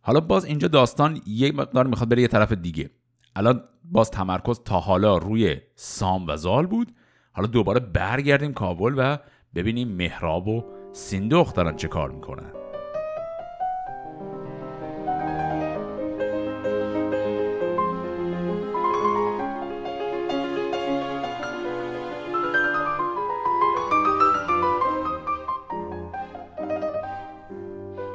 حالا 0.02 0.20
باز 0.20 0.46
اینجا 0.46 0.68
داستان 0.68 1.22
یک 1.28 1.56
مقدار 1.56 1.88
می‌خواد 1.88 2.10
بره 2.10 2.22
یه 2.22 2.28
طرف 2.28 2.52
دیگه. 2.52 2.90
الان 3.36 3.64
باز 3.84 4.12
تمرکز 4.12 4.60
تا 4.60 4.80
حالا 4.80 5.18
روی 5.18 5.58
سام 5.76 6.28
و 6.28 6.38
زال 6.38 6.68
بود. 6.68 6.96
حالا 7.32 7.48
دوباره 7.48 7.80
برگردیم 7.80 8.54
کابل 8.54 8.94
و 8.98 9.18
ببینیم 9.56 9.88
مهراب 9.88 10.48
و 10.48 10.64
سیندخ 10.92 11.54
دارن 11.54 11.76
چه 11.76 11.88
کار 11.88 12.12
می‌کنن. 12.12 12.65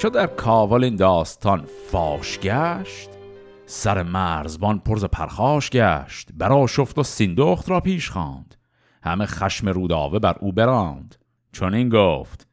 چو 0.01 0.11
در 0.11 0.27
کاول 0.27 0.85
این 0.85 0.97
داستان 0.97 1.65
فاش 1.91 2.39
گشت 2.39 3.11
سر 3.67 4.03
مرزبان 4.03 4.79
پرز 4.79 5.05
پرخاش 5.05 5.71
گشت 5.71 6.29
برا 6.35 6.67
شفت 6.67 6.99
و 6.99 7.03
سیندخت 7.03 7.71
را 7.71 7.81
پیش 7.81 8.11
خواند. 8.11 8.55
همه 9.03 9.27
خشم 9.27 9.69
روداوه 9.69 10.19
بر 10.19 10.37
او 10.41 10.53
براند. 10.53 11.15
چون 11.53 11.75
این 11.75 11.89
گفت 11.89 12.47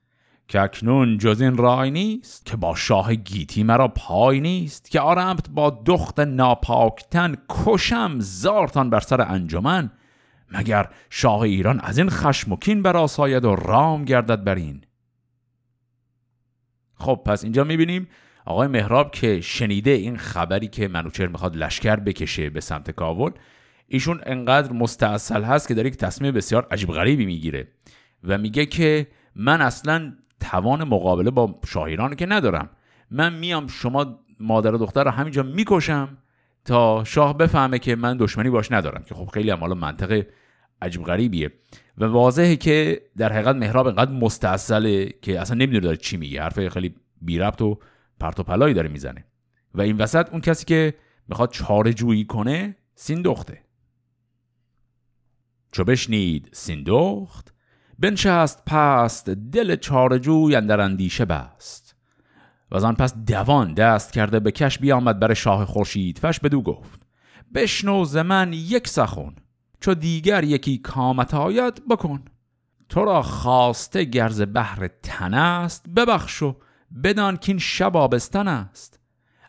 که 0.48 0.62
اکنون 0.62 1.18
جز 1.18 1.42
این 1.42 1.58
رای 1.58 1.92
نیست 1.92 2.46
که 2.46 2.58
با 2.58 2.76
شاه 2.76 3.16
گیتی 3.16 3.64
مرا 3.64 3.88
پای 3.88 4.40
نیست 4.40 4.92
که 4.92 5.00
آرمت 5.00 5.50
با 5.50 5.82
دخت 5.86 6.20
ناپاکتن 6.20 7.36
کشم 7.50 8.16
زارتان 8.20 8.90
بر 8.90 9.00
سر 9.00 9.22
انجمن 9.22 9.92
مگر 10.52 10.90
شاه 11.10 11.42
ایران 11.42 11.80
از 11.80 11.98
این 11.98 12.10
خشم 12.10 12.52
و 12.52 12.56
کین 12.56 12.82
براساید 12.82 13.46
و 13.46 13.56
رام 13.56 14.06
گردد 14.06 14.44
بر 14.44 14.56
این؟ 14.56 14.82
خب 17.00 17.22
پس 17.26 17.44
اینجا 17.44 17.64
می‌بینیم 17.64 18.08
آقای 18.46 18.68
مهراب 18.68 19.12
که 19.12 19.42
شنیده 19.42 19.92
این 19.92 20.18
خبری 20.18 20.68
که 20.68 20.88
منوچهر 20.88 21.28
می‌خواد 21.28 21.56
لشکر 21.56 21.96
بکشه 21.96 22.50
به 22.50 22.62
سمت 22.62 22.92
کاول 22.92 23.32
ایشون 23.88 24.22
انقدر 24.26 24.74
مستاصل 24.74 25.44
هست 25.44 25.68
که 25.68 25.74
داره 25.74 25.88
یک 25.88 25.98
تصمیم 25.98 26.32
بسیار 26.32 26.68
عجیب 26.72 26.90
غریبی 26.90 27.26
می‌گیره 27.26 27.68
و 28.24 28.38
میگه 28.38 28.66
که 28.66 29.08
من 29.36 29.62
اصلا 29.62 30.14
توان 30.40 30.84
مقابله 30.84 31.32
با 31.32 31.60
شاهیران 31.68 32.16
که 32.16 32.26
ندارم. 32.26 32.70
من 33.12 33.34
میام 33.34 33.68
شما 33.68 34.20
مادر 34.40 34.76
و 34.76 34.78
دختر 34.78 35.04
رو 35.04 35.12
همینجا 35.12 35.44
می‌کشم 35.44 36.18
تا 36.66 37.04
شاه 37.04 37.38
بفهمه 37.38 37.80
که 37.80 37.96
من 37.96 38.18
دشمنی 38.18 38.50
باش 38.50 38.72
ندارم 38.72 39.04
که 39.04 39.16
خب 39.16 39.26
خیلی 39.26 39.50
هم 39.50 39.60
حالا 39.60 39.76
منطق 39.76 40.26
عجیب 40.82 41.04
غریبیه. 41.04 41.52
و 41.98 42.06
واضحه 42.06 42.56
که 42.56 43.02
در 43.18 43.34
حقیقت 43.34 43.56
مهراب 43.56 43.88
انقدر 43.88 44.12
مستاصله 44.12 45.10
که 45.22 45.40
اصلا 45.40 45.56
نمی‌دونه 45.56 45.80
داره 45.80 45.98
چی 45.98 46.18
میگه. 46.18 46.42
حرف 46.42 46.68
خیلی 46.68 46.96
بی 47.22 47.40
ربط 47.40 47.62
و 47.62 47.80
پرت 48.20 48.40
و 48.40 48.44
پلایی 48.44 48.74
داره 48.74 48.90
می‌زنه. 48.90 49.26
و 49.74 49.82
این 49.82 49.98
وسط 49.98 50.30
اون 50.30 50.42
کسی 50.42 50.66
که 50.66 50.94
می‌خواد 51.28 51.52
چاره 51.52 51.94
جویی 51.94 52.26
کنه 52.26 52.76
سیندخته. 52.96 53.62
چو 55.72 55.84
بشنید 55.84 56.50
سیندخت 56.54 57.54
بنشست 58.00 58.64
پست 58.66 59.30
دل 59.30 59.76
چارجوی 59.76 60.56
اندر 60.56 60.82
اندیشه 60.82 61.26
بست. 61.26 61.96
و 62.72 62.86
آن 62.86 62.96
پس 62.96 63.16
دوان 63.16 63.74
دست 63.74 64.14
کرده 64.14 64.40
به 64.40 64.52
کش 64.52 64.80
بیامد 64.80 65.20
بر 65.20 65.34
شاه 65.34 65.66
خورشید. 65.66 66.20
فش 66.20 66.40
بدو 66.40 66.62
گفت 66.62 67.02
بشنو 67.54 68.06
ز 68.06 68.18
من 68.18 68.54
یک 68.54 68.88
سخن. 68.88 69.36
چو 69.80 69.94
دیگر 69.94 70.44
یکی 70.44 70.78
کامت 70.78 71.34
آید 71.34 71.88
بکن. 71.88 72.26
تو 72.90 73.06
را 73.06 73.22
خواسته 73.22 74.04
گرز 74.04 74.42
بحر 74.54 74.90
تن 75.04 75.34
است 75.34 75.90
ببخشو 75.90 76.56
بدان 77.04 77.38
که 77.38 77.52
این 77.52 77.60
شب 77.60 77.98
آبستن 77.98 78.48
است. 78.48 79.00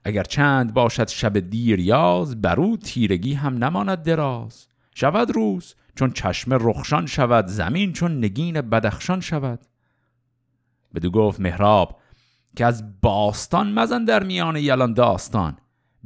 اگر 0.04 0.22
چند 0.22 0.74
باشد 0.74 1.08
شب 1.08 1.38
دیر 1.38 1.80
یاز 1.80 2.40
برو 2.40 2.76
تیرگی 2.76 3.34
هم 3.34 3.64
نماند 3.64 4.02
دراز. 4.02 4.66
شود 4.94 5.30
روز 5.30 5.74
چون 5.94 6.10
چشم 6.10 6.54
رخشان 6.54 7.06
شود 7.06 7.46
زمین 7.46 7.92
چون 7.92 8.18
نگین 8.18 8.60
بدخشان 8.60 9.20
شود. 9.20 9.60
بدو 10.94 11.10
گفت 11.10 11.40
مهراب 11.40 12.00
که 12.56 12.66
از 12.66 13.00
باستان 13.00 13.72
مزن 13.72 14.04
در 14.04 14.22
میان 14.22 14.56
یلان 14.56 14.94
داستان. 14.94 15.56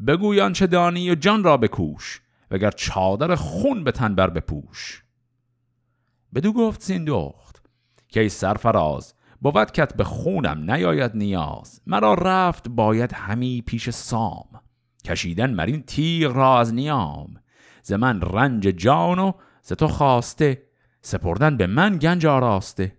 بگویان 0.06 0.52
چه 0.52 0.66
دانی 0.66 1.10
و 1.10 1.14
جان 1.14 1.44
را 1.44 1.56
بکوش. 1.56 2.21
وگر 2.52 2.70
چادر 2.70 3.34
خون 3.34 3.84
به 3.84 3.92
تن 3.92 4.14
بر 4.14 4.30
بپوش. 4.30 5.04
بدو 6.34 6.52
گفت 6.52 6.82
سیندخت 6.82 7.62
که 8.08 8.20
ای 8.20 8.28
سرفراز 8.28 9.14
بود 9.40 9.72
کت 9.72 9.96
به 9.96 10.04
خونم 10.04 10.70
نیاید 10.70 11.16
نیاز. 11.16 11.80
مرا 11.86 12.14
رفت 12.14 12.68
باید 12.68 13.12
همی 13.12 13.62
پیش 13.66 13.90
سام. 13.90 14.60
کشیدن 15.04 15.54
مرین 15.54 15.82
تیغ 15.82 16.36
را 16.36 16.60
از 16.60 16.74
نیام. 16.74 17.34
ز 17.82 17.92
من 17.92 18.20
رنج 18.20 18.62
جان 18.62 19.18
و 19.18 19.32
ز 19.62 19.72
تو 19.72 19.88
خواسته. 19.88 20.62
سپردن 21.00 21.56
به 21.56 21.66
من 21.66 21.98
گنج 21.98 22.26
آراسته. 22.26 22.98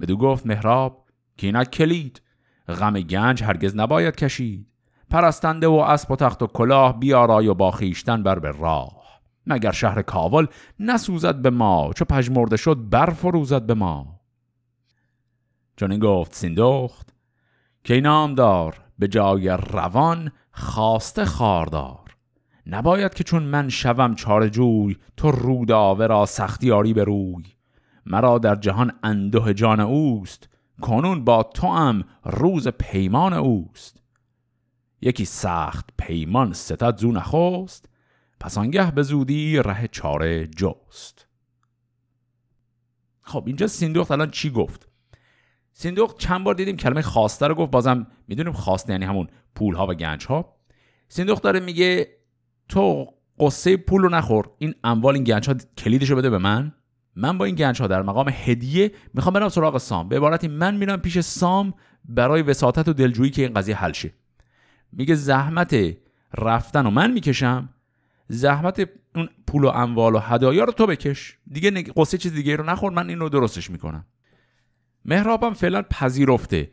بدو 0.00 0.16
گفت 0.16 0.46
مهراب 0.46 1.08
که 1.36 1.46
اینک 1.46 1.70
کلید. 1.70 2.22
غم 2.68 3.00
گنج 3.00 3.42
هرگز 3.42 3.76
نباید 3.76 4.16
کشید. 4.16 4.73
پرستنده 5.10 5.66
و 5.66 5.72
اسب 5.72 6.10
و 6.10 6.16
تخت 6.16 6.42
و 6.42 6.46
کلاه 6.46 7.00
بیارای 7.00 7.48
و 7.48 7.54
با 7.54 7.70
خیشتن 7.70 8.22
بر 8.22 8.38
به 8.38 8.50
راه. 8.50 9.04
مگر 9.46 9.72
شهر 9.72 10.02
کاول 10.02 10.46
نسوزد 10.80 11.42
به 11.42 11.50
ما 11.50 11.92
چو 11.96 12.04
پژمرده 12.04 12.56
شد 12.56 12.88
برفروزد 12.90 13.62
به 13.66 13.74
ما. 13.74 14.20
چون 15.76 15.98
گفت 15.98 16.34
سیندخت 16.34 17.14
که 17.84 18.00
نام 18.00 18.34
دار 18.34 18.80
به 18.98 19.08
جای 19.08 19.48
روان 19.48 20.32
خواسته 20.52 21.24
خاردار 21.24 22.16
نباید 22.66 23.14
که 23.14 23.24
چون 23.24 23.42
من 23.42 23.68
شوم 23.68 24.14
چار 24.14 24.48
جوی 24.48 24.96
تو 25.16 25.30
روداوه 25.30 26.06
را 26.06 26.26
سختیاری 26.26 26.94
به 26.94 27.04
روی. 27.04 27.44
مرا 28.06 28.38
در 28.38 28.54
جهان 28.54 28.92
انده 29.02 29.54
جان 29.54 29.80
اوست 29.80 30.48
کنون 30.80 31.24
با 31.24 31.42
تو 31.42 31.66
هم 31.66 32.04
روز 32.24 32.68
پیمان 32.68 33.32
اوست. 33.32 34.03
یکی 35.04 35.24
سخت 35.24 35.90
پیمان 35.98 36.52
ستد 36.52 36.96
زو 36.96 37.12
نخواست 37.12 37.88
پس 38.40 38.58
آنگه 38.58 38.90
به 38.90 39.02
زودی 39.02 39.62
ره 39.62 39.88
چاره 39.88 40.46
جست. 40.46 41.26
خب 43.20 43.42
اینجا 43.46 43.66
سیندوخت 43.66 44.10
الان 44.10 44.30
چی 44.30 44.50
گفت؟ 44.50 44.88
سیندوخت 45.72 46.18
چند 46.18 46.44
بار 46.44 46.54
دیدیم 46.54 46.76
کلمه 46.76 47.02
خواسته 47.02 47.46
رو 47.46 47.54
گفت 47.54 47.70
بازم 47.70 48.06
می‌دونیم 48.28 48.52
خواسته 48.52 48.92
یعنی 48.92 49.04
همون 49.04 49.28
پول 49.54 49.74
ها 49.74 49.86
و 49.86 49.94
گنج 49.94 50.26
ها 50.26 50.56
سیندوخت 51.08 51.42
داره 51.42 51.60
میگه 51.60 52.08
تو 52.68 53.06
قصه 53.38 53.76
پول 53.76 54.02
رو 54.02 54.08
نخور 54.08 54.50
این 54.58 54.74
اموال 54.84 55.14
این 55.14 55.24
گنج 55.24 55.48
ها 55.48 55.54
کلیدشو 55.78 56.16
بده 56.16 56.30
به 56.30 56.38
من. 56.38 56.72
من 57.16 57.38
با 57.38 57.44
این 57.44 57.54
گنج 57.54 57.82
ها 57.82 57.86
در 57.86 58.02
مقام 58.02 58.28
هدیه 58.28 58.92
می‌خوام 59.14 59.32
برم 59.32 59.48
سراغ 59.48 59.78
سام. 59.78 60.08
به 60.08 60.16
عبارتی 60.16 60.48
من 60.48 60.76
میرم 60.76 61.00
پیش 61.00 61.20
سام 61.20 61.74
برای 62.04 62.42
وساطت 62.42 62.88
و 62.88 62.92
دلجویی 62.92 63.30
که 63.30 63.42
این 63.42 63.54
قضیه 63.54 63.76
حل 63.76 63.92
شه. 63.92 64.12
میگه 64.96 65.14
زحمت 65.14 65.76
رفتن 66.38 66.86
و 66.86 66.90
من 66.90 67.12
می‌کشم. 67.12 67.68
زحمت 68.28 68.88
اون 69.16 69.28
پول 69.46 69.64
و 69.64 69.68
اموال 69.68 70.14
و 70.14 70.18
هدایا 70.18 70.64
رو 70.64 70.72
تو 70.72 70.86
بکش. 70.86 71.38
دیگه 71.52 71.82
قصه 71.82 72.18
چیز 72.18 72.32
دیگه 72.34 72.56
رو 72.56 72.64
نخور 72.64 72.92
من 72.92 73.08
این 73.08 73.18
رو 73.18 73.28
درستش 73.28 73.70
می‌کنم. 73.70 74.06
مهرابم 75.04 75.52
فعلا 75.52 75.82
پذیرفته. 75.82 76.70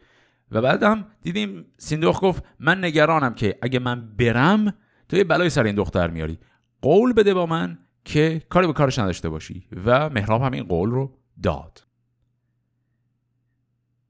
و 0.51 0.61
بعدم 0.61 1.05
دیدیم 1.21 1.65
سیندوخ 1.77 2.19
گفت 2.23 2.43
من 2.59 2.83
نگرانم 2.83 3.33
که 3.33 3.57
اگه 3.61 3.79
من 3.79 4.15
برم 4.15 4.73
تو 5.09 5.17
یه 5.17 5.23
بلای 5.23 5.49
سر 5.49 5.63
این 5.63 5.75
دختر 5.75 6.09
میاری. 6.09 6.39
قول 6.81 7.13
بده 7.13 7.33
با 7.33 7.45
من 7.45 7.77
که 8.05 8.41
کاری 8.49 8.67
به 8.67 8.73
کارش 8.73 8.99
نداشته 8.99 9.29
باشی. 9.29 9.67
و 9.85 10.09
مهراب 10.09 10.41
هم 10.41 10.51
این 10.51 10.63
قول 10.63 10.89
رو 10.89 11.17
داد. 11.43 11.83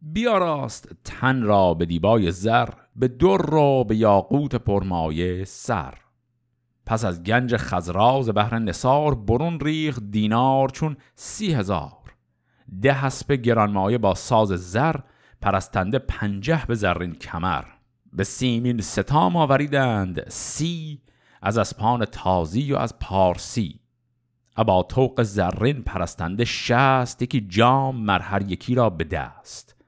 بیاراست 0.02 0.89
تن 1.04 1.41
را 1.41 1.74
به 1.74 1.86
دیبای 1.86 2.32
زر. 2.32 2.69
به 2.96 3.08
در 3.08 3.38
را 3.38 3.84
به 3.84 3.96
یاقوت 3.96 4.56
پرمایه 4.56 5.46
سر. 5.46 5.94
پس 6.86 7.06
از 7.06 7.24
گنج 7.24 7.58
خزراز 7.58 8.30
بهر 8.30 8.60
نصار 8.60 9.16
برون 9.16 9.60
ریخ 9.60 10.00
دینار 10.00 10.70
چون 10.70 10.98
سی 11.16 11.54
هزار. 11.54 12.16
ده 12.82 12.94
حسب 12.94 13.32
گرانمایه 13.34 13.98
با 13.98 14.14
ساز 14.16 14.48
زر 14.48 14.96
پرستنده 15.42 16.00
پنجه 16.00 16.66
به 16.66 16.76
زرین 16.76 17.16
کمر. 17.16 17.64
به 18.14 18.24
سیمین 18.24 18.82
ستام 18.82 19.36
آوریدند 19.36 20.30
سی 20.30 21.02
از 21.42 21.58
اسپان 21.58 22.06
تازی 22.06 22.74
و 22.74 22.78
از 22.78 23.00
پارسی. 23.00 23.80
ابا 24.58 24.84
توق 24.84 25.24
زرین 25.24 25.84
پرستنده 25.84 26.46
شست 26.46 27.22
یکی 27.22 27.42
جام 27.42 27.96
مر 27.96 28.20
هر 28.20 28.52
یکی 28.52 28.76
را 28.76 28.90
به 28.90 29.04
دست. 29.04 29.81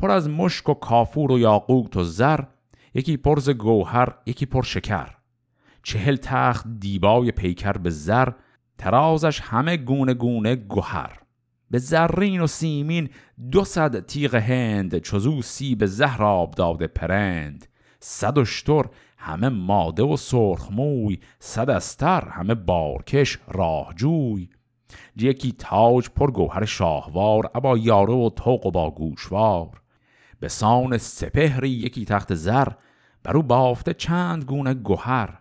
پر 0.00 0.10
از 0.10 0.28
مشک 0.28 0.68
و 0.68 0.74
کافور 0.74 1.32
و 1.32 1.38
یاقوت 1.38 1.96
و 1.96 2.04
زر 2.04 2.40
یکی 2.94 3.16
پرز 3.16 3.50
گوهر 3.50 4.14
یکی 4.26 4.46
پر 4.46 4.62
شکر. 4.62 5.08
چهل 5.82 6.16
تخت 6.16 6.66
دیبای 6.78 7.30
پیکر 7.30 7.72
به 7.72 7.90
زر 7.90 8.28
ترازش 8.78 9.40
همه 9.40 9.76
گونه 9.76 10.14
گونه 10.14 10.56
گوهر 10.56 11.20
به 11.70 11.78
زرین 11.78 12.40
و 12.40 12.46
سیمین 12.46 13.08
دو 13.50 13.64
صد 13.64 14.06
تیغ 14.06 14.34
هند 14.34 14.98
چوزو 14.98 15.42
سی 15.42 15.74
به 15.74 15.86
زهر 15.86 16.22
آب 16.22 16.54
داده 16.54 16.86
پرند. 16.86 17.66
صد 18.00 18.38
اشتر 18.38 18.84
همه 19.18 19.48
ماده 19.48 20.02
و 20.02 20.16
سرخموی 20.16 21.20
صد 21.38 21.70
استر 21.70 22.28
همه 22.28 22.54
بارکش 22.54 23.38
راهجوی. 23.48 24.48
یکی 25.16 25.52
تاج 25.52 26.08
پر 26.08 26.30
گوهر 26.30 26.64
شاهوار 26.64 27.50
ابا 27.54 27.78
یاره 27.78 28.14
و 28.14 28.30
توق 28.30 28.66
و 28.66 28.70
با 28.70 28.90
گوشوار. 28.90 29.79
به 30.40 30.48
سان 30.48 30.98
سپهری 30.98 31.70
یکی 31.70 32.04
تخت 32.04 32.34
زر 32.34 32.68
برو 33.24 33.42
بافته 33.42 33.94
چند 33.94 34.44
گونه 34.44 34.74
گوهر 34.74 35.40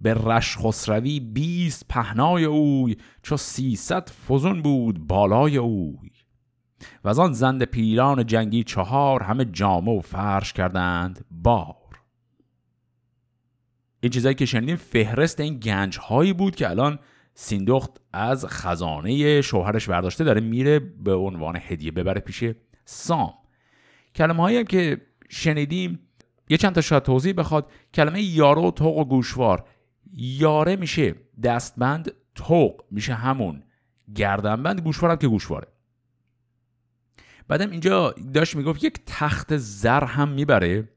به 0.00 0.14
رش 0.14 0.58
خسروی 0.58 1.20
بیست 1.20 1.86
پهنای 1.88 2.44
اوی 2.44 2.96
چو 3.22 3.36
سیصد 3.36 4.08
فزون 4.08 4.62
بود 4.62 5.06
بالای 5.06 5.56
اوی. 5.56 6.10
و 7.04 7.08
از 7.08 7.18
آن 7.18 7.32
زند 7.32 7.62
پیلان 7.62 8.26
جنگی 8.26 8.64
چهار 8.64 9.22
همه 9.22 9.44
جامه 9.44 9.98
و 9.98 10.00
فرش 10.00 10.52
کردند 10.52 11.24
بار. 11.30 11.74
این 14.00 14.12
چیزایی 14.12 14.34
که 14.34 14.46
شنیدیم 14.46 14.76
فهرست 14.76 15.40
این 15.40 15.58
گنج 15.58 15.98
هایی 15.98 16.32
بود 16.32 16.56
که 16.56 16.70
الان 16.70 16.98
سیندخت 17.34 18.00
از 18.12 18.46
خزانه 18.46 19.40
شوهرش 19.42 19.88
برداشته 19.88 20.24
داره 20.24 20.40
میره 20.40 20.78
به 20.78 21.14
عنوان 21.14 21.56
هدیه 21.56 21.90
ببره 21.90 22.20
پیش 22.20 22.44
سام 22.84 23.34
کلمه 24.16 24.42
هایی 24.42 24.56
هم 24.56 24.64
که 24.64 25.00
شنیدیم 25.28 25.98
یه 26.48 26.56
چند 26.56 26.74
تا 26.74 26.80
شاید 26.80 27.02
توضیح 27.02 27.32
بخواد. 27.32 27.70
کلمه 27.94 28.22
یارو 28.22 28.68
و 28.68 28.70
توق 28.70 28.96
و 28.96 29.04
گوشوار. 29.04 29.64
یاره 30.12 30.76
میشه 30.76 31.14
دستبند 31.42 32.12
توق 32.34 32.84
میشه 32.90 33.14
همون. 33.14 33.62
گردنبند 34.14 34.80
گوشوارم 34.80 35.16
که 35.16 35.28
گوشواره. 35.28 35.68
بعدم 37.48 37.70
اینجا 37.70 38.14
داشت 38.34 38.56
می‌گفت 38.56 38.84
یک 38.84 39.00
تخت 39.06 39.56
زر 39.56 40.04
هم 40.04 40.28
می‌بره 40.28 40.88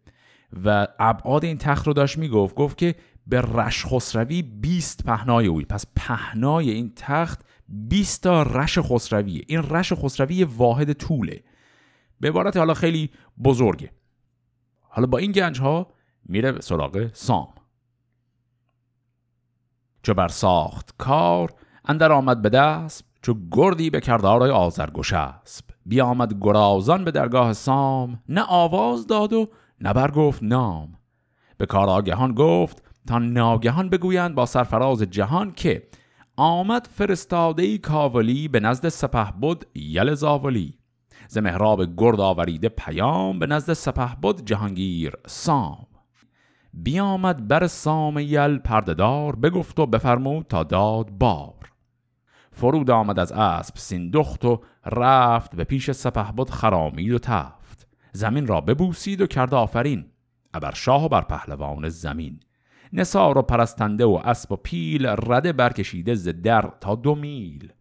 و 0.65 0.88
ابعاد 0.99 1.45
این 1.45 1.58
تخت 1.58 1.88
رو 1.88 1.93
داشت 1.93 2.17
می‌گفت. 2.17 2.55
گفت 2.55 2.77
که 2.77 2.95
به 3.27 3.41
رش 3.41 3.86
خسروی 3.86 4.41
20 4.41 5.03
پهنای 5.03 5.47
اوی. 5.47 5.65
پس 5.65 5.86
پهنای 5.95 6.69
این 6.69 6.93
تخت 6.95 7.45
20 7.69 8.23
تا 8.23 8.43
رش 8.43 8.79
خسرویه. 8.79 9.43
این 9.47 9.63
رش 9.69 9.93
خسروی 9.93 10.43
واحد 10.43 10.93
طوله. 10.93 11.43
به 12.19 12.27
عبارت 12.27 12.58
حالا 12.58 12.73
خیلی 12.73 13.10
بزرگه. 13.43 13.91
حالا 14.82 15.08
با 15.08 15.17
این 15.17 15.32
گنج 15.32 15.62
ها 15.62 15.88
میره 16.25 16.60
سراغ 16.62 17.10
سام. 17.13 17.53
چو 20.03 20.13
بر 20.13 20.27
ساخت 20.27 20.95
کار 20.97 21.53
اندر 21.86 22.12
آمد 22.12 22.41
به 22.41 22.49
دست 22.49 23.03
چو 23.21 23.36
گردی 23.51 23.89
به 23.89 24.01
کردارای 24.01 24.51
آزرگوش 24.51 25.13
اسب 25.13 25.65
بیامد 25.86 26.38
گرازان 26.41 27.05
به 27.05 27.12
درگاه 27.12 27.53
سام 27.53 28.23
نه 28.29 28.45
آواز 28.49 29.08
داد 29.08 29.34
و 29.34 29.49
نه 29.82 29.93
برگفت 29.93 30.43
نام. 30.43 30.97
به 31.58 31.65
کار 31.65 31.89
آگهان 31.89 32.34
گفت 32.34 32.84
تا 33.08 33.19
ناگهان 33.19 33.89
بگویند 33.89 34.36
با 34.36 34.45
سرفراز 34.45 35.01
جهان 35.01 35.51
که 35.51 35.88
آمد 36.36 36.88
فرستاده 36.91 37.77
کاولی 37.77 38.47
به 38.47 38.60
نزد 38.60 38.89
سپه 38.89 39.32
بود 39.41 39.65
یل 39.75 40.13
زاولی. 40.13 40.79
ز 41.32 41.38
مهراب 41.38 41.96
گرد 41.98 42.20
آوریده 42.20 42.70
پیام 42.70 43.39
به 43.39 43.48
نزد 43.48 43.74
سپه 43.74 44.15
بود 44.22 44.46
جهانگیر 44.46 45.13
سام. 45.28 45.88
بیامد 46.74 47.48
بر 47.48 47.68
سام 47.68 48.20
یل 48.20 48.58
پردهدار 48.58 49.36
بگفت 49.36 49.80
و 49.80 49.86
بفرمود 49.86 50.46
تا 50.48 50.63
داد 50.63 51.10
بار. 51.10 51.72
فرود 52.52 52.92
آمد 52.92 53.20
از 53.20 53.32
اسب 53.32 53.78
سیندخت 53.78 54.46
و 54.46 54.62
رفت 54.86 55.56
به 55.56 55.63
پیش 55.63 55.92
سپه 55.92 56.32
بود 56.32 56.50
خرامید 56.50 57.13
و 57.13 57.20
تفت. 57.20 57.88
زمین 58.12 58.48
را 58.48 58.62
ببوسید 58.62 59.22
و 59.22 59.28
کرد 59.28 59.54
آفرین. 59.54 60.06
ابر 60.54 60.74
شاه 60.74 61.06
و 61.06 61.10
بر 61.10 61.22
پهلوان 61.22 61.89
زمین. 61.89 62.39
نسار 62.94 63.38
و 63.38 63.42
پرستنده 63.42 64.06
و 64.06 64.22
اسب 64.24 64.52
و 64.52 64.56
پیل 64.56 65.06
رده 65.06 65.54
برکشیده 65.54 66.15
ز 66.15 66.28
در 66.28 66.72
تا 66.82 66.96
دو 66.96 67.15
میل. 67.15 67.74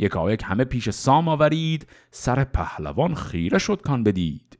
یکایک 0.00 0.42
همه 0.44 0.64
پیش 0.64 0.90
سام 0.90 1.28
آورید 1.28 1.86
سر 2.10 2.44
پهلوان 2.44 3.14
خیره 3.14 3.58
شد 3.58 3.82
کان 3.82 4.04
بدید. 4.04 4.58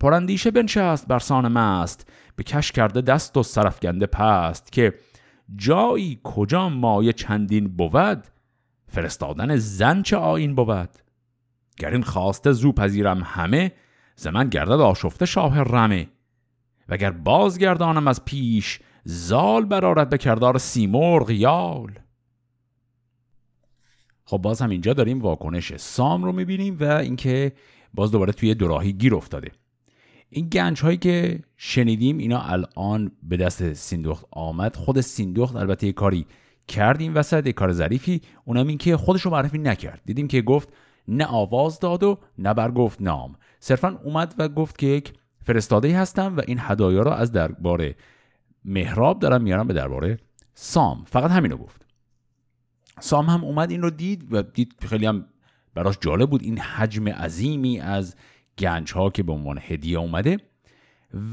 پراندیشه 0.00 0.50
بنشست 0.50 1.08
بر 1.08 1.18
سان 1.18 1.48
مست 1.48 2.10
به 2.36 2.42
کش 2.42 2.72
کرده 2.72 3.00
دست 3.00 3.36
و 3.36 3.42
سرفگنده 3.42 4.06
پست 4.06 4.72
که 4.72 4.94
جایی 5.56 6.20
کجا 6.24 6.68
مایه 6.68 7.12
چندین 7.12 7.68
بود 7.68 8.24
فرستادن 8.88 9.56
زن 9.56 10.02
چه 10.02 10.16
آین 10.16 10.54
بود؟ 10.54 10.90
گر 11.78 11.90
این 11.90 12.02
خواسته 12.02 12.52
زو 12.52 12.72
پذیرم 12.72 13.22
همه 13.24 13.72
زمن 14.16 14.48
گردد 14.48 14.80
آشفته 14.80 15.26
شاه 15.26 15.60
رمه. 15.62 16.08
وگر 16.88 17.10
بازگردانم 17.10 18.08
از 18.08 18.24
پیش 18.24 18.80
زال 19.04 19.64
برارد 19.64 20.08
به 20.08 20.18
کردار 20.18 20.58
سیمرغ 20.58 21.30
یال. 21.30 21.98
خب 24.28 24.38
باز 24.38 24.62
هم 24.62 24.70
اینجا 24.70 24.92
داریم 24.92 25.22
واکنش 25.22 25.76
سام 25.76 26.24
رو 26.24 26.32
می‌بینیم 26.32 26.76
و 26.80 26.84
اینکه 26.84 27.52
باز 27.94 28.10
دوباره 28.10 28.32
توی 28.32 28.54
دوراهی 28.54 28.92
گیر 28.92 29.14
افتاده. 29.14 29.50
این 30.30 30.48
گنج 30.48 30.80
هایی 30.80 30.96
که 30.96 31.40
شنیدیم 31.56 32.18
اینا 32.18 32.40
الان 32.40 33.12
به 33.22 33.36
دست 33.36 33.72
سیندخت 33.72 34.24
آمد. 34.30 34.76
خود 34.76 35.00
سیندخت 35.00 35.56
البته 35.56 35.86
یه 35.86 35.92
کاری 35.92 36.26
کرد 36.66 37.00
این 37.00 37.14
وسط 37.14 37.46
یه 37.46 37.52
کار 37.52 37.72
ظریفی. 37.72 38.20
اونم 38.44 38.66
این 38.66 38.78
که 38.78 38.96
خودش 38.96 39.22
رو 39.22 39.30
معرفی 39.30 39.58
نکرد. 39.58 40.02
دیدیم 40.04 40.28
که 40.28 40.42
گفت 40.42 40.68
نه 41.08 41.26
آواز 41.26 41.80
داد 41.80 42.02
و 42.02 42.18
نه 42.38 42.54
برگفت 42.54 43.02
نام. 43.02 43.36
صرفا 43.60 43.98
اومد 44.04 44.34
و 44.38 44.48
گفت 44.48 44.78
که 44.78 44.86
یک 44.86 45.12
فرستاده 45.44 45.98
هستم 45.98 46.36
و 46.36 46.42
این 46.46 46.58
هدایا 46.60 47.02
رو 47.02 47.10
از 47.10 47.32
درباره 47.32 47.96
مهراب 48.64 49.18
دارم 49.18 49.42
میارم 49.42 49.66
به 49.66 49.74
درباره 49.74 50.18
سام. 50.54 51.04
فقط 51.06 51.30
همینو 51.30 51.56
گفت. 51.56 51.87
سام 53.00 53.26
هم 53.26 53.44
اومد 53.44 53.70
این 53.70 53.82
رو 53.82 53.90
دید 53.90 54.28
و 54.30 54.42
دید 54.42 54.74
خیلی 54.88 55.06
هم 55.06 55.24
براش 55.74 55.98
جالب 56.00 56.30
بود 56.30 56.42
این 56.42 56.58
حجم 56.58 57.08
عظیمی 57.08 57.80
از 57.80 58.14
گنج 58.58 58.92
ها 58.92 59.10
که 59.10 59.22
به 59.22 59.32
عنوان 59.32 59.58
هدیه 59.62 59.98
اومده. 59.98 60.36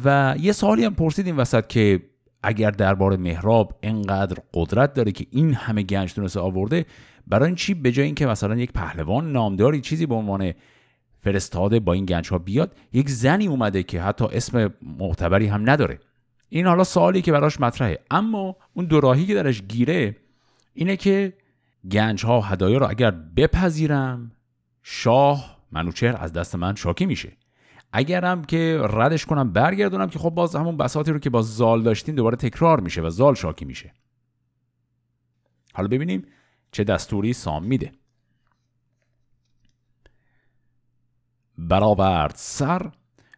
و 0.05 0.35
یه 0.39 0.51
سوالی 0.51 0.85
هم 0.85 0.95
پرسید 0.95 1.25
این 1.25 1.35
وسط 1.35 1.67
که 1.67 2.01
اگر 2.43 2.71
درباره 2.71 3.17
مهراب 3.17 3.79
انقدر 3.83 4.37
قدرت 4.53 4.93
داره 4.93 5.11
که 5.11 5.25
این 5.31 5.53
همه 5.53 5.83
گنج 5.83 6.13
تونسته 6.13 6.39
آورده 6.39 6.85
برای 7.27 7.45
این 7.47 7.55
چی؟ 7.55 7.73
به 7.73 7.91
جای 7.91 8.05
اینکه 8.05 8.25
مثلا 8.25 8.55
یک 8.55 8.71
پهلوان 8.71 9.31
نامداری 9.31 9.81
چیزی 9.81 10.05
به 10.05 10.15
عنوان 10.15 10.53
فرستاده 11.19 11.79
با 11.79 11.93
این 11.93 12.05
گنج 12.05 12.29
ها 12.29 12.37
بیاد 12.37 12.75
یک 12.93 13.09
زنی 13.09 13.47
اومده 13.47 13.83
که 13.83 14.01
حتی 14.01 14.25
اسم 14.25 14.73
معتبری 14.99 15.47
هم 15.47 15.69
نداره. 15.69 15.99
این 16.49 16.67
حالا 16.67 16.83
سوالی 16.83 17.21
که 17.21 17.31
براش 17.31 17.59
مطرحه. 17.59 17.99
اما 18.11 18.55
اون 18.73 18.85
دوراهی 18.85 19.25
که 19.25 19.33
درش 19.33 19.61
گیره 19.61 20.15
اینه 20.73 20.97
که 20.97 21.33
گنج 21.91 22.25
ها 22.25 22.41
هدایا 22.41 22.77
رو 22.77 22.89
اگر 22.89 23.11
بپذیرم 23.11 24.31
شاه 24.83 25.57
منوچهر 25.71 26.17
از 26.19 26.33
دست 26.33 26.55
من 26.55 26.75
شاکی 26.75 27.05
میشه. 27.05 27.37
اگرم 27.93 28.43
که 28.43 28.79
ردش 28.89 29.25
کنم 29.25 29.53
برگردونم 29.53 30.09
که 30.09 30.19
خب 30.19 30.29
باز 30.29 30.55
همون 30.55 30.77
بساطی 30.77 31.11
رو 31.11 31.19
که 31.19 31.29
با 31.29 31.41
زال 31.41 31.83
داشتیم 31.83 32.15
دوباره 32.15 32.35
تکرار 32.35 32.79
میشه 32.79 33.01
و 33.01 33.09
زال 33.09 33.33
شاکی 33.33 33.65
میشه. 33.65 33.93
حالا 35.73 35.87
ببینیم 35.87 36.25
چه 36.71 36.83
دستوری 36.83 37.33
سام 37.33 37.63
میده. 37.63 37.91
برآورد 41.57 42.33
سر 42.35 42.91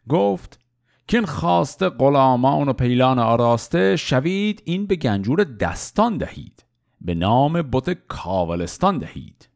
گفت 0.10 0.60
کین 1.08 1.26
خواسته 1.26 1.90
غلامان 1.90 2.70
و 2.70 2.74
پیلان 2.74 3.20
آراسته 3.20 3.96
شوید 3.96 4.62
این 4.66 4.86
به 4.86 4.96
گنجور 4.96 5.44
دستان 5.44 6.18
دهید. 6.18 6.57
به 7.02 7.16
نام 7.16 7.62
بت 7.62 7.90
کاولستان 7.90 8.98
دهید. 8.98 9.50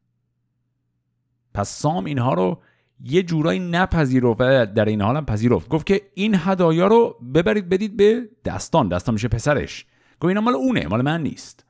پس 1.53 1.69
سام 1.69 2.05
اینها 2.05 2.33
رو 2.33 2.61
یه 3.03 3.23
جورایی 3.23 3.59
نپذیرفت 3.59 4.73
در 4.73 4.85
این 4.85 5.01
حالم 5.01 5.25
پذیرفت. 5.25 5.69
گفت 5.69 5.85
که 5.85 6.01
این 6.13 6.35
هدایا 6.37 6.87
رو 6.87 7.15
ببرید 7.33 7.69
بدید 7.69 7.97
به 7.97 8.29
دستان. 8.45 8.87
دستان 8.87 9.13
میشه 9.13 9.27
پسرش. 9.27 9.85
گفت 10.19 10.29
اینا 10.29 10.41
مال 10.41 10.55
اونه 10.55 10.87
مال 10.87 11.01
من 11.01 11.23
نیست. 11.23 11.65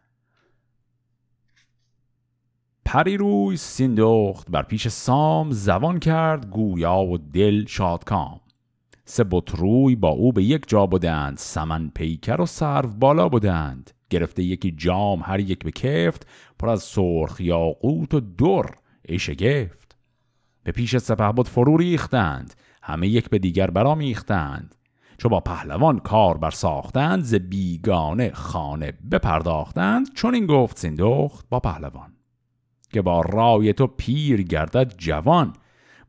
پری 2.85 3.17
روی 3.17 3.57
سیندخت 3.57 4.51
بر 4.51 4.63
پیش 4.63 4.87
سام 4.87 5.51
زبان 5.51 5.99
کرد 5.99 6.49
گویا 6.49 6.97
و 6.97 7.17
دل 7.17 7.65
شادکام. 7.65 8.41
سه 9.05 9.25
روی 9.57 9.95
با 9.95 10.09
او 10.09 10.31
به 10.31 10.43
یک 10.43 10.63
جا 10.67 10.85
بودند 10.85 11.37
سمن 11.37 11.91
پیکر 11.95 12.41
و 12.41 12.45
سرو 12.45 12.89
بالا 12.89 13.29
بودند 13.29 13.91
گرفته 14.11 14.43
یکی 14.43 14.71
جام 14.71 15.21
هر 15.23 15.39
یک 15.39 15.63
به 15.63 15.71
کفت 15.71 16.27
پر 16.59 16.69
از 16.69 16.83
سرخ 16.83 17.41
یاقوت 17.41 18.13
و 18.13 18.19
در 18.19 18.69
ای 19.05 19.19
شگفت 19.19 19.95
به 20.63 20.71
پیش 20.71 20.97
سپه 20.97 21.31
بود 21.31 21.47
فرو 21.47 21.77
ریختند 21.77 22.53
همه 22.83 23.07
یک 23.07 23.29
به 23.29 23.39
دیگر 23.39 23.71
برامیختند 23.71 24.75
چو 25.17 25.29
با 25.29 25.39
پهلوان 25.39 25.99
کار 25.99 26.37
بر 26.37 26.51
ساختند 26.51 27.23
ز 27.23 27.35
بیگانه 27.35 28.31
خانه 28.33 28.93
بپرداختند 29.11 30.13
چون 30.13 30.35
این 30.35 30.45
گفت 30.45 30.77
سیندخت 30.77 31.45
با 31.49 31.59
پهلوان. 31.59 32.13
که 32.93 33.01
با 33.01 33.21
رای 33.21 33.73
تو 33.73 33.87
پیر 33.87 34.41
گردد 34.41 34.93
جوان 34.97 35.53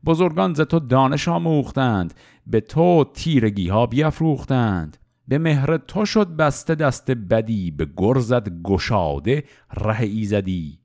بزرگان 0.05 0.53
ز 0.53 0.61
تو 0.61 0.79
دانش 0.79 1.27
آموختند 1.27 2.13
به 2.47 2.61
تو 2.61 3.03
تیرگی 3.13 3.69
ها 3.69 3.85
بیافروختند 3.85 4.97
به 5.27 5.37
مهر 5.37 5.77
تو 5.77 6.05
شد 6.05 6.27
بسته 6.27 6.75
دست 6.75 7.11
بدی 7.11 7.71
به 7.71 7.87
گرزت 7.97 8.49
گشاده 8.49 9.43
ره 9.73 10.01
ایزدی. 10.01 10.79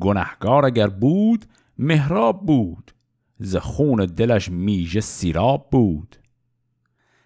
گنهگار 0.00 0.64
اگر 0.64 0.86
بود 0.86 1.44
مهراب 1.78 2.46
بود 2.46 2.90
ز 3.38 3.56
خون 3.56 4.06
دلش 4.06 4.48
میژه 4.48 5.00
سیراب 5.00 5.68
بود. 5.70 6.16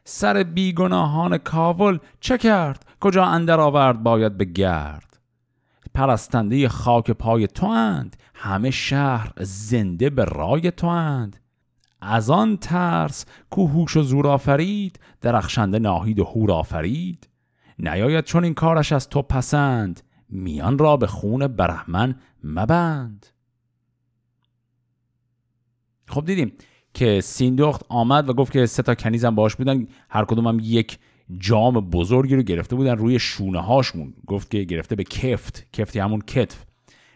سر 0.05 0.43
بیگناهان 0.43 1.39
کاول 1.39 1.99
چه 2.21 2.39
کرد؟ 2.39 2.87
کجا 3.01 3.25
اندر 3.25 3.61
آورد 3.61 4.03
باید 4.03 4.37
به 4.37 4.45
گرد؟ 4.45 5.19
پرستنده 5.95 6.69
خاک 6.69 7.11
پای 7.11 7.47
تو 7.47 7.67
اند 7.67 8.17
همه 8.35 8.71
شهر 8.71 9.33
زنده 9.41 10.11
به 10.11 10.25
رای 10.25 10.71
تو 10.71 10.87
اند 10.87 11.37
از 12.01 12.31
آن 12.31 12.57
ترس 12.57 13.25
کو 13.51 13.67
هوش 13.67 13.97
و 13.97 14.03
زور 14.03 14.27
آفرید 14.27 15.01
درخشنده 15.21 15.79
ناهید 15.79 16.19
و 16.19 16.25
هور 16.25 16.53
آفرید. 16.53 17.29
نیاید 17.79 18.25
چون 18.25 18.45
این 18.45 18.55
کارش 18.55 18.93
از 18.93 19.09
تو 19.09 19.23
پسند 19.23 20.01
میان 20.29 20.79
را 20.79 20.97
به 20.97 21.07
خون 21.07 21.47
برهمن 21.47 22.15
مبند. 22.45 23.27
خب 26.07 26.25
دیدیم 26.25 26.53
که 26.95 27.21
سیندخت 27.21 27.85
آمد 27.89 28.29
و 28.29 28.33
گفت 28.33 28.53
که 28.53 28.67
سه 28.67 28.83
تا 28.83 28.95
کنیزم 28.95 29.35
باش 29.35 29.57
بودن 29.57 29.87
هر 30.09 30.25
کدوم 30.25 30.47
هم 30.47 30.59
یک 30.63 30.99
جام 31.39 31.75
بزرگی 31.75 32.37
رو 32.37 32.43
گرفته 32.43 32.77
بودن 32.77 32.97
روی 32.97 33.19
شونه 33.19 33.61
هاشون 33.61 34.15
گفت 34.27 34.51
که 34.51 34.65
گرفته 34.65 34.97
به 34.97 35.05
کفت 35.05 35.67
کفتی 35.73 35.99
همون 35.99 36.21
کتف. 36.21 36.65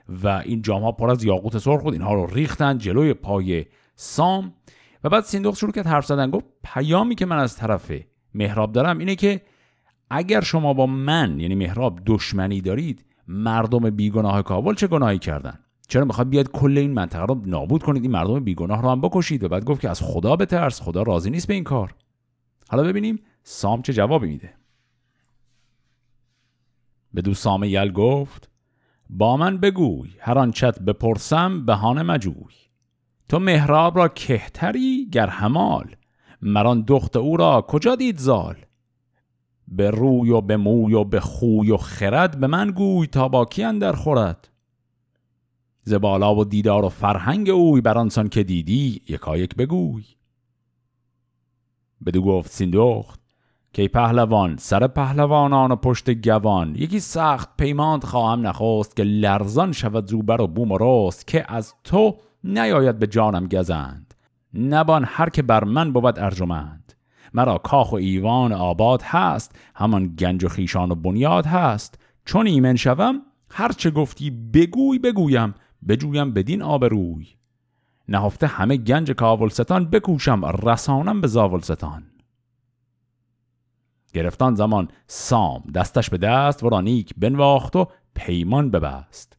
و 0.09 0.29
این 0.29 0.63
جام 0.63 0.83
ها 0.83 0.93
پر 0.93 1.11
از 1.11 1.25
یاقوت 1.25 1.59
سرخ 1.59 1.83
بود. 1.83 1.93
اینها 1.93 2.15
رو 2.15 2.27
ریختن 2.27 2.79
جلوی 2.79 3.15
پای 3.15 3.65
سام. 3.95 4.55
و 5.05 5.09
بعد 5.09 5.25
سیندخت 5.25 5.59
شروع 5.59 5.73
کرد 5.73 5.87
حرف 5.87 6.07
زدن. 6.07 6.31
گفت 6.31 6.47
پیامی 6.65 7.15
که 7.15 7.27
من 7.27 7.39
از 7.39 7.57
طرف 7.57 7.93
مهراب 8.35 8.73
دارم 8.73 8.99
اینه 8.99 9.17
که 9.17 9.43
اگر 10.11 10.41
شما 10.41 10.75
با 10.75 10.87
من 10.87 11.41
یعنی 11.41 11.55
مهراب 11.55 12.01
دشمنی 12.07 12.61
دارید 12.61 13.05
مردم 13.29 13.91
بیگناه 13.91 14.43
کابل 14.43 14.75
چه 14.75 14.87
گناهی 14.87 15.19
کردن؟ 15.19 15.59
چرا 15.89 16.05
می‌خواد 16.05 16.29
بیاد 16.29 16.51
کل 16.51 16.79
این 16.79 16.93
منطقه 16.93 17.25
رو 17.25 17.43
نابود 17.47 17.83
کنید؟ 17.83 18.03
این 18.03 18.11
مردم 18.11 18.45
بیگناه 18.45 18.83
رو 18.83 18.91
هم 18.91 19.01
بکشید. 19.01 19.45
و 19.45 19.49
بعد 19.49 19.65
گفت 19.65 19.81
که 19.81 19.91
از 19.91 20.01
خدا 20.01 20.37
بترس. 20.37 20.83
خدا 20.83 21.03
راضی 21.03 21.31
نیست 21.31 21.47
به 21.47 21.55
این 21.55 21.65
کار. 21.65 21.95
حالا 22.69 22.83
ببینیم 22.83 23.21
سام 23.43 23.83
چه 23.83 23.93
جوابی 23.93 24.29
میده. 24.29 24.55
به 27.15 27.23
دو 27.23 27.35
سام 27.35 27.65
یل 27.65 27.93
گفت 27.93 28.51
با 29.11 29.37
من 29.37 29.59
بگوی 29.59 30.11
هر 30.21 30.39
آنچت 30.39 30.79
بپرسم 30.79 31.67
بهانه 31.67 32.03
مجوی. 32.03 32.55
تو 33.29 33.39
مهراب 33.39 33.99
را 33.99 34.09
کهتری 34.09 35.09
گر 35.13 35.27
همال 35.27 35.97
مران 36.43 36.85
دخت 36.87 37.17
او 37.17 37.37
را 37.37 37.65
کجا 37.69 37.95
دید 37.95 38.19
زال؟ 38.19 38.57
به 39.69 39.91
روی 39.91 40.31
و 40.31 40.41
به 40.41 40.57
موی 40.57 40.95
و 40.95 41.05
به 41.05 41.21
خوی 41.21 41.71
و 41.71 41.77
خرد 41.77 42.41
به 42.41 42.47
من 42.47 42.71
گوی 42.71 43.07
تا 43.07 43.29
با 43.29 43.45
کی 43.45 43.63
اندر 43.63 43.93
خورد؟ 43.93 44.49
زبالا 45.85 46.35
و 46.35 46.45
دیدار 46.45 46.85
و 46.85 46.89
فرهنگ 46.89 47.51
اوی 47.51 47.81
برانسان 47.81 48.29
که 48.29 48.43
دیدی 48.43 49.03
یکایک 49.09 49.57
بگوی. 49.57 50.05
بدو 52.07 52.23
گفت 52.23 52.51
سیندخت 52.51 53.21
که 53.73 53.89
پهلوان 53.89 54.57
سر 54.57 54.87
پهلوانان 54.87 55.73
و 55.73 55.77
پشت 55.77 56.11
گوان 56.11 56.75
یکی 56.75 57.01
سخت 57.01 57.57
پیماند 57.57 58.05
خواهم 58.05 58.47
نخواست 58.47 58.97
که 58.97 59.03
لرزان 59.03 59.73
شود 59.73 60.07
زوبر 60.07 60.41
و 60.41 60.47
بوم 60.47 60.73
و 60.73 60.79
راست 60.79 61.27
که 61.27 61.53
از 61.53 61.75
تو 61.85 62.17
نیاید 62.45 62.99
به 62.99 63.07
جانم 63.07 63.47
گزند. 63.47 64.15
نبان 64.55 65.05
هر 65.07 65.29
که 65.29 65.43
بر 65.43 65.65
من 65.65 65.93
بود 65.93 66.19
ارجمند. 66.19 66.93
مرا 67.35 67.59
کاخ 67.59 67.93
و 67.93 67.97
ایوان 67.97 68.53
آباد 68.53 69.03
هست 69.03 69.59
همان 69.75 70.07
گنج 70.07 70.45
و 70.45 70.49
خیشان 70.49 70.91
و 70.91 70.95
بنیاد 70.95 71.47
هست. 71.47 71.99
چون 72.25 72.47
ایمن 72.47 72.77
شوم 72.77 73.23
هرچه 73.51 73.91
گفتی 73.91 74.31
بگوی 74.31 74.99
بگویم 74.99 75.55
بجویم 75.89 76.33
بدین 76.33 76.63
آبروی. 76.63 77.27
نهفته 78.09 78.47
همه 78.47 78.77
گنج 78.77 79.11
کاولستان 79.11 79.91
بکوشم 79.91 80.45
رسانم 80.45 81.21
به 81.21 81.27
زاولستان. 81.27 82.03
گرفتان 84.13 84.55
زمان 84.55 84.89
سام 85.07 85.63
دستش 85.75 86.11
به 86.11 86.19
دست 86.19 86.63
ورانیک 86.63 87.15
بنواخت 87.17 87.77
و 87.77 87.89
پیمان 88.15 88.71
ببست. 88.71 89.37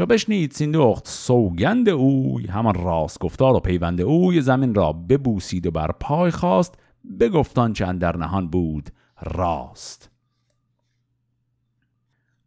چو 0.00 0.06
بشنید 0.06 0.52
سیندخت 0.52 1.08
سوگند 1.08 1.88
اوی 1.88 2.46
همان 2.46 2.74
راست 2.74 3.18
گفتار 3.18 3.54
و 3.54 3.60
پیوند 3.60 4.00
اوی 4.00 4.40
زمین 4.40 4.74
را 4.74 4.92
ببوسید 4.92 5.66
و 5.66 5.70
بر 5.70 5.92
پای 6.00 6.30
خواست 6.30 6.78
بگفتان 7.20 7.72
چند 7.72 8.00
در 8.00 8.16
نهان 8.16 8.48
بود 8.48 8.90
راست. 9.22 10.10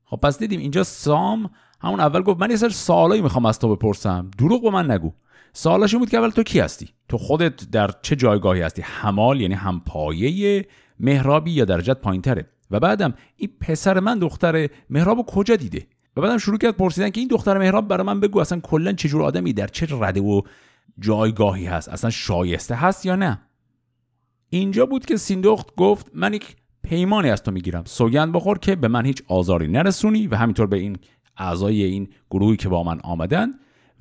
خب 0.04 0.18
پس 0.18 0.39
دیدیم 0.39 0.60
اینجا 0.60 0.84
سام 0.84 1.49
همون 1.82 1.99
اول 1.99 2.22
گفت 2.22 2.39
من 2.39 2.49
یه 2.49 2.56
سر 2.56 2.70
سوالایی 2.70 3.22
می‌خوام 3.22 3.45
از 3.45 3.60
تو 3.60 3.76
بپرسم. 3.76 4.32
دروغ 4.38 4.62
به 4.62 4.70
من 4.70 4.91
نگو. 4.91 5.12
سوالش 5.54 5.95
بود 5.95 6.10
که 6.10 6.18
اول 6.18 6.30
تو 6.30 6.43
کی 6.43 6.60
هستی؟ 6.60 6.89
تو 7.10 7.18
خودت 7.18 7.72
در 7.72 7.91
چه 8.01 8.16
جایگاهی 8.16 8.62
هستی؟ 8.62 8.82
حمال 8.82 9.41
یعنی 9.41 9.54
همپایه 9.54 10.66
مهرابی 10.99 11.51
یا 11.51 11.66
درجت 11.66 11.97
پایینتره؟ 11.97 12.49
و 12.72 12.80
بعدم 12.80 13.14
این 13.38 13.49
پسر 13.60 13.99
من 13.99 14.20
دختر 14.20 14.70
مهرابو 14.89 15.24
کجا 15.24 15.56
دیده؟ 15.56 15.88
و 16.18 16.22
بعدم 16.22 16.38
شروع 16.38 16.57
کرد 16.57 16.78
پرسیدن 16.78 17.09
که 17.09 17.20
این 17.20 17.28
دختر 17.28 17.57
مهراب 17.57 17.88
برای 17.88 18.07
من 18.07 18.20
بگو 18.20 18.39
اصلا 18.39 18.59
کلا 18.59 18.93
چه 18.93 19.09
جور 19.09 19.24
آدمی 19.24 19.53
در 19.53 19.68
چه 19.68 19.88
رده 19.91 20.22
و 20.22 20.41
جایگاهی 20.99 21.66
هست؟ 21.66 21.89
اصلا 21.89 22.09
شایسته 22.09 22.76
هست 22.76 23.05
یا 23.05 23.16
نه؟ 23.16 23.41
اینجا 24.49 24.86
بود 24.86 25.05
که 25.05 25.18
سیندخت 25.18 25.76
گفت 25.76 26.11
من 26.14 26.34
یک 26.34 26.55
پیمانی 26.84 27.30
از 27.30 27.43
تو 27.43 27.51
می‌گیرم. 27.51 27.84
سوگند 27.86 28.34
بخور 28.34 28.57
که 28.57 28.76
به 28.76 28.88
من 28.88 29.05
هیچ 29.05 29.24
آزاری 29.28 29.68
نرسونی 29.68 30.28
و 30.28 30.36
همینطور 30.36 30.68
به 30.68 30.78
این 30.78 30.97
اعضای 31.38 31.84
این 31.84 32.07
گروهی 32.32 32.57
که 32.57 32.70
با 32.70 32.84
من 32.84 32.99
آمدن 32.99 33.51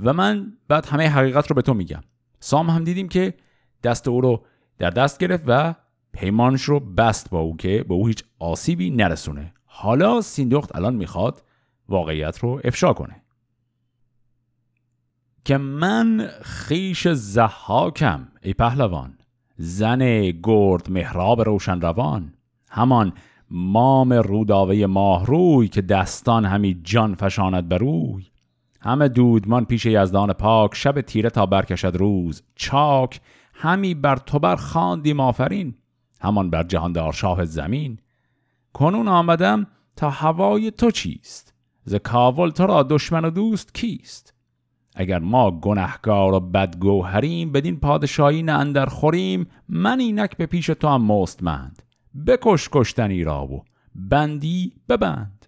و 0.01 0.13
من 0.13 0.53
بعد 0.69 0.87
همه 0.87 1.09
حقیقت 1.09 1.47
رو 1.47 1.55
به 1.55 1.63
تو 1.63 1.75
میگم. 1.75 2.01
سام 2.41 2.71
هم 2.71 2.85
دیدیم 2.85 3.09
که 3.09 3.35
دست 3.83 4.09
او 4.09 4.21
رو 4.21 4.45
در 4.79 4.91
دست 4.91 5.19
گرفت 5.19 5.45
و 5.47 5.75
پیمانش 6.13 6.63
رو 6.63 6.81
بست 6.81 7.31
با 7.31 7.39
او 7.39 7.57
که 7.57 7.85
به 7.89 7.95
او 7.95 8.07
هیچ 8.07 8.25
آسیبی 8.39 8.91
نرسونه. 8.91 9.55
حالا 9.65 10.21
سیندخت 10.21 10.77
الان 10.77 10.95
می‌خواد 10.95 11.43
واقعیت 11.89 12.39
رو 12.39 12.61
افشا 12.65 12.93
کنه. 12.93 13.23
که 15.45 15.57
من 15.57 16.31
خیش 16.43 17.09
زحاکم 17.09 18.29
ای 18.43 18.53
پهلوان 18.53 19.19
زن 19.57 20.31
گرد 20.31 20.91
مهراب 20.91 21.41
روشن 21.41 21.81
روان 21.81 22.35
همان 22.71 23.13
مام 23.51 24.13
روداوه 24.13 24.87
ماهروی 24.87 25.69
که 25.69 25.83
دستان 25.83 26.45
همی 26.45 26.81
جان 26.85 27.15
فشاند 27.15 27.69
بر 27.69 27.79
روی. 27.79 28.27
همه 28.81 29.09
دودمان 29.09 29.65
پیش 29.65 29.87
یزدان 29.87 30.33
پاک 30.33 30.75
شب 30.75 31.01
تیره 31.01 31.31
تا 31.31 31.47
برکشد 31.47 31.97
روز. 31.97 32.43
چاک 32.55 33.21
همی 33.55 33.95
بر 33.95 34.17
تو 34.17 34.39
بر 34.39 34.57
خواندیم 34.57 35.21
آفرین 35.21 35.75
همان 36.21 36.51
بر 36.51 36.63
جهاندار 36.63 37.13
شاه 37.13 37.45
زمین. 37.45 37.99
کنون 38.73 39.09
آمدم 39.09 39.67
تا 39.97 40.11
هوای 40.11 40.71
تو 40.71 40.91
چیست؟ 40.91 41.52
ز 41.85 41.95
کاول 41.95 42.51
تو 42.51 42.67
را 42.67 42.83
دشمن 42.83 43.25
و 43.25 43.31
دوست 43.31 43.75
کیست؟ 43.75 44.35
اگر 44.95 45.19
ما 45.19 45.51
گنهگار 45.51 46.35
و 46.35 46.41
بدگوهریم 46.41 47.53
بدین 47.53 47.81
پادشاهی 47.81 48.43
نه 48.43 48.53
اندر 48.53 48.87
خوریم 48.87 49.47
من 49.69 50.01
اینک 50.01 50.37
به 50.37 50.47
پیش 50.47 50.67
تو 50.67 50.89
هم 50.89 51.03
مستمند. 51.03 51.83
بکش 52.27 52.69
کشتنی 52.73 53.25
را 53.25 53.47
و 53.47 53.65
بندی 53.95 54.73
ببند. 54.89 55.47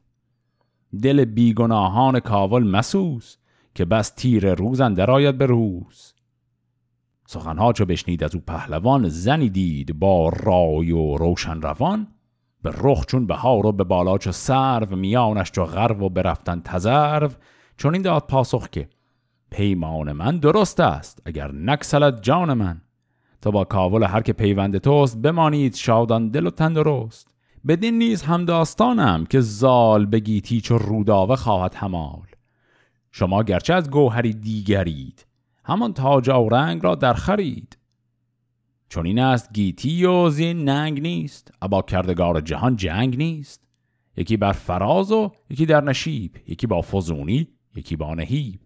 دل 1.03 1.25
بیگناهان 1.25 2.21
کاول 2.21 2.65
مسوز 2.65 3.37
که 3.75 3.85
بس 3.85 4.11
تیر 4.11 4.55
روز 4.55 4.81
اندر 4.81 5.11
آید 5.11 5.39
به 5.39 5.47
روز. 5.47 6.15
سخنها 7.27 7.73
چو 7.73 7.85
بشنید 7.85 8.25
از 8.25 8.35
او 8.35 8.41
پهلوان 8.41 9.09
زنی 9.09 9.49
دید 9.49 9.99
با 9.99 10.29
رای 10.29 10.93
و 10.93 11.17
روشن 11.17 11.63
روان. 11.63 12.07
به 12.65 12.73
رخ 12.79 13.07
چون 13.07 13.27
بهار 13.27 13.67
و 13.67 13.73
به 13.73 13.85
بالا 13.85 14.19
چو 14.19 14.33
سرو 14.33 14.97
میانش 14.97 15.51
چو 15.51 15.65
غرو 15.65 16.07
و 16.07 16.09
برفتن 16.09 16.61
تزرو 16.61 17.29
چون 17.77 17.95
این 17.95 18.03
داد 18.03 18.27
پاسخ 18.27 18.69
که 18.69 18.89
پیمان 19.51 20.13
من 20.13 20.39
درست 20.39 20.81
است 20.81 21.23
اگر 21.25 21.53
نکسلت 21.53 22.23
جان 22.23 22.53
من. 22.53 22.81
تا 23.41 23.51
با 23.51 23.65
کاول 23.65 24.03
هر 24.03 24.21
که 24.21 24.33
پیوند 24.33 24.79
توست 24.79 25.23
بمانید 25.23 25.75
شادان 25.75 26.29
دل 26.29 26.47
و 26.47 26.51
تندرست. 26.51 27.29
بدین 27.67 27.99
نیز 27.99 28.23
هم 28.23 28.45
داستانم 28.45 29.27
که 29.27 29.41
زال 29.41 30.07
بگیتی 30.07 30.61
چو 30.61 30.79
روداوه 30.79 31.37
خواهد 31.37 31.75
همال. 31.75 32.27
شما 33.13 33.43
گرچه 33.43 33.75
از 33.75 33.91
گوهری 33.91 34.33
دیگرید 34.33 35.27
همان 35.65 35.93
تاج 35.93 36.31
رنگ 36.31 36.85
را 36.85 36.95
در 36.95 37.15
خرید 37.15 37.79
چون 38.89 39.07
این 39.07 39.19
است 39.19 39.53
گیتی 39.53 40.05
و 40.05 40.31
زین 40.31 40.65
ننگ 40.65 41.01
نیست. 41.01 41.53
ابا 41.63 41.83
کردگار 41.83 42.41
جهان 42.41 42.77
جنگ 42.77 43.17
نیست. 43.17 43.61
یکی 44.17 44.37
بر 44.37 44.53
فراز 44.53 45.13
و 45.13 45.33
یکی 45.51 45.67
در 45.67 45.81
نشیب. 45.81 46.37
یکی 46.47 46.67
با 46.67 46.83
فزونی 46.83 47.49
یکی 47.77 47.97
با 47.97 48.15
نهیب. 48.15 48.61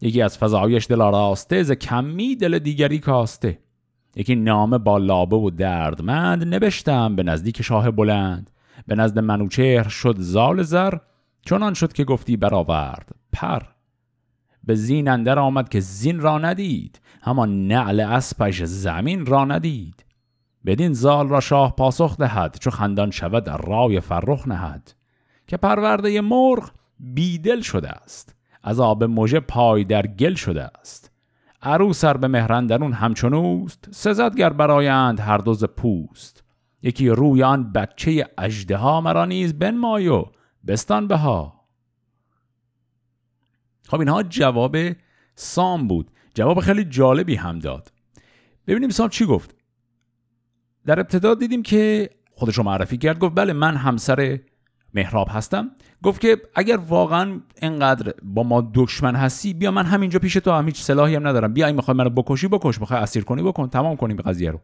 یکی 0.00 0.22
از 0.22 0.38
فضایش 0.38 0.86
دل 0.86 1.00
آراسته 1.00 1.62
ز 1.62 1.72
کمی 1.72 2.36
دل 2.36 2.58
دیگری 2.58 2.98
کاسته. 2.98 3.58
یکی 4.16 4.34
نامه 4.34 4.78
با 4.78 4.98
لابه 4.98 5.36
و 5.36 5.50
دردمند 5.50 6.54
نوشتم 6.54 7.16
به 7.16 7.22
نزدیک 7.22 7.62
شاه 7.62 7.90
بلند. 7.90 8.50
به 8.86 8.94
نزد 8.94 9.18
منوچهر 9.18 9.88
شد 9.88 10.16
زال 10.18 10.62
زر 10.62 10.94
چنان 11.42 11.74
شد 11.74 11.92
که 11.92 12.04
گفتی 12.04 12.36
برآورد 12.36 13.08
پر. 13.32 13.62
به 14.64 14.74
زین 14.74 15.08
اندر 15.08 15.38
آمد 15.38 15.68
که 15.68 15.80
زین 15.80 16.20
را 16.20 16.38
ندید. 16.38 17.00
همان 17.26 17.68
نعل 17.68 18.00
اسپش 18.00 18.62
زمین 18.62 19.26
را 19.26 19.44
ندید. 19.44 20.04
بدین 20.66 20.92
زال 20.92 21.28
را 21.28 21.40
شاه 21.40 21.76
پاسخ 21.76 22.16
دهد 22.16 22.58
چو 22.60 22.70
خندان 22.70 23.10
شود 23.10 23.44
در 23.44 23.56
رای 23.56 24.00
فرخ 24.00 24.48
نهد. 24.48 24.94
که 25.46 25.56
پرورده 25.56 26.20
مرغ 26.20 26.70
بیدل 27.00 27.60
شده 27.60 27.88
است. 27.88 28.36
از 28.62 28.80
آب 28.80 29.04
مژه 29.04 29.40
پای 29.40 29.84
در 29.84 30.06
گل 30.06 30.34
شده 30.34 30.64
است. 30.64 31.10
عروسر 31.62 32.16
به 32.16 32.28
مهرندرون 32.28 32.92
همچنوست 32.92 33.88
سزدگر 33.90 34.52
برایند 34.52 35.20
هر 35.20 35.38
دوز 35.38 35.64
پوست. 35.64 36.44
یکی 36.82 37.08
روی 37.08 37.42
آن 37.42 37.72
بچه 37.72 38.28
اجده 38.38 38.76
ها 38.76 39.00
مرا 39.00 39.24
نیز 39.24 39.58
بنمای 39.58 40.24
بستان 40.66 41.06
بها. 41.08 41.60
خب 43.88 44.00
اینها 44.00 44.22
جواب 44.22 44.76
سام 45.34 45.88
بود. 45.88 46.10
جواب 46.36 46.60
خیلی 46.60 46.84
جالبی 46.84 47.34
هم 47.34 47.58
داد. 47.58 47.92
ببینیم 48.66 48.90
سام 48.90 49.08
چی 49.08 49.26
گفت. 49.26 49.54
در 50.86 51.00
ابتدا 51.00 51.34
دیدیم 51.34 51.62
که 51.62 52.10
خودش 52.32 52.58
رو 52.58 52.64
معرفی 52.64 52.98
کرد 52.98 53.18
گفت 53.18 53.34
بله 53.34 53.52
من 53.52 53.76
همسر 53.76 54.40
مهراب 54.94 55.28
هستم. 55.30 55.70
گفت 56.02 56.20
که 56.20 56.36
اگر 56.54 56.76
واقعا 56.76 57.40
اینقدر 57.62 58.14
با 58.22 58.42
ما 58.42 58.70
دشمن 58.74 59.14
هستی 59.14 59.54
بیا 59.54 59.70
من 59.70 59.84
همینجا 59.84 60.18
پیش 60.18 60.34
تو 60.34 60.50
هم 60.52 60.66
هیچ 60.66 60.82
سلاحی 60.82 61.14
هم 61.14 61.26
ندارم. 61.26 61.52
بیا 61.52 61.66
این 61.66 61.76
می‌خوای 61.76 61.96
منو 61.96 62.10
بکشی 62.10 62.48
بکش. 62.48 62.80
می‌خوای 62.80 63.00
اسیر 63.00 63.24
کنی 63.24 63.42
بکن. 63.42 63.68
تمام 63.68 63.96
کنیم 63.96 64.16
قضیه 64.16 64.50
رو. 64.50 64.60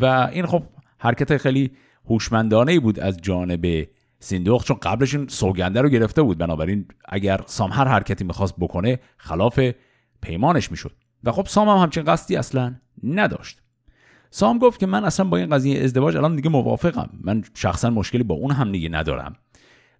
و 0.00 0.04
این 0.04 0.46
خب 0.46 0.62
حرکت 0.98 1.36
خیلی 1.36 1.70
هوشمندانه 2.04 2.72
ای 2.72 2.78
بود 2.78 3.00
از 3.00 3.16
جانب 3.16 3.86
سیندوخ 4.20 4.64
چون 4.64 4.78
قبلش 4.82 5.14
این 5.14 5.28
سوگنده 5.28 5.80
رو 5.80 5.88
گرفته 5.88 6.22
بود. 6.22 6.38
بنابراین 6.38 6.86
اگر 7.08 7.40
سام 7.46 7.72
هر 7.72 7.88
حرکتی 7.88 8.24
می‌خواست 8.24 8.54
بکنه 8.58 8.98
خلاف 9.16 9.60
پیمانش 10.20 10.70
می‌شد. 10.70 10.92
و 11.24 11.32
خب 11.32 11.46
سام 11.46 11.68
هم 11.68 11.76
همچین 11.76 12.04
قصدی 12.04 12.36
اصلا 12.36 12.74
نداشت. 13.02 13.62
سام 14.30 14.58
گفت 14.58 14.80
که 14.80 14.86
من 14.86 15.04
اصلا 15.04 15.26
با 15.26 15.36
این 15.36 15.50
قضیه 15.50 15.84
ازدواج 15.84 16.16
الان 16.16 16.36
دیگه 16.36 16.48
موافقم. 16.48 17.10
من 17.20 17.44
شخصا 17.54 17.90
مشکلی 17.90 18.22
با 18.22 18.34
اون 18.34 18.50
هم 18.50 18.72
دیگه 18.72 18.88
ندارم. 18.88 19.36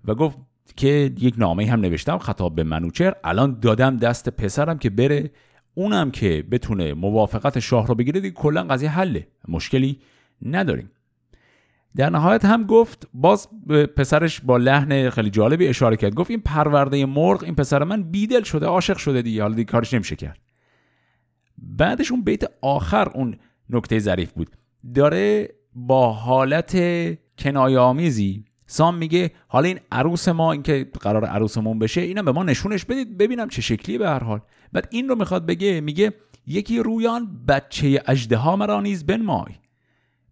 و 0.05 0.15
گفت 0.15 0.39
که 0.77 1.13
یک 1.19 1.35
نامه 1.39 1.71
هم 1.71 1.81
نوشتم 1.81 2.19
خطاب 2.19 2.55
به 2.55 2.63
منوچر 2.63 3.15
الان 3.25 3.61
دادم 3.61 3.97
دست 3.97 4.29
پسرم 4.29 4.79
که 4.79 4.91
بره 4.91 5.31
اونم 5.75 6.11
که 6.11 6.45
بتونه 6.51 6.95
موافقت 6.95 7.59
شاه 7.59 7.87
رو 7.87 7.95
بگیره 7.95 8.21
دیگه 8.21 8.35
کلا 8.35 8.65
قضیه 8.65 8.91
حله. 8.91 9.29
مشکلی 9.49 10.01
نداریم. 10.43 10.91
در 11.97 12.11
نهایت 12.11 12.45
هم 12.45 12.65
گفت 12.65 13.09
باز 13.15 13.49
پسرش 13.97 14.41
با 14.41 14.57
لحن 14.57 15.11
خیلی 15.11 15.31
جالبی 15.31 15.67
اشاره 15.67 15.97
کرد. 15.97 16.15
گفت 16.15 16.31
این 16.31 16.41
پرورده 16.41 17.07
مرغ 17.07 17.45
این 17.45 17.55
پسر 17.55 17.85
من 17.85 18.03
بیدل 18.03 18.43
شده 18.43 18.67
عاشق 18.67 18.97
شده 18.97 19.23
دیگه 19.23 19.43
حالا 19.43 19.55
دیگه 19.55 19.71
کارش 19.73 19.95
نمیشه 19.95 20.17
کرد. 20.17 20.39
بعدش 21.59 22.13
اون 22.13 22.25
بیت 22.25 22.45
آخر 22.63 23.09
اون 23.09 23.39
نکته 23.71 23.99
ظریف 23.99 24.33
بود. 24.33 24.51
داره 24.95 25.49
با 25.75 26.13
حالت 26.13 26.77
کنایامیزی 27.39 28.45
سام 28.67 28.95
میگه 28.95 29.31
حالا 29.49 29.69
این 29.69 29.81
عروس 29.93 30.29
ما 30.29 30.53
این 30.53 30.63
که 30.63 30.91
قرار 31.01 31.25
عروسمون 31.25 31.79
بشه 31.79 32.01
اینم 32.01 32.25
به 32.25 32.33
ما 32.33 32.43
نشونش 32.43 32.85
بدید 32.85 33.19
ببینم 33.19 33.49
چه 33.49 33.63
شکلی 33.63 33.99
به 33.99 34.09
هر 34.09 34.25
حال. 34.25 34.41
بعد 34.73 34.89
این 34.91 35.09
رو 35.09 35.15
می‌خواد 35.15 35.47
بگه 35.47 35.81
میگه 35.81 36.13
یکی 36.47 36.79
رویان 36.79 37.45
بچه 37.49 38.03
اجده 38.07 38.37
ها 38.37 38.57
مرا 38.57 38.81
نیز 38.81 39.07
بنمای. 39.07 39.53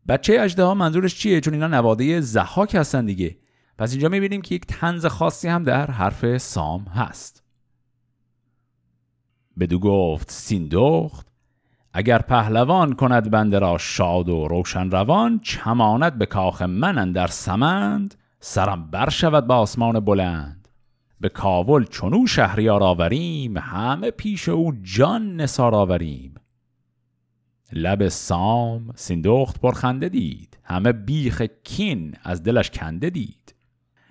بچه 0.09 0.37
اجده 0.41 0.75
منظورش 0.75 1.15
چیه؟ 1.15 1.41
چون 1.41 1.55
اینا 1.55 1.67
نواده 1.67 2.21
زحاک 2.21 2.75
هستن 2.75 3.07
دیگه. 3.07 3.37
پس 3.79 3.91
اینجا 3.93 4.09
می‌بینیم 4.09 4.43
که 4.43 4.55
یک 4.55 4.67
تنز 4.67 5.07
خاصی 5.07 5.49
هم 5.49 5.63
در 5.63 5.91
حرف 5.91 6.39
سام 6.39 6.81
هست. 6.85 7.43
بدو 9.59 9.79
گفت 9.79 10.31
سیندخت 10.31 11.27
اگر 11.93 12.19
پهلوان 12.19 12.93
کند 12.93 13.31
بنده 13.31 13.59
را 13.59 13.79
شاد 13.79 14.29
و 14.29 14.49
روشن 14.49 14.91
روان 14.91 15.39
چماند 15.39 16.19
به 16.19 16.27
کاخ 16.27 16.63
من 16.63 17.13
در 17.13 17.27
سمند 17.27 18.15
سرم 18.41 18.91
بر 18.91 19.09
شود 19.09 19.47
به 19.47 19.55
آسمان 19.55 20.01
بلند. 20.01 20.69
به 21.21 21.29
کاول 21.29 21.85
چونو 21.85 22.27
شهریار 22.27 22.83
آوریم 22.83 23.57
همه 23.57 24.11
پیش 24.11 24.49
او 24.49 24.73
جان 24.83 25.37
نسار 25.37 25.75
آوریم. 25.75 26.35
لب 27.73 28.09
سام 28.09 28.93
سیندخت 28.95 29.61
پرخنده 29.61 30.09
دید. 30.09 30.59
همه 30.65 30.93
بیخ 30.93 31.43
کین 31.65 32.15
از 32.23 32.43
دلش 32.43 32.71
کنده 32.71 33.11
دید. 33.11 33.55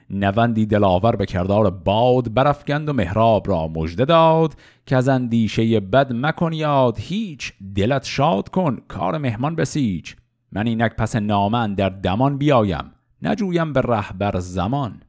نوندی 0.09 0.65
دلاور 0.65 1.15
به 1.15 1.25
کردار 1.25 1.69
باد 1.69 2.33
برافگند 2.33 2.89
و 2.89 2.93
مهراب 2.93 3.49
را 3.49 3.67
مژده 3.67 4.05
داد 4.05 4.53
که 4.85 4.95
از 4.95 5.07
اندیشه 5.07 5.79
بد 5.79 6.13
مکن 6.13 6.53
یاد 6.53 6.97
هیچ 6.99 7.53
دلت 7.75 8.03
شاد 8.03 8.49
کن 8.49 8.77
کار 8.87 9.17
مهمان 9.17 9.55
بسیج. 9.55 10.13
من 10.51 10.67
اینک 10.67 10.95
پس 10.95 11.15
نامن 11.15 11.73
در 11.73 11.89
دمان 11.89 12.37
بیایم 12.37 12.91
نجویم 13.21 13.73
به 13.73 13.81
رهبر 13.81 14.39
زمان. 14.39 15.01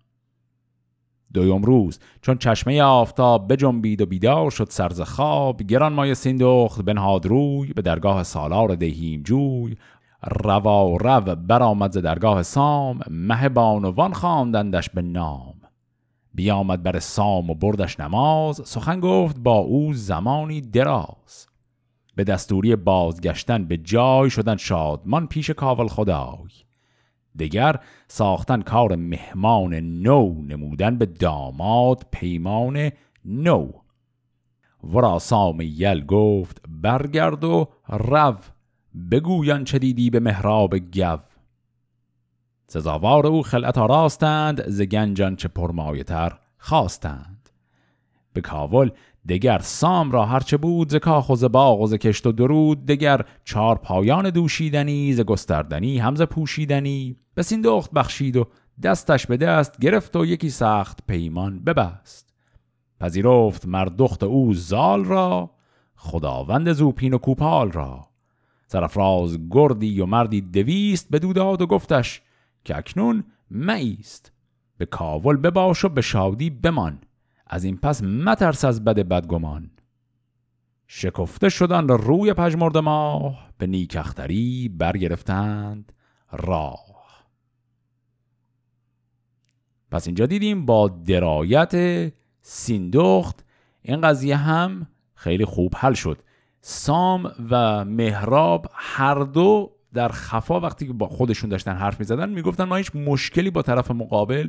دویم 1.35 1.63
روز. 1.63 1.99
چون 2.23 2.39
چشمه 2.39 2.83
آفتاب 2.83 3.53
بجنبید 3.53 4.01
و 4.01 4.07
بیدار 4.07 4.51
شد 4.51 4.67
سرز 4.71 5.01
خواب 5.01 5.63
گران 5.63 5.93
مای 5.93 6.15
سیندخت 6.15 6.83
بنهاد 6.83 7.27
روی 7.27 7.73
به 7.73 7.83
درگاه 7.83 8.23
سالار 8.23 8.75
دهیم 8.75 9.23
جوی. 9.23 9.77
روا 10.23 10.97
رو 10.97 11.37
برآمد 11.37 11.93
ز 11.93 11.99
درگاه 11.99 12.43
سام 12.43 13.01
مه 13.11 13.49
بانوان 13.49 14.13
خواندندش 14.13 14.91
به 14.91 15.03
نام. 15.03 15.55
بیامد 16.35 16.83
بر 16.83 16.99
سام 16.99 17.51
و 17.51 17.55
بردش 17.55 18.01
نماز 18.01 18.63
سخن 18.65 19.01
گفت 19.01 19.39
با 19.39 19.57
او 19.59 19.93
زمانی 19.93 20.61
دراز. 20.61 21.47
به 22.15 22.25
دستوری 22.25 22.77
بازگشتن 22.77 23.65
به 23.65 23.77
جای 23.77 24.31
شدن 24.31 24.57
شادمان 24.57 25.27
پیش 25.27 25.51
کاول 25.51 25.89
خدای. 25.89 26.51
دگر 27.39 27.81
ساختن 28.09 28.63
کار 28.63 28.97
مهمان 28.97 29.75
نو 29.75 30.43
نمودن 30.43 30.99
به 30.99 31.07
داماد 31.07 32.07
پیمان 32.13 32.91
نو. 33.25 33.73
ورا 34.85 35.19
سام 35.19 35.61
یل 35.61 36.05
گفت 36.05 36.63
برگرد 36.69 37.45
و 37.45 37.69
رو 37.89 38.37
بگویان 39.11 39.65
چه 39.65 39.79
دیدی 39.79 40.11
به 40.11 40.21
مهراب 40.21 40.79
گو. 40.79 41.19
سزاوار 42.69 43.27
او 43.27 43.43
خلعت 43.43 43.79
راستند 43.79 44.69
ز 44.69 44.83
گنجان 44.83 45.37
چه 45.37 45.49
پرمایتر 45.49 46.39
خواستند. 46.59 47.51
به 48.33 48.41
کاول 48.41 48.91
دگر 49.29 49.59
سام 49.59 50.11
را 50.11 50.25
هرچه 50.27 50.57
بود 50.57 50.89
ز 50.89 50.97
کاخ 50.97 51.31
و 51.31 51.37
ز 51.37 51.45
باغ 51.45 51.81
و 51.81 51.87
ز 51.87 51.95
کشت 51.95 52.27
و 52.27 52.33
درود 52.33 52.87
دگر 52.87 53.25
چار 53.45 53.79
پایان 53.79 54.31
دوشیدنی 54.31 55.13
ز 55.13 55.21
گستردنی 55.21 55.99
همز 55.99 56.23
پوشیدنی. 56.23 57.17
به 57.35 57.43
سیندخت 57.43 57.91
بخشید 57.91 58.37
و 58.37 58.47
دستش 58.83 59.27
به 59.27 59.37
دست 59.37 59.81
گرفت 59.81 60.17
و 60.17 60.27
یکی 60.27 60.51
سخت 60.51 60.99
پیمان 61.07 61.65
ببست. 61.65 62.35
پذیرفت 63.01 63.67
مردخت 63.67 64.23
او 64.23 64.55
زال 64.55 65.05
را 65.05 65.51
خداوند 65.97 66.73
زوپین 66.73 67.15
و 67.15 67.19
کوپال 67.19 67.73
را. 67.73 68.07
سرفراز 68.67 69.39
گردی 69.51 70.01
و 70.01 70.07
مردی 70.07 70.41
دویست 70.41 71.11
به 71.11 71.19
داد 71.19 71.63
و 71.63 71.67
گفتش 71.67 72.23
که 72.65 72.77
اکنون 72.77 73.25
مایست 73.51 74.33
به 74.79 74.87
کاول 74.87 75.37
بباش 75.37 75.85
و 75.85 75.89
به 75.89 76.01
شادی 76.01 76.51
بمان. 76.51 76.99
از 77.47 77.65
این 77.65 77.77
پس 77.77 78.03
مترس 78.03 78.65
از 78.65 78.85
بد 78.85 78.99
بدگمان. 79.01 79.71
شکفته 80.87 81.49
شدن 81.49 81.89
روی 81.89 82.33
پژمرده 82.33 82.81
ماه 82.81 83.51
به 83.59 83.67
نیکختری 83.67 84.69
برگرفتند 84.69 85.93
راه. 86.33 86.97
پس 89.91 90.07
اینجا 90.07 90.27
دیدیم 90.27 90.67
با 90.67 90.89
درایت 90.89 91.73
سیندخت 92.43 93.45
این 93.83 94.01
قضیه 94.01 94.37
هم 94.37 94.87
خیلی 95.15 95.45
خوب 95.45 95.75
حل 95.77 95.93
شد. 95.93 96.23
سام 96.61 97.33
و 97.51 97.85
مهراب 97.85 98.67
هر 98.75 99.15
دو 99.15 99.73
در 99.95 100.09
خفا 100.09 100.61
وقتی 100.61 100.87
که 100.87 100.93
با 100.93 101.09
خودشون 101.09 101.51
داشتن 101.51 101.77
حرف 101.77 102.01
می‌زدن 102.01 102.29
می‌گفتن 102.29 102.65
ما 102.65 102.77
هیچ 102.77 102.97
مشکلی 102.97 103.51
با 103.51 103.63
طرف 103.63 103.91
مقابل 103.91 104.49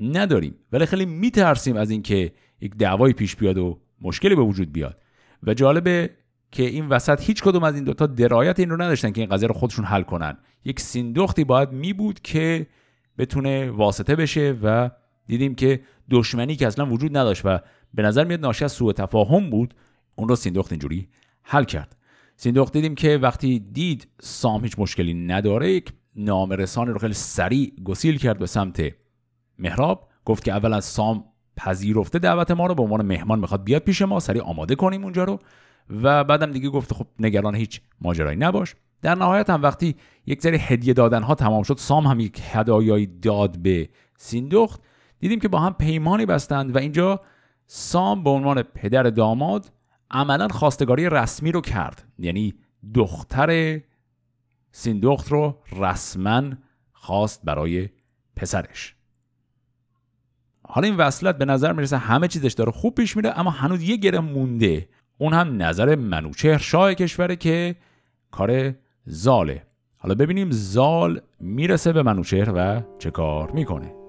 نداریم. 0.00 0.54
ولی 0.72 0.86
خیلی 0.86 1.06
میترسیم 1.06 1.76
از 1.76 1.90
اینکه 1.90 2.32
یک 2.60 2.76
دعوایی 2.76 3.14
پیش 3.14 3.36
بیاد 3.36 3.58
و 3.58 3.80
مشکلی 4.00 4.34
به 4.34 4.42
وجود 4.42 4.72
بیاد. 4.72 4.98
و 5.42 5.54
جالبه 5.54 6.10
که 6.50 6.62
این 6.62 6.88
وسط 6.88 7.20
هیچ 7.22 7.42
کدوم 7.42 7.64
از 7.64 7.74
این 7.74 7.84
دوتا 7.84 8.06
درایت 8.06 8.60
این 8.60 8.70
رو 8.70 8.82
نداشتن 8.82 9.10
که 9.10 9.20
این 9.20 9.30
قضیه 9.30 9.48
رو 9.48 9.54
خودشون 9.54 9.84
حل 9.84 10.02
کنن. 10.02 10.38
یک 10.64 10.80
سیندختی 10.80 11.44
باید 11.44 11.72
می 11.72 11.92
بود 11.92 12.20
که 12.20 12.66
بتونه 13.18 13.70
واسطه 13.70 14.16
بشه 14.16 14.58
و 14.62 14.90
دیدیم 15.26 15.54
که 15.54 15.80
دشمنی 16.10 16.56
که 16.56 16.66
اصلا 16.66 16.86
وجود 16.86 17.16
نداشت 17.16 17.42
و 17.44 17.58
به 17.94 18.02
نظر 18.02 18.24
میاد 18.24 18.40
ناشی 18.40 18.64
از 18.64 18.72
سوء 18.72 18.92
تفاهم 18.92 19.50
بود 19.50 19.74
اون 20.14 20.28
رو 20.28 20.36
سیندخت 20.36 20.72
اینجوری 20.72 21.08
حل 21.42 21.64
کرد. 21.64 21.96
سیندخت 22.36 22.72
دیدیم 22.72 22.94
که 22.94 23.18
وقتی 23.22 23.58
دید 23.58 24.08
سام 24.20 24.62
هیچ 24.62 24.78
مشکلی 24.78 25.14
نداره 25.14 25.72
یک 25.72 25.92
نامرسان 26.16 26.88
رو 26.88 26.98
خیلی 26.98 27.14
سریع 27.14 27.72
گسیل 27.84 28.18
کرد 28.18 28.38
به 28.38 28.46
سمت 28.46 28.99
مهراب 29.60 30.08
گفت 30.24 30.44
که 30.44 30.52
اولا 30.52 30.80
سام 30.80 31.24
پذیرفته 31.56 32.18
دعوت 32.18 32.50
ما 32.50 32.66
رو 32.66 32.74
به 32.74 32.82
عنوان 32.82 33.06
مهمان 33.06 33.38
می‌خواد 33.38 33.64
بیاد 33.64 33.82
پیش 33.82 34.02
ما 34.02 34.20
سریع 34.20 34.42
آماده 34.42 34.74
کنیم 34.74 35.04
اونجا 35.04 35.24
رو. 35.24 35.38
و 36.02 36.24
بعدم 36.24 36.52
دیگه 36.52 36.68
گفت 36.68 36.94
خب 36.94 37.06
نگران 37.18 37.54
هیچ 37.54 37.80
ماجرایی 38.00 38.36
نباش. 38.36 38.74
در 39.02 39.14
نهایت 39.14 39.50
هم 39.50 39.62
وقتی 39.62 39.96
یک 40.26 40.42
سری 40.42 40.56
هدیه 40.56 40.94
دادن 40.94 41.22
ها 41.22 41.34
تمام 41.34 41.62
شد 41.62 41.76
سام 41.78 42.06
هم 42.06 42.20
یک 42.20 42.42
هدایایی 42.52 43.06
داد 43.06 43.58
به 43.58 43.88
سیندخت. 44.16 44.80
دیدیم 45.18 45.40
که 45.40 45.48
با 45.48 45.58
هم 45.58 45.74
پیمانی 45.74 46.26
بستند 46.26 46.76
و 46.76 46.78
اینجا 46.78 47.20
سام 47.66 48.24
به 48.24 48.30
عنوان 48.30 48.62
پدر 48.62 49.02
داماد 49.02 49.72
عملا 50.10 50.48
خواستگاری 50.48 51.08
رسمی 51.08 51.52
رو 51.52 51.60
کرد. 51.60 52.04
یعنی 52.18 52.54
دختر 52.94 53.80
سیندخت 54.72 55.28
رو 55.28 55.58
رسما 55.72 56.42
خواست 56.92 57.40
برای 57.44 57.88
پسرش. 58.36 58.94
حالا 60.72 60.86
این 60.86 60.96
وصلت 60.96 61.38
به 61.38 61.44
نظر 61.44 61.72
می‌رسه 61.72 61.96
همه 61.96 62.28
چیزش 62.28 62.52
داره 62.52 62.72
خوب 62.72 62.94
پیش 62.94 63.16
میره 63.16 63.38
اما 63.38 63.50
هنوز 63.50 63.82
یه 63.82 63.96
گره 63.96 64.20
مونده. 64.20 64.88
اون 65.18 65.32
هم 65.32 65.62
نظر 65.62 65.96
منوچهر 65.96 66.58
شاه 66.58 66.94
کشوره 66.94 67.36
که 67.36 67.76
کار 68.30 68.74
زاله. 69.04 69.62
حالا 69.98 70.14
ببینیم 70.14 70.50
زال 70.50 71.20
می‌رسه 71.40 71.92
به 71.92 72.02
منوچهر 72.02 72.52
و 72.54 72.82
چه 72.98 73.10
کار 73.10 73.50
می‌کنه. 73.50 73.99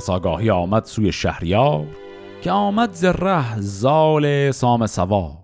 پس 0.00 0.10
آگاهی 0.10 0.50
آمد 0.50 0.84
سوی 0.84 1.12
شهریار 1.12 1.86
که 2.42 2.50
آمد 2.50 2.92
ز 2.92 3.06
زال 3.58 4.50
سام 4.50 4.86
سوار. 4.86 5.36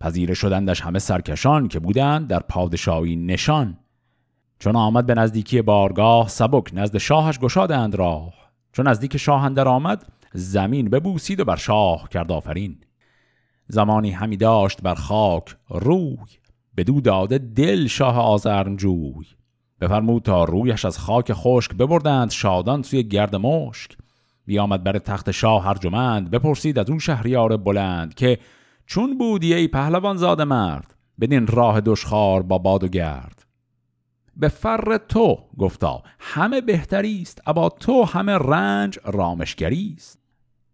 پذیره 0.00 0.34
شدندش 0.34 0.80
همه 0.80 0.98
سرکشان 0.98 1.68
که 1.68 1.78
بودند 1.78 2.28
در 2.28 2.40
پادشاهی 2.40 3.16
نشان. 3.16 3.78
چون 4.58 4.76
آمد 4.76 5.06
به 5.06 5.14
نزدیکی 5.14 5.62
بارگاه 5.62 6.28
سبک 6.28 6.70
نزد 6.72 6.98
شاهش 6.98 7.38
گشادند 7.38 7.94
راه. 7.94 8.34
چون 8.72 8.88
نزدیک 8.88 9.16
شاه 9.16 9.44
اندر 9.44 9.68
آمد 9.68 10.06
زمین 10.32 10.90
ببوسید 10.90 11.40
و 11.40 11.44
بر 11.44 11.56
شاه 11.56 12.08
کرد 12.08 12.32
آفرین. 12.32 12.78
زمانی 13.68 14.10
همی 14.10 14.36
داشت 14.36 14.82
بر 14.82 14.94
خاک 14.94 15.56
روی 15.68 16.16
بدو 16.76 17.00
داده 17.00 17.38
دل 17.38 17.86
شاه 17.86 18.18
آزرنجوی. 18.18 19.26
بفرمود 19.82 20.22
تا 20.22 20.44
رویش 20.44 20.84
از 20.84 20.98
خاک 20.98 21.32
خشک 21.32 21.74
ببردند 21.74 22.30
شادان 22.30 22.82
سوی 22.82 23.02
گرد 23.02 23.36
مشک. 23.36 23.96
بیامد 24.46 24.84
بر 24.84 24.98
تخت 24.98 25.30
شاه 25.30 25.64
هرجمند 25.64 26.30
بپرسید 26.30 26.78
از 26.78 26.90
اون 26.90 26.98
شهریار 26.98 27.56
بلند 27.56 28.14
که 28.14 28.38
چون 28.86 29.18
بودی 29.18 29.54
ای 29.54 29.68
پهلوان 29.68 30.16
زاده 30.16 30.44
مرد؟ 30.44 30.94
بدین 31.20 31.46
راه 31.46 31.80
دشخار 31.80 32.42
با 32.42 32.58
باد 32.58 32.84
و 32.84 32.88
گرد. 32.88 33.46
به 34.36 34.48
فر 34.48 34.96
تو 34.96 35.38
گفتا 35.58 36.02
همه 36.18 36.60
بهتری 36.60 37.22
است 37.22 37.42
ابا 37.46 37.68
تو 37.68 38.04
همه 38.04 38.32
رنج 38.32 38.98
رامشگری 39.04 39.94
است 39.96 40.18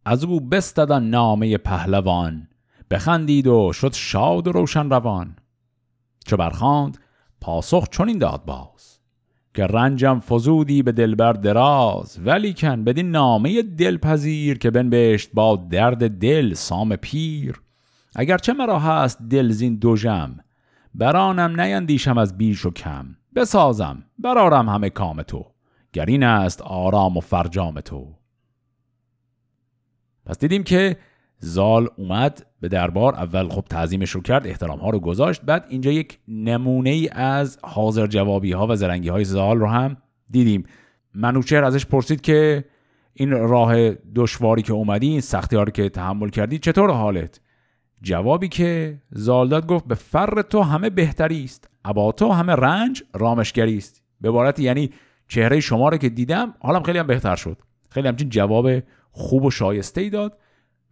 از 0.05 0.25
او 0.25 0.41
بستدن 0.41 1.03
نامه 1.03 1.59
پهلوان 1.59 2.49
بخندید 2.91 3.47
و 3.47 3.73
شد 3.73 3.93
شاد 3.93 4.47
و 4.47 4.53
روشن 4.53 4.91
روان. 4.91 5.37
چو 6.27 6.37
برخاند 6.37 6.99
پاسخ 7.41 7.89
چنین 7.89 8.19
داد 8.19 8.45
باز. 8.45 8.98
که 9.59 9.67
رنجم 9.67 10.21
فزودی 10.21 10.83
به 10.83 10.93
دلبر 10.93 11.33
دراز 11.33 12.21
ولی 12.25 12.55
کن 12.55 12.85
بدین 12.85 13.11
نامه 13.11 13.63
دلپذیر 13.63 14.59
که 14.59 14.71
بنبشت 14.71 15.31
با 15.35 15.57
درد 15.57 16.19
دل 16.19 16.55
سام 16.55 16.97
پیر. 16.97 17.61
اگرچه 18.17 18.53
مرا 18.53 18.79
هست 18.79 19.23
دلزین 19.31 19.77
دو 19.77 19.97
جم 19.97 20.37
برانم 20.95 21.61
نیندیشم 21.61 22.19
از 22.19 22.39
بیش 22.39 22.67
و 22.67 22.71
کم. 22.71 23.07
بسازم 23.35 24.05
برارم 24.19 24.69
همه 24.69 24.91
کام 24.91 25.23
تو 25.23 25.47
گر 25.93 26.07
این 26.07 26.23
است 26.23 26.63
آرام 26.63 27.17
و 27.17 27.21
فرجام 27.21 27.81
تو. 27.81 28.15
پس 30.27 30.39
دیدیم 30.39 30.63
که 30.63 30.97
زال 31.39 31.89
اومد 31.97 32.47
به 32.61 32.69
دربار 32.69 33.15
اول 33.15 33.49
خب 33.49 33.65
تعظیمش 33.71 34.11
رو 34.11 34.21
کرد 34.21 34.47
احترام 34.47 34.79
ها 34.79 34.91
رو 34.91 35.01
گذاشت 35.01 35.43
بعد 35.43 35.67
اینجا 35.69 35.91
یک 35.93 36.19
نمونه 36.29 36.91
ای 36.91 37.09
از 37.13 37.59
حاضر 37.63 38.07
جوابی 38.07 38.53
ها 38.53 38.67
و 38.67 38.77
زرنگی 38.77 39.09
های 39.09 39.25
زال 39.25 39.59
رو 39.59 39.67
هم 39.67 39.97
دیدیم. 40.31 40.65
منوچهر 41.15 41.65
ازش 41.65 41.87
پرسید 41.87 42.21
که 42.21 42.65
این 43.15 43.31
راه 43.31 43.91
دشواری 43.95 44.63
که 44.63 44.73
اومدی 44.73 45.09
این 45.09 45.21
سختی 45.21 45.57
ها 45.57 45.63
رو 45.63 45.71
که 45.71 45.89
تحمل 45.89 46.29
کردی 46.29 46.59
چطور 46.59 46.91
حالت؟ 46.91 47.41
جوابی 48.03 48.49
که 48.49 48.99
زالداد 49.11 49.67
گفت 49.67 49.85
به 49.85 49.95
فر 49.95 50.43
تو 50.43 50.63
همه 50.63 50.91
بهتری 50.91 51.45
است 51.45 51.71
ابا 51.85 52.13
تو 52.13 52.33
همه 52.33 52.53
رنج 52.53 53.03
رامشگری 53.15 53.77
است. 53.77 54.03
به 54.21 54.29
عبارت 54.29 54.59
یعنی 54.59 54.91
چهره 55.29 55.61
شما 55.61 55.89
رو 55.89 55.97
که 55.97 56.09
دیدم 56.09 56.55
حالم 56.61 56.83
خیلی 56.83 56.99
هم 56.99 57.07
بهتر 57.07 57.37
شد. 57.37 57.59
خیلی 57.91 58.09
همچین 58.09 58.29
جواب 58.29 58.69
خوب 59.11 59.45
و 59.45 59.51
شایسته 59.51 60.01
ای 60.01 60.11
داد. 60.11 60.39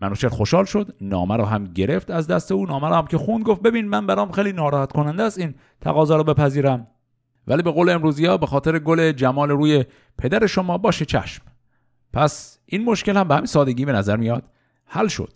منوچهر 0.00 0.30
خوشحال 0.30 0.64
شد. 0.64 0.96
نامه 1.00 1.36
رو 1.36 1.44
هم 1.44 1.64
گرفت 1.64 2.10
از 2.10 2.26
دست 2.26 2.52
او. 2.52 2.66
نامه 2.66 2.88
رو 2.88 2.94
هم 2.94 3.06
که 3.06 3.18
خوند 3.18 3.44
گفت 3.44 3.62
ببین 3.62 3.88
من 3.88 4.06
برام 4.06 4.32
خیلی 4.32 4.52
ناراحت 4.52 4.92
کننده 4.92 5.22
است. 5.22 5.38
این 5.38 5.54
تقاضا 5.80 6.16
رو 6.16 6.24
بپذیرم. 6.24 6.86
ولی 7.46 7.62
به 7.62 7.70
قول 7.70 7.90
امروزی 7.90 8.26
ها 8.26 8.36
به 8.36 8.46
خاطر 8.46 8.78
گل 8.78 9.12
جمال 9.12 9.50
روی 9.50 9.84
پدر 10.18 10.46
شما 10.46 10.78
باشه 10.78 11.04
چشم. 11.04 11.42
پس 12.12 12.58
این 12.66 12.84
مشکل 12.84 13.16
هم 13.16 13.28
به 13.28 13.34
همین 13.34 13.46
سادگی 13.46 13.84
به 13.84 13.92
نظر 13.92 14.16
میاد 14.16 14.42
حل 14.84 15.08
شد. 15.08 15.32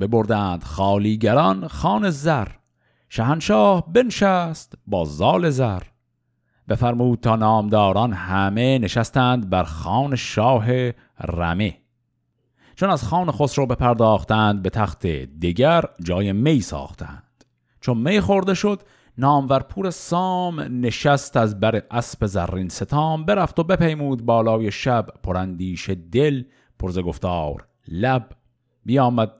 ببردند 0.00 0.62
خالیگران 0.62 1.68
خان 1.68 2.10
زر. 2.10 2.48
شهنشاه 3.08 3.92
بنشست 3.92 4.74
با 4.86 5.04
زال 5.04 5.50
زر. 5.50 5.82
بفرمود 6.68 7.20
تا 7.20 7.36
نامداران 7.36 8.12
همه 8.12 8.78
نشستند 8.78 9.50
بر 9.50 9.64
خان 9.64 10.16
شاه 10.16 10.66
رمه. 11.20 11.83
چون 12.76 12.90
از 12.90 13.04
خان 13.04 13.30
خسرو 13.30 13.66
بپرداختند 13.66 14.62
به 14.62 14.70
تخت 14.70 15.06
دیگر 15.06 15.84
جای 16.02 16.32
می 16.32 16.60
ساختند. 16.60 17.44
چون 17.80 17.98
می 17.98 18.20
خورده 18.20 18.54
شد 18.54 18.82
نامور 19.18 19.60
پور 19.60 19.90
سام 19.90 20.60
نشست 20.60 21.36
از 21.36 21.60
بر 21.60 21.82
اسب 21.90 22.26
زرین 22.26 22.68
ستام 22.68 23.24
برفت 23.24 23.58
و 23.58 23.64
بپیمود 23.64 24.26
بالای 24.26 24.70
شب 24.70 25.06
پرندیش 25.22 25.90
دل 26.12 26.42
پرز 26.78 26.98
گفتار 26.98 27.66
لب. 27.88 28.28
بیامد 28.86 29.32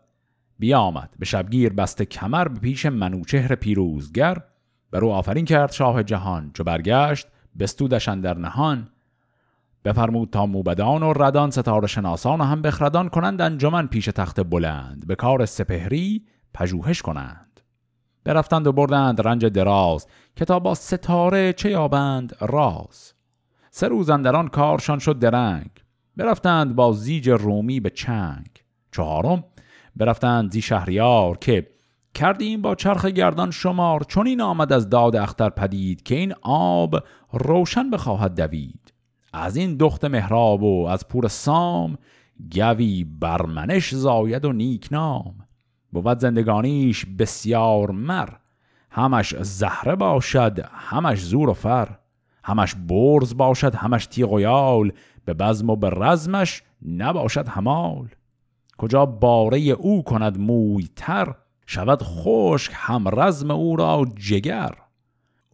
بیامد 0.59 1.11
به 1.18 1.26
شبگیر 1.26 1.72
بسته 1.72 2.05
کمر 2.05 2.49
به 2.49 2.61
پیش 2.61 2.87
منوچهر 2.87 3.55
پیروزگر 3.55 4.39
بر 4.91 5.05
او 5.05 5.12
آفرین 5.12 5.45
کرد 5.45 5.72
شاه 5.72 6.03
جهان 6.03 6.51
چو 6.55 6.64
برگشت 6.64 7.26
بستودش 7.59 8.09
در 8.09 8.39
نهان. 8.39 8.89
بفرمود 9.85 10.30
تا 10.30 10.47
موبدان 10.47 11.03
و 11.03 11.12
ردان 11.12 11.51
ستاره 11.51 11.87
شناسان 11.87 12.41
و 12.41 12.45
هم 12.45 12.62
بخردان 12.62 13.09
کنند 13.09 13.41
انجمن 13.41 13.87
پیش 13.87 14.05
تخت 14.05 14.41
بلند. 14.41 15.07
به 15.07 15.14
کار 15.14 15.47
سپهری 15.47 16.24
پژوهش 16.55 17.03
کنند. 17.03 17.61
برفتند 18.24 18.66
و 18.66 18.72
بردند 18.72 19.26
رنج 19.28 19.47
دراز 19.47 20.07
کتاب 20.37 20.62
با 20.62 20.74
ستاره 20.74 21.53
چه 21.53 21.70
یابند 21.70 22.37
راز. 22.41 23.12
سه 23.70 23.89
روز 23.89 24.11
آن 24.11 24.49
کارشان 24.49 24.99
شد 24.99 25.18
درنگ. 25.18 25.70
برفتند 26.16 26.74
با 26.74 26.93
زیج 26.93 27.28
رومی 27.28 27.80
به 27.80 27.91
چنگ. 27.91 28.49
چهارم 28.93 29.45
برفتند 29.97 30.53
زی 30.53 30.62
شهریار 30.62 31.39
که 31.39 31.70
کردیم 32.14 32.62
با 32.62 32.74
چرخ 32.74 33.05
گردان 33.05 33.51
شمار. 33.51 34.01
چون 34.01 34.26
این 34.26 34.41
آمد 34.41 34.72
از 34.72 34.89
داد 34.89 35.16
اختر 35.16 35.51
پدید 35.51 36.03
که 36.03 36.14
این 36.14 36.35
آب 36.43 36.97
روشن 37.32 37.91
بخواهد 37.91 38.41
دوید. 38.41 38.93
از 39.35 39.57
این 39.57 39.76
دخت 39.76 40.05
مهراب 40.05 40.62
و 40.62 40.87
از 40.87 41.09
پور 41.09 41.28
سام 41.28 41.99
گوی 42.55 43.05
برمنش 43.05 43.95
زاید 43.95 44.45
و 44.45 44.53
نیک 44.53 44.89
نام. 44.91 45.35
بود 45.93 46.18
زندگانیش 46.18 47.07
بسیار 47.18 47.91
مر 47.91 48.28
همش 48.91 49.35
زهره 49.41 49.97
باشد 49.97 50.59
همش 50.72 51.24
زور 51.24 51.49
و 51.49 51.53
فر. 51.53 51.89
همش 52.45 52.74
برز 52.74 53.37
باشد 53.37 53.74
همش 53.74 54.07
تیغ 54.07 54.32
و 54.32 54.41
یال 54.41 54.93
به 55.24 55.35
بزم 55.35 55.70
و 55.70 55.76
به 55.76 55.91
رزمش 55.91 56.62
نباشد 56.89 57.49
همال. 57.49 58.09
کجا 58.78 59.07
باره 59.07 59.59
او 59.59 60.03
کند 60.05 60.39
موی 60.39 60.89
تر 60.97 61.35
شود 61.66 62.03
خشک 62.03 62.72
هم 62.74 63.20
رزم 63.20 63.51
او 63.51 63.76
را 63.76 64.05
جگر. 64.16 64.74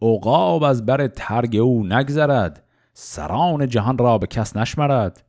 عقاب 0.01 0.63
از 0.63 0.85
بر 0.85 1.07
ترگ 1.07 1.55
او 1.55 1.85
نگذرد 1.85 2.63
سران 2.93 3.67
جهان 3.67 3.97
را 3.97 4.17
به 4.17 4.27
کس 4.27 4.57
نشمرد. 4.57 5.23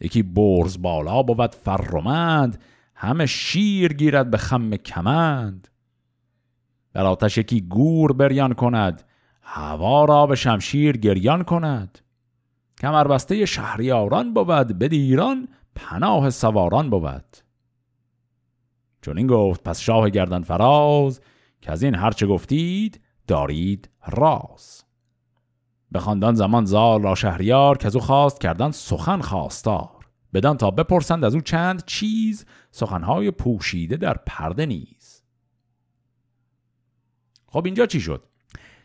یکی 0.00 0.22
برز 0.22 0.82
بالا 0.82 1.22
بود 1.22 1.54
فرمند 1.54 2.62
همه 2.94 3.26
شیر 3.26 3.92
گیرد 3.92 4.30
به 4.30 4.36
خم 4.36 4.76
کمند. 4.76 5.68
در 6.92 7.06
آتش 7.06 7.38
یکی 7.38 7.60
گور 7.60 8.12
بریان 8.12 8.52
کند 8.52 9.02
هوا 9.42 10.04
را 10.04 10.26
به 10.26 10.34
شمشیر 10.34 10.96
گریان 10.96 11.42
کند. 11.42 11.98
کمربسته 12.80 13.46
شهریاران 13.46 14.34
بود 14.34 14.78
بدیران 14.78 15.48
پناه 15.74 16.30
سواران 16.30 16.90
بود. 16.90 17.36
چون 19.02 19.18
این 19.18 19.26
گفت 19.26 19.62
پس 19.62 19.80
شاه 19.80 20.10
گردن 20.10 20.42
فراز 20.42 21.20
که 21.60 21.72
از 21.72 21.82
این 21.82 21.94
هرچه 21.94 22.26
گفتید 22.26 23.00
دارید 23.26 23.88
راز. 24.06 24.83
به 25.94 26.00
خاندان 26.00 26.34
زمان 26.34 26.64
زال 26.64 27.02
را 27.02 27.14
شهریار 27.14 27.78
که 27.78 27.86
از 27.86 27.96
او 27.96 28.02
خواست 28.02 28.40
کردن 28.40 28.70
سخن 28.70 29.20
خواستار. 29.20 29.88
بدان 30.34 30.56
تا 30.56 30.70
بپرسند 30.70 31.24
از 31.24 31.34
او 31.34 31.40
چند 31.40 31.84
چیز 31.84 32.46
سخنهای 32.70 33.30
پوشیده 33.30 33.96
در 33.96 34.14
پرده 34.26 34.66
نیز. 34.66 35.22
خب 37.46 37.64
اینجا 37.64 37.86
چی 37.86 38.00
شد؟ 38.00 38.22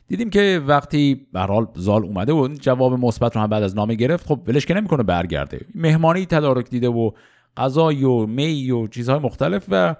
دیدیم 0.07 0.29
که 0.29 0.61
وقتی 0.67 1.27
به 1.33 1.67
زال 1.75 2.03
اومده 2.03 2.33
و 2.33 2.47
جواب 2.47 2.93
مثبت 2.93 3.35
رو 3.35 3.41
هم 3.41 3.49
بعد 3.49 3.63
از 3.63 3.75
نامه 3.75 3.95
گرفت. 3.95 4.27
خب 4.27 4.41
ولش 4.47 4.65
که 4.65 4.73
نمی‌کنه 4.73 5.03
برگرده. 5.03 5.65
مهمانی 5.75 6.25
تدارک 6.25 6.69
دیده 6.69 6.89
و 6.89 7.11
غذای 7.57 8.03
و 8.03 8.25
می 8.25 8.71
و 8.71 8.87
چیزهای 8.87 9.19
مختلف 9.19 9.65
و 9.69 9.95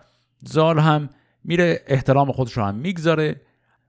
زال 0.46 0.80
هم 0.80 1.10
میره 1.44 1.82
احترام 1.88 2.32
خودش 2.32 2.58
رو 2.58 2.64
هم 2.64 2.76
می‌گذاره. 2.76 3.42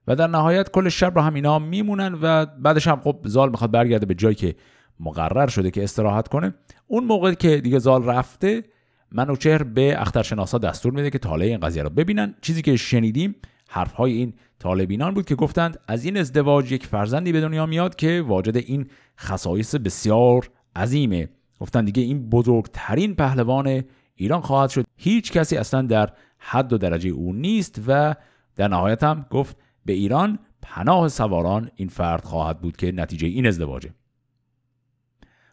و 0.07 0.15
در 0.15 0.27
نهایت 0.27 0.71
کل 0.71 0.89
شب 0.89 1.15
رو 1.15 1.21
هم 1.21 1.33
اینا 1.33 1.59
میمونن 1.59 2.19
و 2.21 2.45
بعدش 2.45 2.87
هم 2.87 2.99
خب 2.99 3.19
زال 3.23 3.49
می‌خواد 3.49 3.71
برگرده 3.71 4.05
به 4.05 4.15
جایی 4.15 4.35
که 4.35 4.55
مقرر 4.99 5.47
شده 5.47 5.71
که 5.71 5.83
استراحت 5.83 6.27
کنه. 6.27 6.53
اون 6.87 7.03
موقع 7.03 7.33
که 7.33 7.57
دیگه 7.57 7.79
زال 7.79 8.05
رفته 8.05 8.63
منوچهر 9.11 9.63
به 9.63 10.01
اخترشناسا 10.01 10.57
دستور 10.57 10.93
میده 10.93 11.09
که 11.09 11.19
طالع 11.19 11.45
این 11.45 11.59
قضیه 11.59 11.83
رو 11.83 11.89
ببینن. 11.89 12.35
چیزی 12.41 12.61
که 12.61 12.75
شنیدیم 12.75 13.35
حرفهای 13.69 14.13
این 14.13 14.33
طالبینان 14.59 15.13
بود 15.13 15.25
که 15.25 15.35
گفتند 15.35 15.79
از 15.87 16.05
این 16.05 16.17
ازدواج 16.17 16.71
یک 16.71 16.85
فرزندی 16.85 17.31
به 17.31 17.41
دنیا 17.41 17.65
میاد 17.65 17.95
که 17.95 18.23
واجد 18.27 18.57
این 18.57 18.87
خصایص 19.19 19.75
بسیار 19.75 20.49
عظیمه. 20.75 21.29
گفتن 21.59 21.85
دیگه 21.85 22.03
این 22.03 22.29
بزرگترین 22.29 23.15
پهلوان 23.15 23.83
ایران 24.15 24.41
خواهد 24.41 24.69
شد. 24.69 24.85
هیچ 24.97 25.31
کسی 25.31 25.57
اصلا 25.57 25.81
در 25.81 26.09
حد 26.37 26.73
و 26.73 26.77
درجه 26.77 27.09
او 27.09 27.33
نیست 27.33 27.81
و 27.87 28.15
در 28.55 28.67
نهایت 28.67 29.03
هم 29.03 29.25
گفت 29.29 29.57
به 29.85 29.93
ایران 29.93 30.39
پناه 30.61 31.07
سواران 31.07 31.69
این 31.75 31.87
فرد 31.87 32.23
خواهد 32.23 32.61
بود 32.61 32.77
که 32.77 32.91
نتیجه 32.91 33.27
این 33.27 33.47
ازدواجه. 33.47 33.93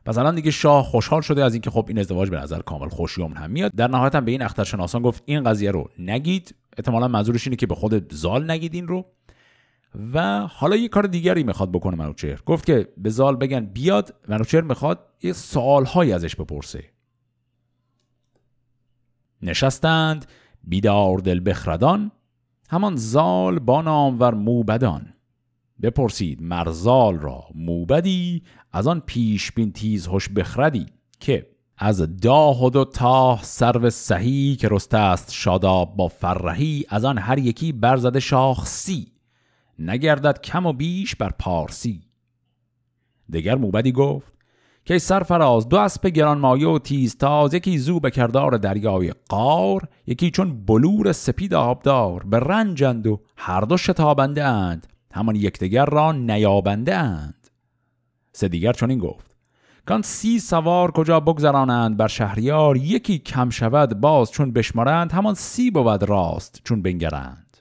پس 0.05 0.19
الان 0.19 0.35
دیگه 0.35 0.51
شاه 0.51 0.85
خوشحال 0.85 1.21
شده 1.21 1.45
از 1.45 1.55
اینکه 1.55 1.71
خب 1.71 1.85
این 1.89 1.99
ازدواج 1.99 2.31
به 2.31 2.37
نظر 2.37 2.63
کامل 2.63 2.89
خوشیوم 2.89 3.33
هم 3.33 3.51
میاد. 3.51 3.73
در 3.77 3.89
نهایت 3.89 4.15
هم 4.15 4.25
به 4.25 4.31
این 4.31 4.43
اخترشناسان 4.43 5.03
گفت 5.03 5.23
این 5.27 5.45
قضیه 5.45 5.71
رو 5.71 5.91
نگید. 5.99 6.55
احتمالا 6.77 7.09
منظورش 7.09 7.47
اینه 7.47 7.57
که 7.57 7.67
به 7.67 7.75
خود 7.75 8.13
زال 8.13 8.51
نگید 8.51 8.75
این 8.75 8.89
رو. 8.89 9.07
و 10.13 10.47
حالا 10.47 10.77
یه 10.77 10.89
کار 10.89 11.07
دیگری 11.07 11.43
می‌خواد 11.43 11.73
بکنه 11.73 11.97
منوچهر. 11.97 12.43
گفت 12.47 12.67
که 12.67 12.89
به 12.97 13.11
زال 13.11 13.37
بگن 13.37 13.67
بیاد 13.67 14.15
منوچهر 14.29 14.61
می‌خواد 14.61 15.07
یه 15.23 15.33
سوالهایی 15.33 16.13
ازش 16.13 16.37
بپرسه. 16.37 16.85
نشستند 19.43 20.27
بیدار 20.65 21.19
دل 21.19 21.41
بخردان 21.47 22.13
همان 22.69 22.97
زال 22.97 23.59
با 23.59 23.83
نامور 23.83 24.35
موبدان. 24.35 25.13
بپرسید 25.83 26.43
مرزال 26.43 27.19
را 27.19 27.45
موبدی؟ 27.55 28.43
از 28.73 28.87
آن 28.87 29.01
پیش 29.01 29.53
بین 29.53 29.73
تیز 29.73 30.07
هوش 30.07 30.29
بخردی 30.29 30.87
که 31.21 31.47
از 31.79 32.21
داه 32.21 32.65
و 32.65 32.85
تاه 32.85 33.43
سرو 33.43 33.91
سهی 33.91 34.57
که 34.57 34.69
رسته 34.71 34.99
است 34.99 35.33
شاداب 35.33 35.97
با 35.97 36.09
فرهی 36.09 36.85
از 36.89 37.05
آن 37.05 37.19
هر 37.19 37.39
یکی 37.39 37.73
برزده 37.73 38.21
شاخ 38.21 38.67
سی. 38.67 39.13
نگردد 39.79 40.41
کم 40.41 40.67
و 40.67 40.73
بیش 40.73 41.17
بر 41.17 41.31
پارسی. 41.39 42.03
دگر 43.33 43.55
موبدی 43.55 43.93
گفت 43.93 44.38
که 44.89 44.99
سرفراز 44.99 45.69
دو 45.69 45.77
اسب 45.77 46.07
گرانمایه 46.07 46.69
و 46.69 46.79
تیزتاز 46.79 47.55
یکی 47.55 47.79
زو 47.79 48.01
به 48.01 48.11
کردار 48.11 48.57
دریای 48.57 49.13
قار 49.29 49.89
یکی 50.07 50.31
چون 50.31 50.65
بلور 50.65 51.13
سپید 51.13 51.55
آبدار 51.55 52.23
به 52.23 52.39
رنجند 52.39 53.07
و 53.07 53.21
هر 53.37 53.61
دو 53.61 53.77
شتابنده 53.77 54.45
اند. 54.45 54.87
همان 55.13 55.37
یکدیگر 55.37 55.85
را 55.85 56.13
نیابنده 56.13 56.97
اند. 56.97 57.49
سه 58.33 58.49
دیگر 58.49 58.73
چون 58.73 58.91
این 58.91 58.99
گفت. 58.99 59.31
کان 59.87 60.03
سی 60.03 60.39
سوار 60.39 60.91
کجا 60.91 61.21
بگذرانند 61.21 61.97
بر 61.97 62.09
شهریار 62.09 62.77
یکی 62.77 63.19
کم 63.19 63.51
شود 63.51 64.01
باز 64.01 64.31
چون 64.31 64.53
بشمارند 64.53 65.13
همان 65.13 65.35
سی 65.35 65.71
بود 65.71 66.03
راست 66.03 66.61
چون 66.65 66.83
بنگرند. 66.83 67.57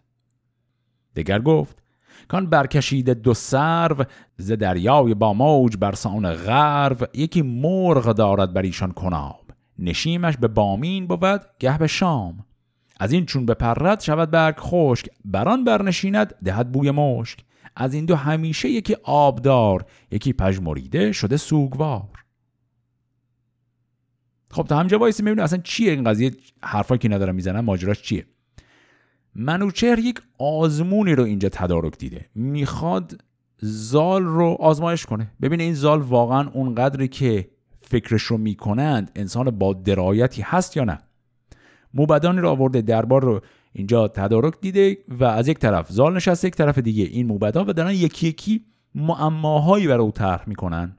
دگر 1.15 1.39
گفت 1.39 1.83
کان 2.27 2.49
برکشیده 2.49 3.13
دو 3.13 3.33
سرو 3.33 4.03
ز 4.37 4.51
دریای 4.51 5.13
با 5.13 5.33
موج 5.33 5.77
بر 5.77 5.91
سان 5.91 6.33
غرو 6.33 7.07
یکی 7.13 7.41
مرغ 7.41 8.11
دارد 8.11 8.53
بر 8.53 8.61
ایشان 8.61 8.91
کناب. 8.91 9.51
نشیمش 9.79 10.37
به 10.37 10.47
بامین 10.47 11.07
بود 11.07 11.41
گه 11.59 11.77
به 11.77 11.87
شام. 11.87 12.45
از 12.99 13.11
این 13.11 13.25
چون 13.25 13.45
بپرد 13.45 14.01
شود 14.01 14.31
برگ 14.31 14.55
خشک 14.59 15.09
بران 15.25 15.63
برنشیند 15.63 16.35
دهد 16.43 16.71
بوی 16.71 16.91
مشک. 16.91 17.39
از 17.75 17.93
این 17.93 18.05
دو 18.05 18.15
همیشه 18.15 18.69
یکی 18.69 18.95
آبدار 19.03 19.85
یکی 20.11 20.33
پژمریده 20.33 21.11
شده 21.11 21.37
سوگوار. 21.37 22.09
خب 24.51 24.63
تا 24.63 24.77
همجا 24.77 24.97
بایستی 24.97 25.23
می‌بینیم 25.23 25.43
اصلا 25.43 25.59
چیه 25.63 25.91
این 25.91 26.03
قضیه؟ 26.03 26.31
حرفایی 26.63 26.99
که 26.99 27.09
ندارم 27.09 27.35
می‌زنن 27.35 27.59
ماجراش 27.59 28.01
چیه؟ 28.01 28.25
منوچهر 29.39 29.99
یک 29.99 30.21
آزمونی 30.39 31.15
رو 31.15 31.23
اینجا 31.23 31.49
تدارک 31.49 31.97
دیده. 31.97 32.25
می‌خواد 32.35 33.21
زال 33.61 34.23
رو 34.23 34.57
آزمایش 34.59 35.05
کنه. 35.05 35.31
ببینه 35.41 35.63
این 35.63 35.73
زال 35.73 36.01
واقعا 36.01 36.49
اونقدری 36.49 37.07
که 37.07 37.49
فکرش 37.81 38.21
رو 38.21 38.37
می‌کنند 38.37 39.11
انسان 39.15 39.51
با 39.51 39.73
درایتی 39.73 40.41
هست 40.41 40.77
یا 40.77 40.83
نه. 40.83 40.99
موبدانی 41.93 42.39
رو 42.39 42.49
آورده 42.49 42.81
دربار 42.81 43.23
رو 43.23 43.41
اینجا 43.73 44.07
تدارک 44.07 44.53
دیده 44.61 44.97
و 45.07 45.23
از 45.23 45.47
یک 45.47 45.59
طرف 45.59 45.91
زال 45.91 46.15
نشسته 46.15 46.47
یک 46.47 46.55
طرف 46.55 46.77
دیگه 46.77 47.03
این 47.03 47.27
موبدا 47.27 47.65
و 47.67 47.73
دارن 47.73 47.91
یکی 47.91 48.27
یکی 48.27 48.65
معماهایی 48.95 49.87
برای 49.87 50.03
او 50.03 50.11
طرح 50.11 50.43
می‌کنن. 50.47 50.97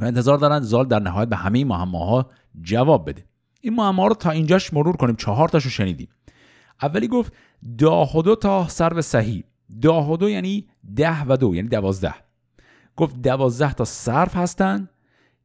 و 0.00 0.04
انتظار 0.04 0.38
دارن 0.38 0.60
زال 0.60 0.86
در 0.86 0.98
نهایت 0.98 1.28
به 1.28 1.36
همه 1.36 1.64
معماها 1.64 2.30
جواب 2.62 3.08
بده. 3.08 3.24
این 3.60 3.74
معما 3.74 4.06
رو 4.06 4.14
تا 4.14 4.30
اینجاش 4.30 4.74
مرور 4.74 4.96
کنیم. 4.96 5.16
چهار 5.16 5.48
تاشو 5.48 5.68
شنیدیم. 5.68 6.08
اولی 6.82 7.08
گفت 7.08 7.32
داه 7.78 8.16
و 8.16 8.22
دو 8.22 8.36
تا 8.36 8.68
سرو 8.68 9.02
صحیح. 9.02 9.44
داه 9.82 10.10
و 10.12 10.16
دو 10.16 10.30
یعنی 10.30 10.68
ده 10.96 11.24
و 11.24 11.36
دو 11.36 11.54
یعنی 11.54 11.68
دوازده. 11.68 12.14
گفت 12.96 13.22
دوازده 13.22 13.72
تا 13.72 13.84
صرف 13.84 14.36
هستن 14.36 14.88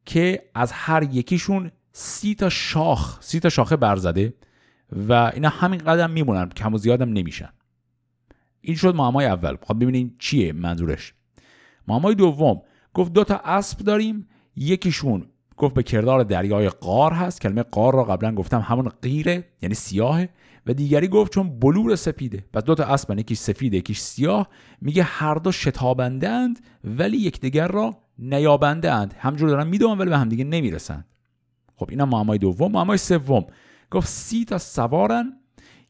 که 0.04 0.42
از 0.54 0.72
هر 0.72 1.02
یکیشون 1.02 1.70
سی 1.92 2.34
تا 2.34 2.48
شاخ 2.48 3.22
سی 3.22 3.40
تا 3.40 3.48
شاخه 3.48 3.76
برزده 3.76 4.34
و 4.92 5.12
اینا 5.12 5.48
همین 5.48 5.80
قدم 5.80 6.10
میمونن 6.10 6.48
کم 6.48 6.74
و 6.74 6.78
زیادم 6.78 7.12
نمیشن. 7.12 7.48
این 8.60 8.76
شد 8.76 8.94
معمای 8.94 9.26
اول. 9.26 9.56
خب 9.62 9.74
ببینین 9.82 10.14
چیه 10.18 10.52
منظورش. 10.52 11.14
معمای 11.88 12.14
دوم 12.14 12.62
گفت 12.94 13.12
دو 13.12 13.24
تا 13.24 13.40
اسب 13.44 13.78
داریم. 13.78 14.28
یکیشون 14.56 15.26
گفت 15.56 15.74
به 15.74 15.82
کردار 15.82 16.22
دریای 16.22 16.68
قار 16.68 17.12
هست. 17.12 17.40
کلمه 17.40 17.62
قار 17.62 17.94
را 17.94 18.04
قبلا 18.04 18.34
گفتم 18.34 18.60
همون 18.60 18.88
غیره 19.02 19.44
یعنی 19.62 19.74
سیاهه. 19.74 20.28
و 20.68 20.74
دیگری 20.74 21.08
گفت 21.08 21.32
چون 21.32 21.58
بلور 21.58 21.96
سپیده. 21.96 22.44
پس 22.52 22.64
دو 22.64 22.74
تا 22.74 22.84
اسب 22.84 23.18
یکیش 23.18 23.38
سفید 23.38 23.74
یکیش 23.74 24.00
سیاه. 24.00 24.48
میگه 24.80 25.02
هر 25.02 25.34
دو 25.34 25.52
شتابندند 25.52 26.60
ولی 26.84 27.16
یکدیگر 27.16 27.68
را 27.68 27.96
نیابندند 28.18 29.14
همجور 29.18 29.48
دارن 29.48 29.66
می‌دونن 29.66 29.98
ولی 29.98 30.10
به 30.10 30.18
همدیگه 30.18 30.44
نمی‌رسند 30.44 31.04
خب 31.76 31.86
اینا 31.90 32.06
معمای 32.06 32.38
دوم 32.38 32.72
معمای 32.72 32.98
سوم. 32.98 33.46
گفت 33.90 34.08
سی 34.08 34.44
تا 34.44 34.58
سوارن. 34.58 35.32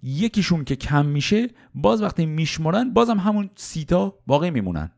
یکیشون 0.03 0.65
که 0.65 0.77
کم 0.77 1.07
میشه 1.07 1.49
باز 1.75 2.03
وقتی 2.03 2.27
میشمرن 2.27 2.93
بازم 2.93 3.19
همون 3.19 3.51
سی 3.57 3.85
تا 3.85 4.19
باقی 4.27 4.51
میمونن. 4.51 4.91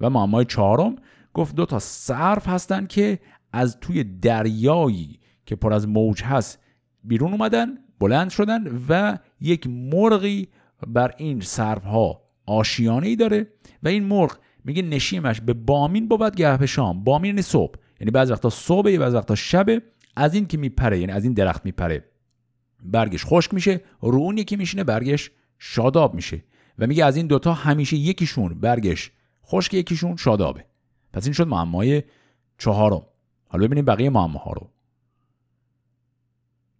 و 0.00 0.10
معمای 0.10 0.44
چهارم 0.44 0.96
گفت 1.34 1.54
دو 1.54 1.66
تا 1.66 1.78
صرف 1.78 2.48
هستن 2.48 2.86
که 2.86 3.18
از 3.52 3.80
توی 3.80 4.04
دریایی 4.04 5.20
که 5.46 5.56
پر 5.56 5.72
از 5.72 5.88
موج 5.88 6.22
هست 6.22 6.58
بیرون 7.04 7.32
اومدن 7.32 7.78
بلند 8.00 8.30
شدن 8.30 8.80
و 8.88 9.18
یک 9.40 9.66
مرغی 9.66 10.48
بر 10.86 11.14
این 11.16 11.42
ها 11.84 12.22
آشیانه 12.46 13.06
ای 13.06 13.16
داره 13.16 13.46
و 13.82 13.88
این 13.88 14.04
مرغ 14.04 14.38
میگه 14.64 14.82
نشیمش 14.82 15.40
به 15.40 15.52
بامین 15.52 16.08
بود 16.08 16.36
گه 16.36 16.66
شام. 16.66 17.04
بامین 17.04 17.28
یعنی 17.28 17.42
صبح. 17.42 17.74
یعنی 18.00 18.10
بعض 18.10 18.30
وقتا 18.30 18.50
صبح 18.50 18.96
بعض 18.96 19.14
وقتا 19.14 19.34
شبه. 19.34 19.82
از 20.16 20.34
این 20.34 20.46
که 20.46 20.58
میپره 20.58 20.98
یعنی 20.98 21.12
از 21.12 21.24
این 21.24 21.32
درخت 21.32 21.64
میپره. 21.64 22.04
برگش 22.84 23.24
خشک 23.24 23.54
میشه. 23.54 23.80
رو 24.00 24.18
اون 24.18 24.38
یکی 24.38 24.56
میشینه 24.56 24.84
برگش 24.84 25.30
شاداب 25.58 26.14
میشه. 26.14 26.44
و 26.78 26.86
میگه 26.86 27.04
از 27.04 27.16
این 27.16 27.26
دوتا 27.26 27.52
همیشه 27.52 27.96
یکیشون 27.96 28.60
برگش 28.60 29.10
خشک 29.46 29.74
یکیشون 29.74 30.16
شادابه. 30.16 30.64
پس 31.12 31.24
این 31.24 31.32
شد 31.32 31.46
معمای 31.46 32.02
چهارم. 32.58 33.02
حالا 33.48 33.66
ببینیم 33.66 33.84
بقیه 33.84 34.10
معماها 34.10 34.52
رو. 34.52 34.70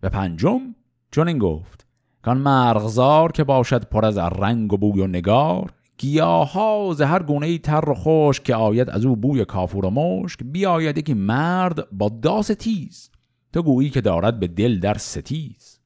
و 0.03 0.09
پنجم 0.09 0.75
چون 1.11 1.29
این 1.29 1.39
گفت 1.39 1.87
کان 2.23 2.39
مرغزار 2.39 3.33
که 3.33 3.45
باشد 3.45 3.85
پر 3.85 4.05
از 4.05 4.19
رنگ 4.19 4.73
و 4.73 4.77
بوی 4.77 5.01
و 5.01 5.07
نگار 5.07 5.73
گیاها 5.99 6.95
ز 6.97 7.01
هر 7.01 7.23
گونه 7.23 7.59
تر 7.59 7.91
و 7.91 7.95
خوش 7.95 8.41
که 8.41 8.55
آید 8.55 8.91
از 8.91 9.05
او 9.05 9.17
بوی 9.17 9.45
کافور 9.45 9.87
و 9.87 9.91
مشک 9.91 10.43
بیاید 10.43 10.99
یکی 10.99 11.15
مرد 11.15 11.91
با 11.91 12.09
داس 12.09 12.47
تیز 12.47 13.11
تو 13.53 13.63
گویی 13.63 13.91
که 13.91 14.01
دارد 14.01 14.41
به 14.41 14.47
دل 14.47 14.81
در 14.81 14.99
ستیز. 14.99 15.81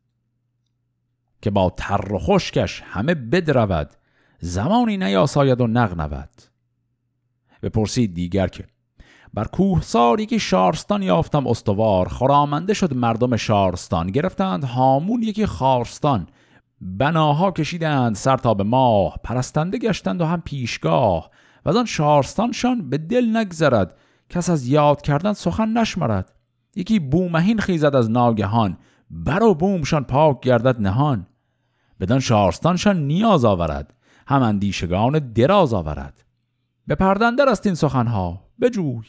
که 1.43 1.51
با 1.51 1.75
تر 1.77 2.13
و 2.13 2.19
خشکش 2.19 2.83
همه 2.85 3.15
بدرود 3.15 3.91
زمانی 4.39 4.97
نیاساید 4.97 5.61
و 5.61 5.67
نغنود. 5.67 6.43
بپرسید 7.63 8.15
دیگر 8.15 8.47
که 8.47 8.67
بر 9.35 9.45
کوهسار 9.45 10.21
یکی 10.21 10.39
شارستان 10.39 11.03
یافتم 11.03 11.47
استوار 11.47 12.09
خرامنده 12.09 12.75
شد 12.75 12.95
مردم 12.95 13.37
شارستان. 13.37 14.07
گرفتند 14.07 14.65
هامون 14.65 15.23
یکی 15.23 15.47
خارستان. 15.47 16.27
بناها 16.81 17.51
کشیدند 17.51 18.15
سر 18.15 18.37
تا 18.37 18.55
به 18.55 18.65
ماه. 18.65 19.17
پرستنده 19.25 19.79
گشتند 19.79 20.21
و 20.21 20.25
هم 20.25 20.41
پیشگاه. 20.41 21.31
و 21.65 21.69
از 21.69 21.77
آن 21.77 21.85
شارستانشان 21.85 22.91
به 22.91 22.99
دل 22.99 23.37
نگذرد. 23.37 23.99
کس 24.29 24.51
از 24.51 24.67
یاد 24.67 25.03
کردن 25.03 25.33
سخن 25.33 25.69
نشمرد. 25.69 26.33
یکی 26.77 26.99
بومهین 26.99 27.59
خیزد 27.59 27.97
از 27.97 28.11
ناگهان. 28.11 28.79
بر 29.11 29.43
و 29.43 29.55
بومشان 29.55 30.05
پاک 30.05 30.41
گردد 30.41 30.81
نهان. 30.81 31.27
بدان 32.01 32.21
شارستانشان 32.21 33.07
نیاز 33.07 33.45
آورد. 33.45 33.95
هم 34.27 34.43
اندیشگان 34.43 35.33
دراز 35.33 35.75
آورد. 35.75 36.25
به 36.87 36.95
پردندر 36.95 37.49
است 37.49 37.67
این 37.67 37.75
سخنها. 37.75 38.41
بجوی. 38.61 39.03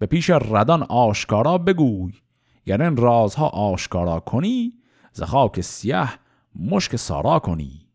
به 0.00 0.06
پیش 0.06 0.30
ردان 0.30 0.82
آشکارا 0.82 1.58
بگوی. 1.58 2.12
گر 2.66 2.82
این 2.82 2.96
رازها 2.96 3.48
آشکارا 3.48 4.20
کنی 4.20 4.72
ز 5.12 5.22
خاک 5.22 5.60
سیه 5.60 6.08
مشک 6.56 6.96
سارا 6.96 7.38
کنی. 7.38 7.86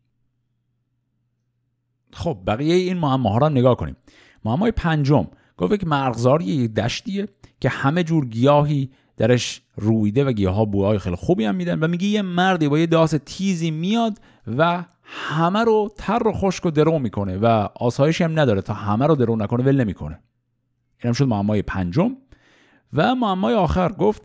خب 2.12 2.38
بقیه 2.46 2.74
این 2.74 2.98
معماها 2.98 3.38
را 3.38 3.48
نگاه 3.48 3.76
کنیم. 3.76 3.96
معمای 4.44 4.72
پنجم 4.72 5.26
گفت 5.56 5.80
که 5.80 5.86
مرغزاری 5.86 6.44
یک 6.44 6.74
دشتیه 6.74 7.28
که 7.60 7.68
همه 7.68 8.02
جور 8.02 8.26
گیاهی 8.26 8.90
درش 9.16 9.62
رویده 9.76 10.24
و 10.24 10.32
گیاه 10.32 10.54
ها 10.54 10.64
بوهای 10.64 10.98
خیلی 10.98 11.16
خوبی 11.16 11.44
هم 11.44 11.54
میدن 11.54 11.78
و 11.78 11.88
میگه 11.88 12.06
یه 12.06 12.22
مردی 12.22 12.68
با 12.68 12.78
یه 12.78 12.86
داس 12.86 13.14
تیزی 13.26 13.70
میاد 13.70 14.18
و 14.46 14.84
همه 15.02 15.64
رو 15.64 15.92
تر 15.96 16.28
و 16.28 16.32
خشک 16.32 16.66
و 16.66 16.70
درو 16.70 16.98
می‌کنه 16.98 17.36
و 17.36 17.68
آسایشی 17.74 18.24
هم 18.24 18.40
نداره 18.40 18.62
تا 18.62 18.74
همه 18.74 19.06
رو 19.06 19.14
درو 19.14 19.36
نکنه 19.36 19.64
ول 19.64 19.80
نمی‌کنه. 19.80 20.20
اینم 21.06 21.12
شد 21.12 21.24
معمای 21.24 21.62
پنجم. 21.62 22.16
و 22.92 23.14
معمای 23.14 23.54
آخر 23.54 23.92
گفت 23.92 24.22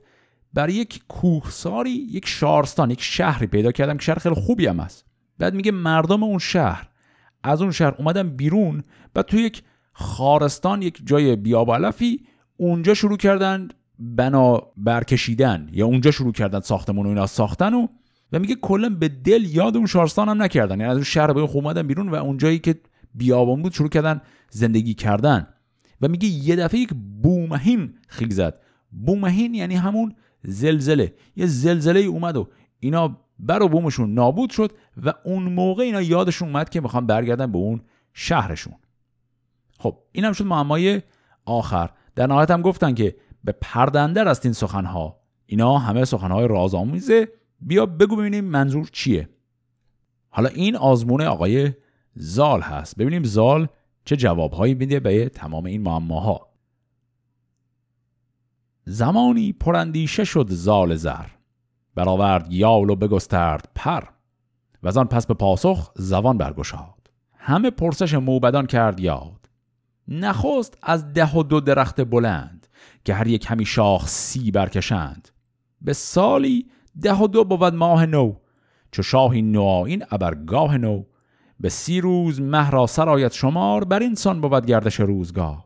برای 0.54 0.74
یک 0.74 1.02
کوهساری 1.08 1.92
یک 1.92 2.28
شارستان 2.28 2.92
یک 2.92 3.02
شهری 3.02 3.48
پیدا 3.48 3.72
کردم 3.72 3.98
که 3.98 4.04
شهر 4.04 4.20
خیلی 4.20 4.36
خوبی 4.36 4.68
هم 4.68 4.80
است 4.80 5.06
بعد 5.38 5.54
میگه 5.54 5.72
مردم 5.72 6.24
اون 6.24 6.40
شهر 6.40 6.90
از 7.44 7.62
اون 7.62 7.72
شهر 7.72 7.96
اومدن 7.98 8.30
بیرون 8.30 8.84
و 9.16 9.24
تو 9.24 9.38
یک 9.38 9.64
خارستان 9.94 10.82
یک 10.82 11.02
جای 11.06 11.36
بیابالفی 11.36 12.26
اونجا 12.58 12.94
شروع 12.94 13.18
کردن 13.18 13.68
بنا 14.00 14.62
برکشیدن 14.78 15.70
یا 15.72 15.86
اونجا 15.86 16.12
شروع 16.12 16.32
کردن 16.34 16.60
ساختمون 16.60 17.06
و 17.06 17.10
اینا 17.10 17.28
ساختن 17.28 17.74
و 17.74 17.88
و 18.32 18.40
میگه 18.40 18.56
کلا 18.56 18.90
به 18.90 19.10
دل 19.10 19.46
یاد 19.46 19.78
اون 19.78 19.86
شارستان 19.86 20.30
هم 20.30 20.42
نکردن. 20.42 20.80
یعنی 20.80 20.92
از 20.92 20.96
اون 20.96 21.04
شهر 21.04 21.34
به 21.34 21.48
خوب 21.48 21.66
اومدن 21.66 21.88
بیرون 21.88 22.10
و 22.10 22.16
اونجایی 22.16 22.60
که 22.60 22.76
بیابان 23.16 23.62
بود 23.62 23.74
شروع 23.74 23.90
کردن 23.90 24.22
زندگی 24.50 24.94
کردن. 24.94 25.48
و 26.02 26.08
میگه 26.08 26.28
یه 26.28 26.56
دفعه 26.56 26.80
یک 26.80 26.94
بومهین 27.22 27.94
خیل 28.08 28.30
زد. 28.30 28.62
بومهین 28.92 29.54
یعنی 29.54 29.76
همون 29.76 30.16
زلزله. 30.44 31.14
یه 31.36 31.46
زلزله 31.46 32.00
اومد 32.00 32.38
و 32.38 32.48
اینا 32.80 33.18
بر 33.40 33.64
و 33.64 33.68
بومشون 33.68 34.14
نابود 34.14 34.50
شد 34.50 34.72
و 35.04 35.14
اون 35.26 35.44
موقع 35.44 35.84
اینا 35.84 36.02
یادشون 36.02 36.48
اومد 36.48 36.70
که 36.70 36.82
می‌خوان 36.82 37.06
برگردن 37.06 37.52
به 37.52 37.58
اون 37.58 37.82
شهرشون. 38.14 38.74
خب 39.80 39.98
اینم 40.12 40.34
شد 40.34 40.46
معمای 40.46 41.02
آخر. 41.46 41.90
در 42.16 42.28
نهایت 42.28 42.52
هم 42.52 42.62
گفتن 42.62 42.94
که 42.94 43.16
به 43.44 43.52
پردندر 43.62 44.28
است 44.28 44.46
این 44.46 44.54
سخنها. 44.54 45.20
اینا 45.46 45.78
همه 45.78 46.06
سخنهای 46.06 46.48
رازآمیزه. 46.48 47.28
بیا 47.62 47.86
بگو 47.86 48.16
ببینیم 48.16 48.46
منظور 48.46 48.90
چیه. 48.92 49.30
حالا 50.30 50.50
این 50.50 50.76
آزمون 50.76 51.22
آقای 51.22 51.74
زال 52.16 52.62
هست. 52.62 52.96
ببینیم 52.98 53.24
زال 53.24 53.68
چه 54.06 54.16
جوابهایی 54.16 54.74
میده 54.74 55.00
به 55.00 55.30
تمام 55.30 55.66
این 55.66 55.82
معماها؟ 55.82 56.52
زمانی 58.86 59.54
پرندیشه 59.54 60.24
شد 60.24 60.48
زال 60.50 60.96
زر 60.96 61.28
برآورد 61.96 62.54
یال 62.54 62.90
و 62.90 62.96
بگسترد 62.96 63.70
پر. 63.76 64.04
و 64.84 65.00
آن 65.00 65.08
پس 65.08 65.26
به 65.26 65.34
پاسخ 65.34 65.92
زبان 65.96 66.38
برگشاد. 66.38 67.12
همه 67.34 67.70
پرسش 67.70 68.14
موبدان 68.14 68.66
کرد 68.66 69.00
یاد. 69.00 69.50
نخست 70.08 70.78
از 70.82 71.14
ده 71.14 71.32
و 71.32 71.44
دو 71.44 71.60
درخت 71.60 72.02
بلند 72.02 72.68
که 73.06 73.14
هر 73.14 73.28
یک 73.28 73.46
همی 73.50 73.66
شاخ 73.66 74.08
سی 74.08 74.52
برکشند. 74.52 75.30
به 75.82 75.94
سالی 75.94 76.66
ده 77.02 77.16
و 77.16 77.28
دو 77.28 77.44
بود 77.44 77.74
ماه 77.74 78.06
نو. 78.06 78.36
چو 78.92 79.04
شاهی 79.04 79.42
این 79.58 80.04
ابرگاه 80.12 80.78
نو. 80.78 81.04
به 81.62 81.70
سی 81.70 82.02
روز 82.02 82.42
مه 82.42 82.70
را 82.70 82.88
سرایت 82.88 83.34
شمار 83.34 83.84
بر 83.84 84.00
اینسان 84.00 84.42
بود 84.42 84.66
گردش 84.66 85.00
روزگار. 85.00 85.64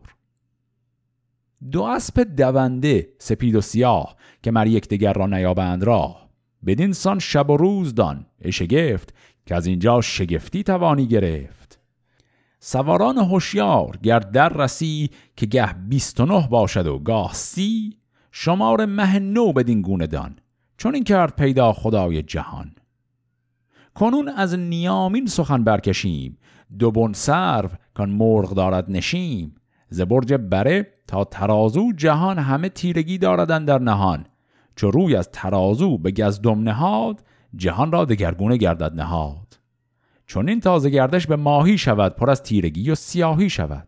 دو 1.71 1.83
اسب 1.83 2.23
دونده 2.23 3.09
سپید 3.19 3.55
و 3.55 3.61
سیاه 3.61 4.15
که 4.43 4.51
مر 4.51 4.67
یکدیگر 4.67 5.13
را 5.13 5.27
نیابند 5.27 5.83
راه. 5.83 6.29
بدین 6.65 6.93
سان 6.93 7.19
شب 7.19 7.49
و 7.49 7.57
روز 7.57 7.95
دان 7.95 8.25
شگفت 8.51 9.13
که 9.45 9.55
از 9.55 9.65
اینجا 9.65 10.01
شگفتی 10.01 10.63
توانی 10.63 11.07
گرفت. 11.07 11.79
سواران 12.59 13.17
هوشیار 13.17 13.97
گر 14.03 14.19
در 14.19 14.49
رسی 14.49 15.09
که 15.35 15.45
گه 15.45 15.73
بیست 15.73 16.19
و 16.19 16.25
نه 16.25 16.47
باشد 16.47 16.87
و 16.87 16.99
گاه 16.99 17.33
سی 17.33 17.97
شمار 18.31 18.85
مه 18.85 19.19
نو 19.19 19.53
بدین 19.53 19.81
گونه 19.81 20.07
دان 20.07 20.39
چون 20.77 20.95
این 20.95 21.03
کرد 21.03 21.35
پیدا 21.35 21.73
خدای 21.73 22.21
جهان. 22.21 22.75
کنون 23.95 24.29
از 24.29 24.53
نیامین 24.53 25.25
سخن 25.25 25.63
برکشیم. 25.63 26.37
دو 26.79 26.91
بن 26.91 27.13
سرو 27.13 27.69
کان 27.93 28.09
مرغ 28.09 28.53
دارد 28.53 28.85
نشیم. 28.91 29.55
ز 29.89 30.01
برج 30.01 30.33
بره 30.33 30.87
تا 31.07 31.23
ترازو 31.23 31.91
جهان 31.97 32.39
همه 32.39 32.69
تیرگی 32.69 33.17
داردن 33.17 33.65
در 33.65 33.79
نهان. 33.79 34.25
چو 34.75 34.91
روی 34.91 35.15
از 35.15 35.29
ترازو 35.31 35.97
به 35.97 36.11
گزدم 36.11 36.63
نهاد 36.63 37.23
جهان 37.55 37.91
را 37.91 38.05
دگرگونه 38.05 38.57
گردد 38.57 38.93
نهاد. 38.93 39.59
چون 40.27 40.49
این 40.49 40.59
تازه 40.59 40.89
گردش 40.89 41.27
به 41.27 41.35
ماهی 41.35 41.77
شود 41.77 42.15
پر 42.15 42.29
از 42.29 42.43
تیرگی 42.43 42.91
و 42.91 42.95
سیاهی 42.95 43.49
شود. 43.49 43.87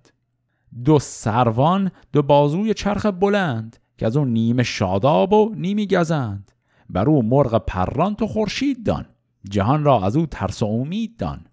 دو 0.85 0.99
سروان 0.99 1.91
دو 2.13 2.21
بازوی 2.21 2.73
چرخ 2.73 3.05
بلند 3.05 3.77
که 3.97 4.05
از 4.05 4.17
اون 4.17 4.27
نیمه 4.27 4.63
شاداب 4.63 5.33
و 5.33 5.55
نیمی 5.55 5.87
گزند. 5.87 6.51
بر 6.89 7.09
او 7.09 7.23
مرغ 7.23 7.65
پران 7.65 8.15
تو 8.15 8.27
خورشید 8.27 8.85
دان. 8.85 9.05
جهان 9.49 9.83
را 9.83 10.05
از 10.05 10.17
او 10.17 10.25
ترس 10.25 10.63
و 10.63 10.65
امید 10.65 11.17
دان. 11.17 11.45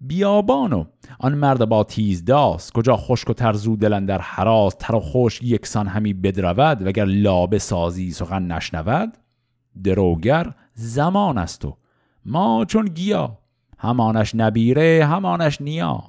بیابانو 0.00 0.84
آن 1.18 1.34
مرد 1.34 1.68
با 1.68 1.84
تیز 1.84 2.24
داست 2.24 2.72
کجا 2.72 2.96
خشک 2.96 3.30
و 3.30 3.32
ترزو 3.32 3.76
دلن 3.76 4.06
در 4.06 4.20
حراس 4.20 4.74
تر 4.78 4.94
و 4.94 5.00
خشک 5.00 5.42
یکسان 5.42 5.86
همی 5.86 6.14
بدرود 6.14 6.86
وگر 6.86 7.04
لابه 7.04 7.58
سازی 7.58 8.10
سخن 8.10 8.42
نشنود. 8.42 9.16
دروگر 9.84 10.54
زمان 10.74 11.38
است 11.38 11.64
و 11.64 11.76
ما 12.24 12.64
چون 12.64 12.86
گیا 12.86 13.38
همانش 13.78 14.34
نبیره 14.34 15.06
همانش 15.10 15.60
نیا. 15.60 16.02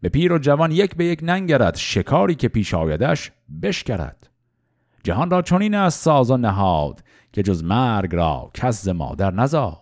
به 0.00 0.08
پیر 0.08 0.32
و 0.32 0.38
جوان 0.38 0.70
یک 0.70 0.96
به 0.96 1.04
یک 1.04 1.20
ننگرد 1.22 1.76
شکاری 1.76 2.34
که 2.34 2.48
پیش 2.48 2.74
آیدش 2.74 3.32
بشکرد. 3.62 4.30
جهان 5.04 5.30
را 5.30 5.42
چنین 5.42 5.74
از 5.74 5.94
ساز 5.94 6.30
و 6.30 6.36
نهاد 6.36 7.04
که 7.32 7.42
جز 7.42 7.64
مرگ 7.64 8.14
را 8.14 8.50
کس 8.54 8.88
مادر 8.88 9.30
نزاد. 9.30 9.81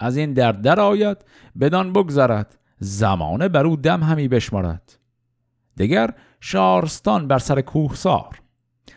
از 0.00 0.16
این 0.16 0.32
در 0.32 0.52
در 0.52 0.80
آید 0.80 1.16
بدان 1.60 1.92
بگذرد 1.92 2.58
زمانه 2.78 3.48
بر 3.48 3.66
او 3.66 3.76
دم 3.76 4.02
همی 4.02 4.28
بشمارد. 4.28 4.98
دگر 5.78 6.14
شارستان 6.40 7.28
بر 7.28 7.38
سر 7.38 7.60
کوهسار 7.60 8.40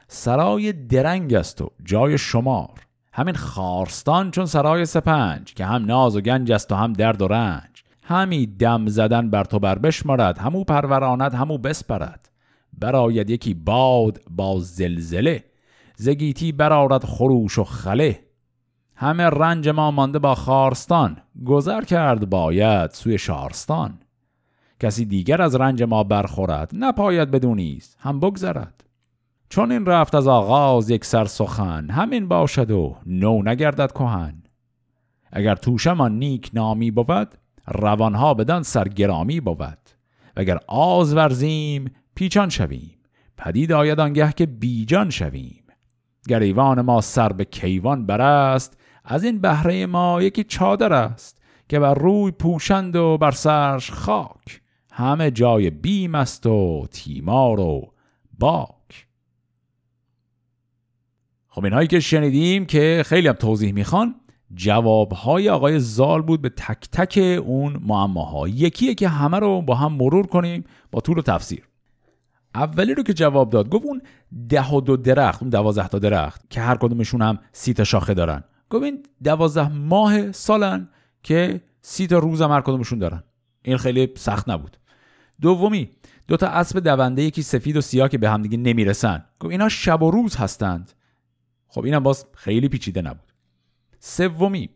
سرای 0.07 0.73
درنگ 0.73 1.33
است 1.33 1.61
و 1.61 1.71
جای 1.83 2.17
شمار. 2.17 2.79
همین 3.13 3.35
خارستان 3.35 4.31
چون 4.31 4.45
سرای 4.45 4.85
سپنج 4.85 5.53
که 5.53 5.65
هم 5.65 5.85
ناز 5.85 6.15
و 6.15 6.21
گنج 6.21 6.51
است 6.51 6.71
و 6.71 6.75
هم 6.75 6.93
درد 6.93 7.21
و 7.21 7.27
رنج. 7.27 7.83
همی 8.03 8.45
دم 8.45 8.87
زدن 8.87 9.29
بر 9.29 9.43
تو 9.43 9.59
بر 9.59 9.79
بشمارد 9.79 10.37
همو 10.37 10.63
پروراند 10.63 11.33
همو 11.33 11.57
بسپرد. 11.57 12.29
براید 12.73 13.29
یکی 13.29 13.53
باد 13.53 14.21
با 14.29 14.59
زلزله 14.59 15.43
زگیتی 15.97 16.51
برارد 16.51 17.05
خروش 17.05 17.59
و 17.59 17.63
خله. 17.63 18.19
همه 18.95 19.23
رنج 19.23 19.69
ما 19.69 19.91
مانده 19.91 20.19
با 20.19 20.35
خارستان. 20.35 21.17
گذر 21.45 21.81
کرد 21.81 22.29
باید 22.29 22.91
سوی 22.91 23.17
شارستان. 23.17 23.99
کسی 24.79 25.05
دیگر 25.05 25.41
از 25.41 25.55
رنج 25.55 25.83
ما 25.83 26.03
برخورد 26.03 26.71
نپاید 26.73 27.31
بدونیست 27.31 27.97
هم 27.99 28.19
بگذرد. 28.19 28.83
چون 29.49 29.71
این 29.71 29.85
رفت 29.85 30.15
از 30.15 30.27
آغاز 30.27 30.89
یک 30.89 31.05
سر 31.05 31.25
سخن 31.25 31.89
همین 31.89 32.27
باشد 32.27 32.71
و 32.71 32.95
نو 33.05 33.41
نگردد 33.43 33.91
کهن. 33.91 34.43
اگر 35.31 35.55
توشمان 35.55 36.19
نیک 36.19 36.51
نامی 36.53 36.91
بود 36.91 37.27
روانها 37.67 38.33
بدان 38.33 38.63
سرگرامی 38.63 39.39
بود. 39.39 39.89
اگر 40.35 40.59
آز 40.67 41.13
ورزیم 41.13 41.91
پیچان 42.15 42.49
شویم. 42.49 42.97
پدید 43.37 43.71
آید 43.71 43.99
آنگه 43.99 44.31
که 44.31 44.45
بیجان 44.45 45.09
شویم. 45.09 45.63
گریوان 46.27 46.81
ما 46.81 47.01
سر 47.01 47.29
به 47.33 47.45
کیوان 47.45 48.05
برست 48.05 48.77
از 49.03 49.23
این 49.23 49.39
بهره 49.39 49.85
ما 49.85 50.21
یکی 50.21 50.43
چادر 50.43 50.93
است 50.93 51.41
که 51.69 51.79
بر 51.79 51.93
روی 51.93 52.31
پوشند 52.31 52.95
و 52.95 53.17
بر 53.17 53.31
سرش 53.31 53.91
خاک. 53.91 54.61
همه 54.91 55.31
جای 55.31 55.69
بیم 55.69 56.15
است 56.15 56.45
و 56.45 56.87
تیمار 56.91 57.59
و 57.59 57.93
باک. 58.39 59.07
خب 61.47 61.63
اینهایی 61.63 61.87
که 61.87 61.99
شنیدیم 61.99 62.65
که 62.65 63.03
خیلی 63.05 63.27
هم 63.27 63.33
توضیح 63.33 63.73
می‌خوان 63.73 64.15
جوابهای 64.53 65.49
آقای 65.49 65.79
زال 65.79 66.21
بود 66.21 66.41
به 66.41 66.49
تک 66.49 66.89
تک 66.91 67.17
اون 67.45 67.77
معماها. 67.81 68.47
یکیه 68.47 68.95
که 68.95 69.07
همه 69.07 69.39
رو 69.39 69.61
با 69.61 69.75
هم 69.75 69.93
مرور 69.93 70.27
کنیم 70.27 70.63
با 70.91 70.99
طول 70.99 71.17
و 71.17 71.21
تفسیر. 71.21 71.67
اولی 72.55 72.93
رو 72.93 73.03
که 73.03 73.13
جواب 73.13 73.49
داد 73.49 73.69
گفت 73.69 73.85
اون 73.85 74.01
ده 74.49 74.69
و 74.69 74.81
دو 74.81 74.97
درخت 74.97 75.41
اون 75.41 75.49
دوازده 75.49 75.87
تا 75.87 75.99
درخت 75.99 76.49
که 76.49 76.61
هر 76.61 76.75
کدومشون 76.75 77.21
هم 77.21 77.39
سی 77.51 77.73
تا 77.73 77.83
شاخه 77.83 78.13
دارن. 78.13 78.43
گفت 78.69 78.83
این 78.83 79.05
دوازده 79.23 79.69
ماه 79.69 80.31
سالن 80.31 80.89
که 81.23 81.61
سی 81.81 82.07
تا 82.07 82.19
روز 82.19 82.41
هم 82.41 82.51
هر 82.51 82.61
کدومشون 82.61 82.99
دارن. 82.99 83.23
این 83.61 83.77
خیلی 83.77 84.13
سخت 84.15 84.49
نبود. 84.49 84.77
دومی 85.41 85.89
دو 86.27 86.37
تا 86.37 86.47
اسب 86.47 86.79
دونده 86.79 87.21
یکی 87.21 87.41
سفید 87.41 87.77
و 87.77 87.81
سیاه 87.81 88.09
که 88.09 88.17
به 88.17 88.29
همدیگه 88.29 88.57
نمی‌رسن. 88.57 89.25
گفت 89.39 89.51
اینا 89.51 89.69
شب 89.69 90.03
و 90.03 90.11
روز 90.11 90.35
هستند. 90.35 90.91
خب 91.67 91.83
اینم 91.83 92.03
باز 92.03 92.25
خیلی 92.33 92.69
پیچیده 92.69 93.01
نبود. 93.01 93.33
سومی 93.99 94.69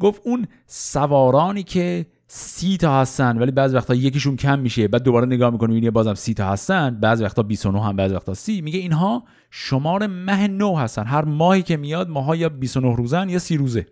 گفت 0.00 0.22
اون 0.24 0.46
سوارانی 0.66 1.62
که 1.62 2.06
سی 2.34 2.76
تا 2.76 3.00
هستن 3.00 3.38
ولی 3.38 3.50
بعض 3.50 3.74
وقتا 3.74 3.94
یکیشون 3.94 4.36
کم 4.36 4.58
میشه. 4.58 4.88
بعد 4.88 5.02
دوباره 5.02 5.26
نگاه 5.26 5.50
می‌کنیم 5.50 5.82
این 5.82 5.90
بازم 5.90 6.14
سی 6.14 6.34
تا 6.34 6.48
هستن. 6.48 7.00
بعض 7.00 7.22
وقتا 7.22 7.42
29 7.42 7.84
هم 7.84 7.96
بعض 7.96 8.12
وقتا 8.12 8.34
سی. 8.34 8.60
میگه 8.60 8.78
اینها 8.78 9.24
شمار 9.50 10.06
مه 10.06 10.48
نو 10.48 10.76
هستن. 10.76 11.04
هر 11.04 11.24
ماهی 11.24 11.62
که 11.62 11.76
میاد 11.76 12.08
ماها 12.08 12.36
یا 12.36 12.48
29 12.48 12.96
روزن 12.96 13.28
یا 13.28 13.38
سی 13.38 13.56
روزه. 13.56 13.86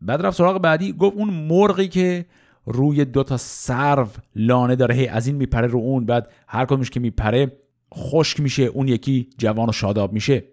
بعد 0.00 0.26
رفت 0.26 0.36
سراغ 0.36 0.58
بعدی 0.58 0.92
گفت 0.92 1.16
اون 1.16 1.30
مرغی 1.30 1.88
که 1.88 2.26
روی 2.66 3.04
دو 3.04 3.22
تا 3.22 3.36
سرو 3.36 4.08
لانه 4.34 4.76
داره 4.76 4.94
هی 4.94 5.08
از 5.08 5.26
این 5.26 5.36
میپره 5.36 5.66
رو 5.66 5.78
اون. 5.78 6.06
بعد 6.06 6.32
هر 6.48 6.64
کدومش 6.64 6.90
که 6.90 7.00
میپره 7.00 7.52
خشک 7.94 8.40
میشه. 8.40 8.62
اون 8.62 8.88
یکی 8.88 9.28
جوان 9.38 9.68
و 9.68 9.72
شاداب 9.72 10.12
میشه. 10.12 10.44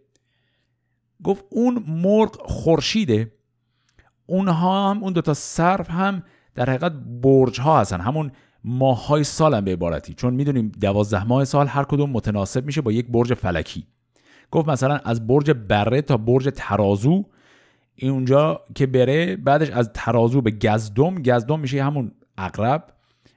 گفت 1.23 1.45
اون 1.49 1.83
مرغ 1.87 2.41
خورشیده. 2.45 3.31
اونها 4.25 4.91
هم 4.91 5.03
اون 5.03 5.13
دوتا 5.13 5.33
سرف 5.33 5.89
هم 5.91 6.23
در 6.55 6.69
حقیقت 6.69 6.91
برج 7.21 7.59
ها 7.61 7.79
هستن. 7.79 8.01
همون 8.01 8.31
ماه 8.63 9.07
های 9.07 9.23
سال 9.23 9.53
هم 9.53 9.65
به 9.65 9.71
عبارتی. 9.71 10.13
چون 10.13 10.33
می‌دونیم 10.33 10.71
دوازده 10.81 11.23
ماه 11.23 11.45
سال 11.45 11.67
هر 11.67 11.83
کدوم 11.83 12.09
متناسب 12.09 12.65
میشه 12.65 12.81
با 12.81 12.91
یک 12.91 13.07
برج 13.07 13.33
فلکی. 13.33 13.87
گفت 14.51 14.69
مثلا 14.69 14.97
از 14.97 15.27
برج 15.27 15.51
بره 15.51 16.01
تا 16.01 16.17
برج 16.17 16.49
ترازو 16.55 17.25
اونجا 18.01 18.61
که 18.75 18.85
بره 18.85 19.35
بعدش 19.35 19.69
از 19.69 19.89
ترازو 19.93 20.41
به 20.41 20.51
گزدم 20.51 21.21
گزدم 21.21 21.59
میشه 21.59 21.83
همون 21.83 22.11
اقرب 22.37 22.83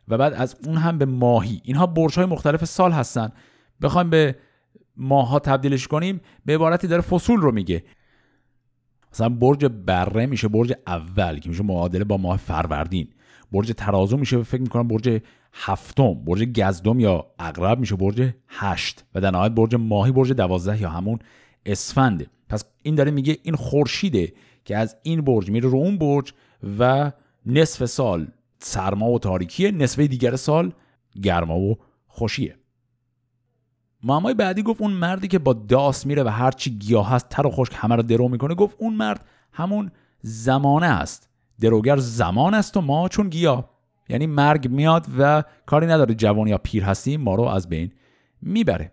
و 0.09 0.19
بعد 0.19 0.33
از 0.33 0.57
اون 0.64 0.77
هم 0.77 0.99
به 0.99 1.05
ماهی. 1.05 1.61
اینها 1.64 1.87
برج 1.87 2.17
های 2.17 2.27
مختلف 2.27 2.64
سال 2.64 2.93
هستن. 2.93 3.33
بخوایم 3.83 4.11
به 4.11 4.37
ماها 4.97 5.39
تبدیلش 5.39 5.89
کنیم 5.89 6.21
به 6.47 6.55
عبارتی 6.55 6.87
داره 6.87 7.03
فصول 7.03 7.41
رو 7.41 7.53
میگه. 7.53 7.85
مثلا 9.17 9.29
برج 9.29 9.64
بره 9.64 10.27
میشه 10.27 10.49
برج 10.49 10.73
اول 10.87 11.39
که 11.39 11.49
میشه 11.49 11.62
معادله 11.62 12.05
با 12.05 12.17
ماه 12.17 12.37
فروردین. 12.37 13.09
برج 13.53 13.73
ترازو 13.77 14.17
میشه 14.17 14.43
فکر 14.43 14.61
می‌کنم 14.61 14.89
برج 14.89 15.21
هفتم 15.53 16.14
برج 16.14 16.61
گزدم 16.61 17.01
یا 17.01 17.27
اقرب 17.39 17.79
میشه 17.79 17.97
برج 17.97 18.31
هشت 18.49 19.05
و 19.14 19.21
در 19.21 19.31
نهایت 19.31 19.53
برج 19.53 19.75
ماهی 19.75 20.12
برج 20.12 20.33
دوازده 20.33 20.81
یا 20.83 20.91
همون 20.91 21.19
اسفنده 21.67 22.27
پس 22.49 22.64
این 22.83 22.95
داره 22.95 23.11
میگه 23.11 23.37
این 23.43 23.55
خورشیده 23.55 24.33
که 24.64 24.77
از 24.77 24.97
این 25.03 25.21
برج 25.21 25.51
میره 25.51 25.69
رو 25.69 25.79
اون 25.79 25.99
برج 25.99 26.33
و 26.79 27.12
نصف 27.47 27.85
سال 27.85 28.27
سرما 28.59 29.11
و 29.11 29.19
تاریکیه 29.19 29.71
نصف 29.71 29.99
دیگر 29.99 30.37
سال 30.37 30.73
گرما 31.23 31.59
و 31.59 31.79
خوشیه. 32.07 32.57
معمای 34.07 34.35
بعدی 34.35 34.63
گفت 34.63 34.81
اون 34.81 34.91
مردی 34.91 35.29
که 35.29 35.39
با 35.39 35.53
داس 35.53 36.07
میره 36.07 36.23
و 36.23 36.29
هرچی 36.29 36.71
گیاه 36.71 37.11
هست 37.11 37.29
تر 37.29 37.47
و 37.47 37.51
خشک 37.51 37.73
همه 37.77 37.97
رو 37.97 38.03
درو 38.03 38.29
می‌کنه 38.29 38.55
گفت 38.55 38.77
اون 38.79 38.95
مرد 38.95 39.25
همون 39.53 39.91
زمانه 40.21 40.87
است. 40.87 41.31
دروگر 41.61 41.97
زمان 41.97 42.55
است 42.55 42.77
و 42.77 42.81
ما 42.81 43.09
چون 43.09 43.29
گیاه. 43.29 43.71
یعنی 44.09 44.27
مرگ 44.27 44.71
میاد 44.71 45.07
و 45.19 45.45
کاری 45.67 45.87
نداره 45.87 46.15
جوان 46.15 46.47
یا 46.47 46.59
پیر 46.59 46.85
هستیم 46.85 47.21
ما 47.21 47.35
رو 47.35 47.43
از 47.43 47.69
بین 47.69 47.93
می‌بره. 48.43 48.93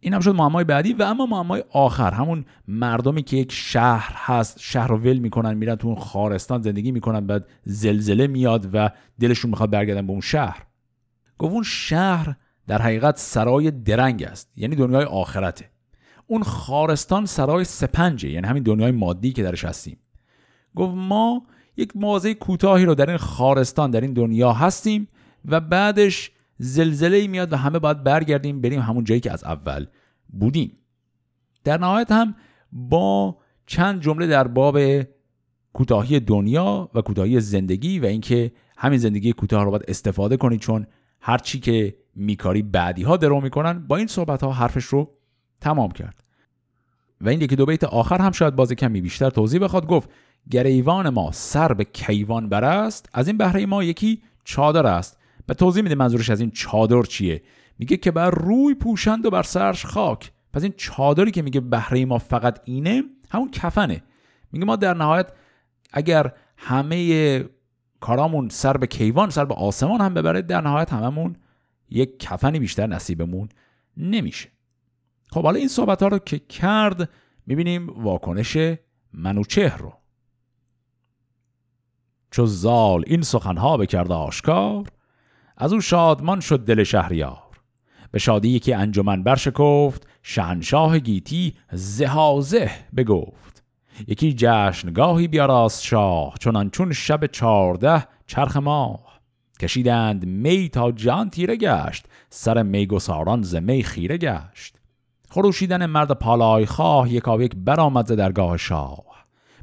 این 0.00 0.14
هم 0.14 0.20
شد 0.20 0.34
معمای 0.34 0.64
بعدی 0.64 0.92
و 0.92 1.02
اما 1.02 1.26
معمای 1.26 1.64
آخر 1.70 2.10
همون 2.10 2.44
مردمی 2.68 3.22
که 3.22 3.36
یک 3.36 3.52
شهر 3.52 4.12
هست 4.16 4.56
شهر 4.60 4.88
رو 4.88 4.98
ول 4.98 5.18
می‌کنن 5.18 5.54
میرن 5.54 5.74
تو 5.74 5.88
اون 5.88 5.96
خارستان 5.96 6.62
زندگی 6.62 6.92
می‌کنن 6.92 7.26
بعد 7.26 7.46
زلزله 7.64 8.26
میاد 8.26 8.68
و 8.72 8.90
دلشون 9.20 9.50
می‌خواد 9.50 9.70
برگردن 9.70 10.06
به 10.06 10.12
اون 10.12 10.20
شهر. 10.20 10.62
گفت 11.38 11.52
اون 11.52 11.62
شهر 11.62 12.36
در 12.68 12.82
حقیقت 12.82 13.18
سرای 13.18 13.70
درنگ 13.70 14.22
است. 14.22 14.52
یعنی 14.56 14.76
دنیای 14.76 15.04
آخرته. 15.04 15.70
اون 16.26 16.42
خارستان 16.42 17.26
سرای 17.26 17.64
سپنجه. 17.64 18.30
یعنی 18.30 18.46
همین 18.46 18.62
دنیای 18.62 18.90
مادی 18.90 19.32
که 19.32 19.42
درش 19.42 19.64
هستیم. 19.64 19.98
گفت 20.76 20.92
ما 20.94 21.46
یک 21.76 21.96
موازه 21.96 22.34
کوتاهی 22.34 22.84
رو 22.84 22.94
در 22.94 23.08
این 23.08 23.18
خارستان 23.18 23.90
در 23.90 24.00
این 24.00 24.12
دنیا 24.12 24.52
هستیم 24.52 25.08
و 25.44 25.60
بعدش 25.60 26.30
زلزله 26.58 27.26
میاد 27.26 27.52
و 27.52 27.56
همه 27.56 27.78
باید 27.78 28.04
برگردیم 28.04 28.60
بریم 28.60 28.80
همون 28.80 29.04
جایی 29.04 29.20
که 29.20 29.32
از 29.32 29.44
اول 29.44 29.86
بودیم. 30.28 30.72
در 31.64 31.78
نهایت 31.78 32.12
هم 32.12 32.34
با 32.72 33.38
چند 33.66 34.02
جمله 34.02 34.26
در 34.26 34.48
باب 34.48 34.78
کوتاهی 35.72 36.20
دنیا 36.20 36.90
و 36.94 37.02
کوتاهی 37.02 37.40
زندگی 37.40 37.98
و 37.98 38.06
اینکه 38.06 38.52
همین 38.76 38.98
زندگی 38.98 39.32
کوتاه 39.32 39.64
رو 39.64 39.70
باید 39.70 39.84
استفاده 39.88 40.36
کنید 40.36 40.60
چون 40.60 40.86
هر 41.20 41.38
چی 41.38 41.60
که 41.60 41.96
میکاری 42.18 42.62
بعدی 42.62 43.02
ها 43.02 43.16
درو 43.16 43.40
می‌کنن. 43.40 43.86
با 43.86 43.96
این 43.96 44.06
صحبت 44.06 44.44
ها 44.44 44.52
حرفش 44.52 44.84
رو 44.84 45.10
تمام 45.60 45.90
کرد. 45.90 46.24
و 47.20 47.28
این 47.28 47.40
یکی 47.40 47.56
دو 47.56 47.66
بیت 47.66 47.84
آخر 47.84 48.18
هم 48.18 48.32
شاید 48.32 48.56
باز 48.56 48.72
کمی 48.72 49.00
بیشتر 49.00 49.30
توضیح 49.30 49.60
بخواد. 49.60 49.86
گفت 49.86 50.10
گریوان 50.50 51.08
ما 51.08 51.32
سر 51.32 51.72
به 51.72 51.84
کیوان 51.84 52.48
بر 52.48 52.64
است 52.64 53.08
از 53.12 53.28
این 53.28 53.36
بهره 53.36 53.66
ما 53.66 53.84
یکی 53.84 54.22
چادر 54.44 54.86
است. 54.86 55.18
و 55.48 55.54
توضیح 55.54 55.82
میده 55.82 55.94
منظورش 55.94 56.30
از 56.30 56.40
این 56.40 56.50
چادر 56.50 57.02
چیه. 57.02 57.42
میگه 57.78 57.96
که 57.96 58.10
بر 58.10 58.30
روی 58.30 58.74
پوشند 58.74 59.26
و 59.26 59.30
بر 59.30 59.42
سرش 59.42 59.86
خاک. 59.86 60.32
پس 60.52 60.62
این 60.62 60.74
چادری 60.76 61.30
که 61.30 61.42
میگه 61.42 61.60
بهره 61.60 62.04
ما 62.04 62.18
فقط 62.18 62.60
اینه 62.64 63.02
همون 63.30 63.50
کفنه. 63.50 64.02
میگه 64.52 64.64
ما 64.64 64.76
در 64.76 64.94
نهایت 64.94 65.32
اگر 65.92 66.32
همه 66.56 67.44
کارامون 68.00 68.48
سر 68.48 68.76
به 68.76 68.86
کیوان 68.86 69.30
سر 69.30 69.44
به 69.44 69.54
آسمان 69.54 70.00
هم 70.00 70.14
ببره 70.14 70.42
در 70.42 70.60
نهایت 70.60 70.92
هممون 70.92 71.36
یک 71.90 72.18
کفنی 72.18 72.58
بیشتر 72.58 72.86
نصیبمون 72.86 73.48
نمیشه. 73.96 74.48
خب 75.30 75.42
حالا 75.42 75.58
این 75.58 75.68
صحبت 75.68 76.02
ها 76.02 76.08
رو 76.08 76.18
که 76.18 76.38
کرد 76.38 77.10
می‌بینیم 77.46 78.02
واکنش 78.02 78.58
منوچهر 79.12 79.78
رو. 79.78 79.92
چو 82.30 82.46
زال 82.46 83.04
این 83.06 83.22
سخنها 83.22 83.76
بکرد 83.76 84.12
آشکار 84.12 84.86
از 85.56 85.72
او 85.72 85.80
شادمان 85.80 86.40
شد 86.40 86.64
دل 86.64 86.84
شهریار. 86.84 87.42
به 88.10 88.18
شادی 88.18 88.48
یکی 88.48 88.72
انجمن 88.72 89.22
برشکفت 89.22 90.08
شهنشاه 90.22 90.98
گیتی 90.98 91.54
زهازه 91.72 92.70
بگفت. 92.96 93.64
یکی 94.06 94.34
جشنگاهی 94.36 95.28
بیاراست 95.28 95.82
شاه 95.82 96.34
چونان 96.40 96.70
چون 96.70 96.92
شب 96.92 97.26
چارده 97.26 98.06
چرخ 98.26 98.56
ماه. 98.56 99.07
کشیدند 99.60 100.24
می 100.26 100.68
تا 100.68 100.92
جان 100.92 101.30
تیره 101.30 101.56
گشت 101.56 102.06
سر 102.30 102.62
میگساران 102.62 103.42
ز 103.42 103.54
می 103.54 103.82
خیره 103.82 104.16
گشت. 104.18 104.76
خروشیدن 105.30 105.86
مرد 105.86 106.12
پالای 106.12 106.66
خواه 106.66 107.12
یکا 107.12 107.42
یک 107.42 107.56
برآمد 107.56 108.06
ز 108.06 108.12
درگاه 108.12 108.56
شاه. 108.56 109.04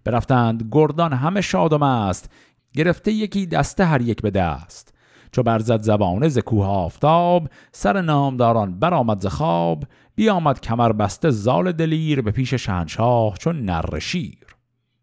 برفتند 0.03 0.69
گردان 0.71 1.13
همه 1.13 1.41
شاد 1.41 1.73
و 1.73 1.77
مست 1.77 2.29
گرفته 2.73 3.11
یکی 3.11 3.45
دسته 3.45 3.85
هر 3.85 4.01
یک 4.01 4.21
به 4.21 4.31
دست. 4.31 4.93
چو 5.31 5.43
برزد 5.43 5.81
زبانه 5.81 6.27
ز 6.27 6.39
کوه 6.39 6.65
آفتاب 6.65 7.49
سر 7.71 8.01
نامداران 8.01 8.79
برآمد 8.79 9.21
ز 9.21 9.25
خواب. 9.25 9.83
بیامد 10.15 10.61
کمر 10.61 10.91
بسته 10.91 11.29
زال 11.29 11.71
دلیر 11.71 12.21
به 12.21 12.31
پیش 12.31 12.53
شهنشاه 12.53 13.37
چون 13.37 13.61
نر 13.61 13.99
شیر. 13.99 14.45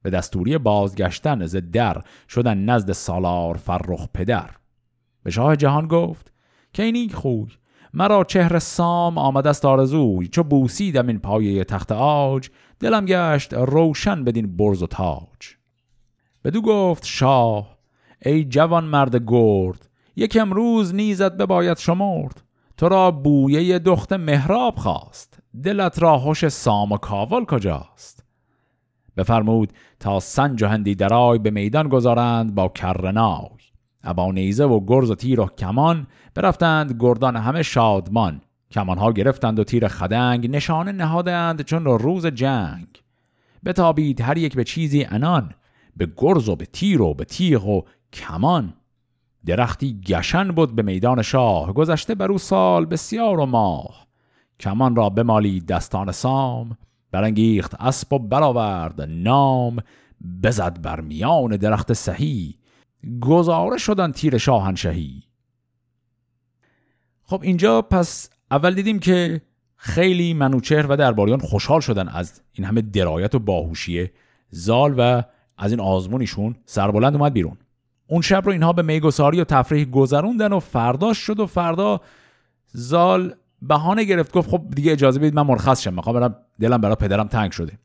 به 0.03 0.11
دستوری 0.11 0.59
بازگشتن 0.59 1.47
ز 1.47 1.57
در 1.57 2.03
شدن 2.29 2.59
نزد 2.59 2.93
سالار 2.93 3.57
فرخ 3.57 4.09
پدر. 4.15 4.51
به 5.23 5.31
شاه 5.31 5.57
جهان 5.57 5.87
گفت 5.87 6.33
که 6.73 6.83
این 6.83 7.11
خوی 7.11 7.47
مرا 7.95 8.25
چهر 8.25 8.59
سام 8.59 9.19
آمد 9.19 9.47
است 9.47 9.65
آرزوی 9.65 10.29
چو 10.29 10.43
بوسیدم 10.43 11.07
این 11.07 11.19
پایه 11.19 11.65
تخت 11.65 11.93
آج 11.93 12.51
دلم 12.81 13.05
گشت 13.05 13.55
روشن 13.55 14.25
بدین 14.25 14.57
برز 14.57 14.83
و 14.83 14.87
تاج. 14.87 15.57
بدو 16.45 16.63
گفت 16.63 17.05
شاه 17.07 17.79
ای 18.23 18.45
جوان 18.45 18.85
مرد 18.85 19.25
گرد 19.27 19.89
یک 20.17 20.39
امروز 20.41 20.95
نیزت 20.95 21.33
بباید 21.33 21.79
شمرد 21.79 22.43
تو 22.77 22.89
را 22.89 23.11
بویه 23.11 23.79
دخت 23.79 24.13
مهراب 24.13 24.77
خواست 24.77 25.39
دلت 25.65 26.03
را 26.03 26.19
هوش 26.19 26.49
سام 26.49 26.93
و 26.93 26.97
کاول 26.97 27.45
کجاست؟ 27.45 28.25
بفرمود 29.17 29.73
تا 30.01 30.21
سنج 30.21 30.63
و 30.63 30.67
هندی 30.67 30.95
درای 30.95 31.39
به 31.39 31.51
میدان 31.51 31.89
گذارند 31.89 32.55
با 32.55 32.69
کرنای. 32.69 33.62
ابا 34.05 34.33
نیزه 34.33 34.65
و 34.65 34.81
گرز 34.87 35.11
و 35.11 35.15
تیر 35.15 35.41
و 35.41 35.47
کمان 35.47 36.07
برفتند 36.35 36.97
گردان 37.01 37.37
همه 37.37 37.63
شادمان. 37.63 38.41
کمانها 38.71 39.13
گرفتند 39.13 39.59
و 39.59 39.65
تیر 39.65 39.89
خدنگ 39.89 40.51
نشانه 40.51 40.93
نهادند 40.93 41.63
چون 41.63 41.85
روز 41.85 42.27
جنگ. 42.27 42.87
بتابید 43.65 44.21
هر 44.21 44.39
یک 44.39 44.57
به 44.57 44.65
چیزی 44.65 45.05
انان 45.05 45.55
به 45.97 46.09
گرز 46.17 46.49
و 46.49 46.57
به 46.57 46.67
تیر 46.67 47.03
و 47.03 47.15
به 47.15 47.25
تیغ 47.25 47.67
و 47.67 47.83
کمان. 48.13 48.75
درختی 49.47 50.01
گشن 50.07 50.49
بود 50.49 50.77
به 50.77 50.83
میدان 50.83 51.23
شاه 51.23 51.73
گذشته 51.73 52.15
بر 52.15 52.33
او 52.33 52.39
سال 52.39 52.87
بسیار 52.87 53.41
و 53.41 53.47
ماه. 53.47 54.07
کمان 54.61 54.97
را 54.97 55.11
بمالی 55.11 55.61
دستان 55.61 56.13
سام 56.13 56.77
برانگیخت 57.11 57.75
اسب 57.75 58.13
و 58.13 58.19
برآورد 58.19 59.01
نام 59.01 59.77
بزد 60.43 60.83
بر 60.83 61.01
میان 61.01 61.57
درخت 61.57 61.93
سهی. 61.93 62.59
گزاره 63.21 63.79
شدن 63.79 64.13
تیر 64.13 64.39
شاهنشهی 64.39 65.23
خب 67.25 67.41
اینجا 67.43 67.83
پس 67.83 68.31
اول 68.51 68.75
دیدیم 68.75 68.99
که 68.99 69.41
خیلی 69.77 70.35
منوچهر 70.35 70.87
و 70.87 70.97
درباریان 70.97 71.39
خوشحال 71.39 71.81
شدن 71.81 72.09
از 72.09 72.41
این 72.53 72.67
همه 72.67 72.81
درایت 72.81 73.35
و 73.35 73.39
باهوشی 73.39 74.11
زال 74.51 74.95
و 74.99 75.23
از 75.59 75.71
این 75.71 75.81
آزمونیشون 75.81 76.57
سربلند 76.65 77.17
اومد 77.17 77.33
بیرون. 77.33 77.57
اون 78.07 78.23
شب 78.23 78.43
رو 78.47 78.53
اینها 78.53 78.73
به 78.73 78.83
میگساری 78.83 79.41
و 79.41 79.45
تفریح 79.45 79.85
گذروندن 79.85 80.53
و 80.53 80.61
فرداش 80.61 81.19
شد 81.19 81.41
و 81.41 81.47
فردا 81.47 82.01
زال 82.67 83.35
بهانه 83.63 84.05
گرفت 84.05 84.33
گفت 84.33 84.51
خب 84.51 84.63
دیگه 84.75 84.93
اجازه 84.93 85.19
بدید 85.21 85.35
من 85.35 85.43
مرخص 85.43 85.83
شم 85.83 85.95
می‌خوام 85.95 86.21
برم 86.21 86.37
دلم 86.61 86.81
برای 86.81 86.97
پدرم 86.97 87.29
تنگ 87.29 87.53
شده. 87.53 87.79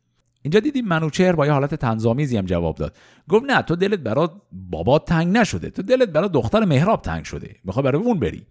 اینجا 0.47 0.59
دیدیم 0.59 0.85
منوچهر 0.85 1.31
با 1.31 1.45
یه 1.45 1.51
حالت 1.51 1.75
تنظامیزی 1.75 2.37
هم 2.37 2.45
جواب 2.45 2.75
داد. 2.75 2.95
گفت 3.29 3.45
نه 3.45 3.61
تو 3.61 3.75
دلت 3.75 3.99
برای 3.99 4.27
بابا 4.51 4.99
تنگ 4.99 5.37
نشده. 5.37 5.69
تو 5.69 5.81
دلت 5.81 6.09
برای 6.09 6.29
دختر 6.29 6.65
مهراب 6.65 7.01
تنگ 7.01 7.23
شده. 7.23 7.55
می‌خوای 7.63 7.83
برای 7.83 8.01
اون 8.01 8.19
بری. 8.19 8.45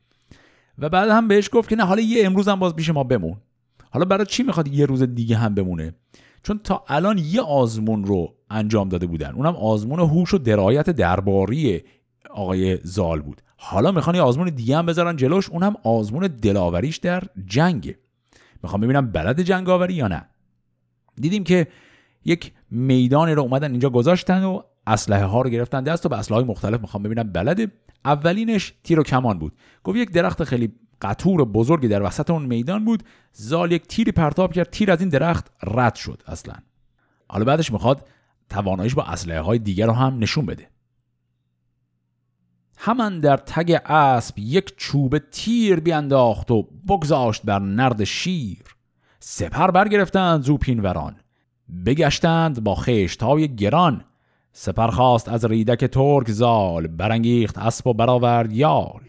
و 0.79 0.89
بعد 0.89 1.09
هم 1.09 1.29
بهش 1.29 1.51
گفت 1.53 1.69
که 1.69 1.77
نه 1.77 1.85
حالا 1.85 2.03
یه 2.03 2.27
امروز 2.27 2.49
هم 2.49 2.59
باز 2.59 2.77
پیش 2.77 2.91
ما 2.91 3.05
بمون. 3.05 3.37
حالا 3.91 4.05
برای 4.05 4.27
چی 4.27 4.43
می‌خواد 4.43 4.69
یه 4.69 4.87
روز 4.87 5.03
دیگه 5.03 5.37
هم 5.37 5.55
بمونه؟ 5.55 5.95
چون 6.43 6.61
تا 6.65 6.85
الان 6.89 7.19
یه 7.19 7.41
آزمون 7.41 8.05
رو 8.05 8.35
انجام 8.51 8.89
داده 8.89 9.07
بودن. 9.07 9.31
اونم 9.35 9.57
آزمون 9.57 10.01
هوش 10.01 10.35
و 10.35 10.39
درایت 10.39 10.91
درباری 10.91 11.83
آقای 12.31 12.79
زال 12.83 13.21
بود. 13.21 13.43
حالا 13.57 13.93
می‌خوان 13.93 14.17
یه 14.17 14.23
آزمون 14.23 14.49
دیگه 14.49 14.77
هم 14.77 14.87
بذارن 14.87 15.17
جلوش. 15.17 15.51
اونم 15.51 15.75
آزمون 15.85 16.27
دلاوریش 16.27 16.97
در 16.97 17.23
جنگه. 17.47 17.99
می‌خوام 18.63 18.81
ببینم 18.81 19.13
بلد 19.13 19.41
جنگاوری 19.41 19.95
یا 19.95 20.09
نه. 20.09 20.29
دیدیم 21.21 21.45
که 21.45 21.67
یک 22.27 22.53
میدانی 22.71 23.33
رو 23.33 23.43
اومدن 23.43 23.71
اینجا 23.71 23.91
گذاشتن 23.91 24.45
و 24.45 24.61
اسلحه 24.87 25.25
ها 25.25 25.41
رو 25.41 25.51
گرفتن. 25.51 25.83
دست 25.83 26.07
و 26.07 26.09
به 26.09 26.19
اسلحه 26.19 26.41
های 26.41 26.51
مختلف 26.51 26.81
می‌خوام 26.81 27.03
ببینم. 27.03 27.33
بلد 27.33 27.73
اولینش 28.05 28.75
تیر 28.85 29.01
و 29.01 29.03
کمان 29.03 29.39
بود. 29.39 29.53
گفت 29.85 29.99
یک 29.99 30.11
درخت 30.11 30.45
خیلی 30.45 30.73
قطور 31.03 31.45
بزرگی 31.45 31.89
در 31.89 32.03
وسط 32.03 32.31
اون 32.31 32.47
میدان 32.47 32.85
بود. 32.85 33.03
زال 33.33 33.73
یک 33.73 33.87
تیری 33.87 34.13
پرتاب 34.13 34.53
کرد. 34.53 34.71
تیر 34.71 34.91
از 34.91 35.01
این 35.01 35.09
درخت 35.09 35.51
رد 35.63 35.95
شد 35.95 36.23
اصلا. 36.27 36.55
حالا 37.29 37.45
بعدش 37.45 37.73
می‌خواد 37.73 38.07
تواناییش 38.51 38.95
با 38.95 39.03
اسلحه 39.03 39.41
های 39.41 39.59
دیگر 39.59 39.87
رو 39.87 39.93
هم 39.93 40.19
نشون 40.19 40.47
بده. 40.47 40.69
همان 42.79 43.21
در 43.21 43.37
تگ 43.37 43.81
اسب 43.87 44.39
یک 44.39 44.77
چوب 44.77 45.19
تیر 45.19 45.81
بیانداخت 45.81 46.51
و 46.51 46.63
بگذاشت 46.89 47.43
بر 47.43 47.59
نرد 47.59 48.05
شیر. 48.05 48.63
سپر 49.21 49.71
برگرفتند 49.71 50.43
زوپین 50.43 50.81
وران 50.81 51.17
بگشتند 51.87 52.65
با 52.65 52.75
خشتهای 52.75 53.57
گران. 53.57 54.05
سپر 54.53 54.89
خواست 54.89 55.29
از 55.29 55.45
ریدک 55.45 55.85
ترک 55.85 56.31
زال 56.31 56.87
برانگیخت 56.87 57.59
اسب 57.59 57.87
و 57.87 57.95
برآورد 57.95 58.53
یال. 58.53 59.01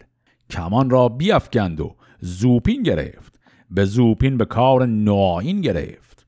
کمان 0.50 0.90
را 0.90 1.08
بیافکند 1.08 1.80
و 1.80 1.96
زوپین 2.20 2.82
گرفت. 2.82 3.40
به 3.70 3.84
زوپین 3.84 4.36
به 4.36 4.44
کار 4.44 4.86
نوعین 4.86 5.60
گرفت. 5.60 6.26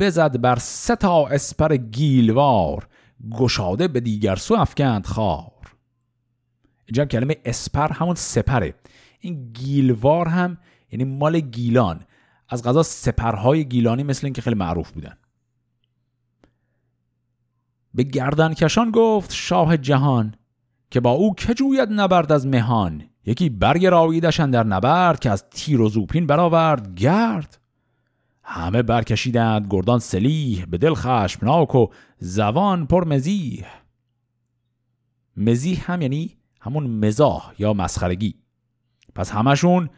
بزد 0.00 0.40
بر 0.40 0.56
سه 0.56 0.96
تا 0.96 1.26
اسپر 1.26 1.76
گیلوار 1.76 2.88
گشاده 3.30 3.88
به 3.88 4.00
دیگر 4.00 4.36
سو 4.36 4.54
افکند 4.54 5.06
خار. 5.06 5.52
اینجا 6.86 7.04
کلمه 7.04 7.36
اسپر 7.44 7.92
همون 7.92 8.14
سپره. 8.14 8.74
این 9.20 9.52
گیلوار 9.52 10.28
هم 10.28 10.58
یعنی 10.90 11.04
مال 11.04 11.40
گیلان. 11.40 12.00
از 12.48 12.62
غذا 12.62 12.82
سپرهای 12.82 13.64
گیلانی 13.64 14.02
مثل 14.02 14.26
این 14.26 14.32
که 14.32 14.42
خیلی 14.42 14.56
معروف 14.56 14.90
بودن. 14.90 15.16
به 17.94 18.02
گردن 18.02 18.54
کشان 18.54 18.90
گفت 18.90 19.32
شاه 19.32 19.76
جهان 19.76 20.34
که 20.90 21.00
با 21.00 21.10
او 21.10 21.34
که 21.34 21.54
جوید 21.54 21.88
نبرد 21.92 22.32
از 22.32 22.46
مهان؟ 22.46 23.02
یکی 23.26 23.48
برگ 23.48 23.86
راویدشن 23.86 24.50
در 24.50 24.64
نبرد 24.64 25.20
که 25.20 25.30
از 25.30 25.44
تیر 25.50 25.80
و 25.80 25.88
زوپین 25.88 26.26
برآورد 26.26 26.94
گرد. 26.94 27.58
همه 28.42 28.82
برکشیدند 28.82 29.66
گردان 29.70 29.98
سلیح 29.98 30.64
به 30.64 30.78
دل 30.78 30.94
خشمناک 30.94 31.74
و 31.74 31.86
زبان 32.18 32.86
پر 32.86 33.04
مزیح. 33.04 33.66
مزیح 35.36 35.92
هم 35.92 36.02
یعنی 36.02 36.36
همون 36.60 36.86
مزاح 36.86 37.52
یا 37.58 37.72
مسخرگی. 37.72 38.34
پس 39.14 39.30
همشون 39.30 39.90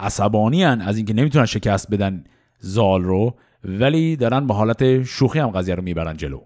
عصبانی 0.00 0.64
از 0.64 0.96
اینکه 0.96 1.14
نمی‌تونن 1.14 1.46
شکست 1.46 1.90
بدن 1.90 2.24
زال 2.58 3.02
رو 3.02 3.34
ولی 3.64 4.16
دارن 4.16 4.46
به 4.46 4.54
حالت 4.54 5.02
شوخی 5.02 5.38
هم 5.38 5.50
قضیه 5.50 5.74
رو 5.74 5.82
می‌برن 5.82 6.16
جلو. 6.16 6.40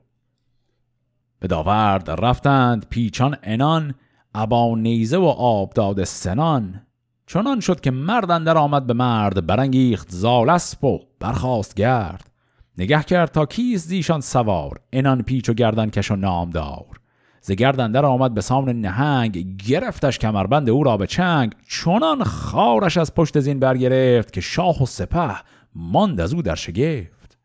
به 1.42 1.48
داورد 1.48 2.10
رفتند 2.10 2.86
پیچان 2.90 3.36
انان 3.42 3.94
ابا 4.34 4.74
نیزه 4.76 5.16
و 5.16 5.24
آب 5.24 5.72
داد 5.72 6.04
سنان. 6.04 6.82
چنان 7.26 7.60
شد 7.60 7.80
که 7.80 7.90
مرد 7.90 8.44
در 8.44 8.58
آمد 8.58 8.86
به 8.86 8.92
مرد 8.92 9.46
برانگیخت 9.46 10.10
زال 10.10 10.50
اسب 10.50 10.84
و 10.84 10.98
برخواست 11.20 11.74
گرد. 11.74 12.30
نگه 12.78 13.02
کرد 13.02 13.30
تا 13.30 13.46
کیست 13.46 13.88
زیشان 13.88 14.20
سوار 14.20 14.80
انان 14.92 15.22
پیچ 15.22 15.48
و 15.48 15.52
گردن 15.52 15.90
کش 15.90 16.10
و 16.10 16.16
نامدار. 16.16 17.00
ز 17.40 17.52
گردن 17.52 17.92
در 17.92 18.04
آمد 18.04 18.34
به 18.34 18.40
سامن 18.40 18.80
نهنگ 18.80 19.56
گرفتش 19.66 20.18
کمربند 20.18 20.70
او 20.70 20.84
را 20.84 20.96
به 20.96 21.06
چنگ. 21.06 21.54
چنان 21.68 22.24
خارش 22.24 22.96
از 22.96 23.14
پشت 23.14 23.40
زین 23.40 23.58
برگرفت 23.58 24.32
که 24.32 24.40
شاه 24.40 24.82
و 24.82 24.86
سپه 24.86 25.36
ماند 25.74 26.20
از 26.20 26.34
او 26.34 26.42
در 26.42 26.54
شگفت. 26.54 27.38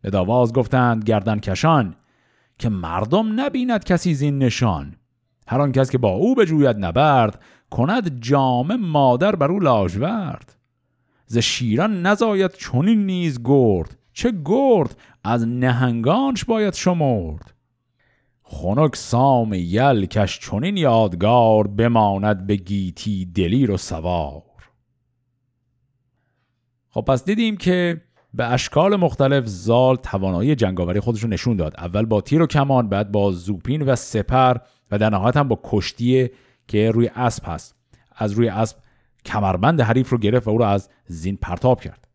به 0.00 0.10
داواز 0.10 0.52
گفتند 0.52 1.04
گردن 1.04 1.38
کشان 1.38 1.94
که 2.62 2.68
مردم 2.68 3.40
نبیند 3.40 3.84
کسی 3.84 4.14
زین 4.14 4.38
نشان. 4.38 4.96
هر 5.48 5.60
آن 5.60 5.72
کس 5.72 5.90
که 5.90 5.98
با 5.98 6.08
او 6.08 6.34
بجوید 6.34 6.76
نبرد 6.76 7.42
کند 7.70 8.20
جام 8.20 8.76
مادر 8.76 9.36
بر 9.36 9.50
او 9.50 9.60
لاژورد 9.60 10.56
ز 11.26 11.38
شیران 11.38 12.06
نزاید 12.06 12.52
چنین 12.52 13.06
نیز 13.06 13.40
گرد 13.44 13.98
چه 14.12 14.32
گرد 14.44 14.96
از 15.24 15.48
نهنگانش 15.48 16.44
باید 16.44 16.74
شمرد. 16.74 17.54
خنک 18.42 18.96
سام 18.96 19.52
یل 19.54 20.06
کش 20.06 20.38
چنین 20.38 20.76
یادگار 20.76 21.66
بماند 21.66 22.46
به 22.46 22.56
گیتی 22.56 23.26
دلیر 23.26 23.70
و 23.70 23.76
سوار. 23.76 24.42
خب 26.90 27.00
پس 27.00 27.24
دیدیم 27.24 27.56
که 27.56 28.00
به 28.34 28.44
اشکال 28.44 28.96
مختلف 28.96 29.46
زال 29.46 29.96
توانایی 29.96 30.54
جنگاوری 30.54 31.00
خودش 31.00 31.22
رو 31.22 31.28
نشون 31.28 31.56
داد. 31.56 31.74
اول 31.78 32.06
با 32.06 32.20
تیر 32.20 32.42
و 32.42 32.46
کمان 32.46 32.88
بعد 32.88 33.12
با 33.12 33.32
زوپین 33.32 33.82
و 33.82 33.96
سپر 33.96 34.56
و 34.90 34.98
در 34.98 35.10
نهایت 35.10 35.36
هم 35.36 35.48
با 35.48 35.60
کشتی 35.64 36.30
که 36.68 36.90
روی 36.90 37.10
اسب 37.16 37.42
هست. 37.46 37.74
از 38.16 38.32
روی 38.32 38.48
اسب 38.48 38.76
کمربند 39.24 39.80
حریف 39.80 40.10
رو 40.10 40.18
گرفت 40.18 40.46
و 40.46 40.50
او 40.50 40.58
رو 40.58 40.64
از 40.64 40.88
زین 41.06 41.36
پرتاب 41.36 41.80
کرد. 41.80 42.08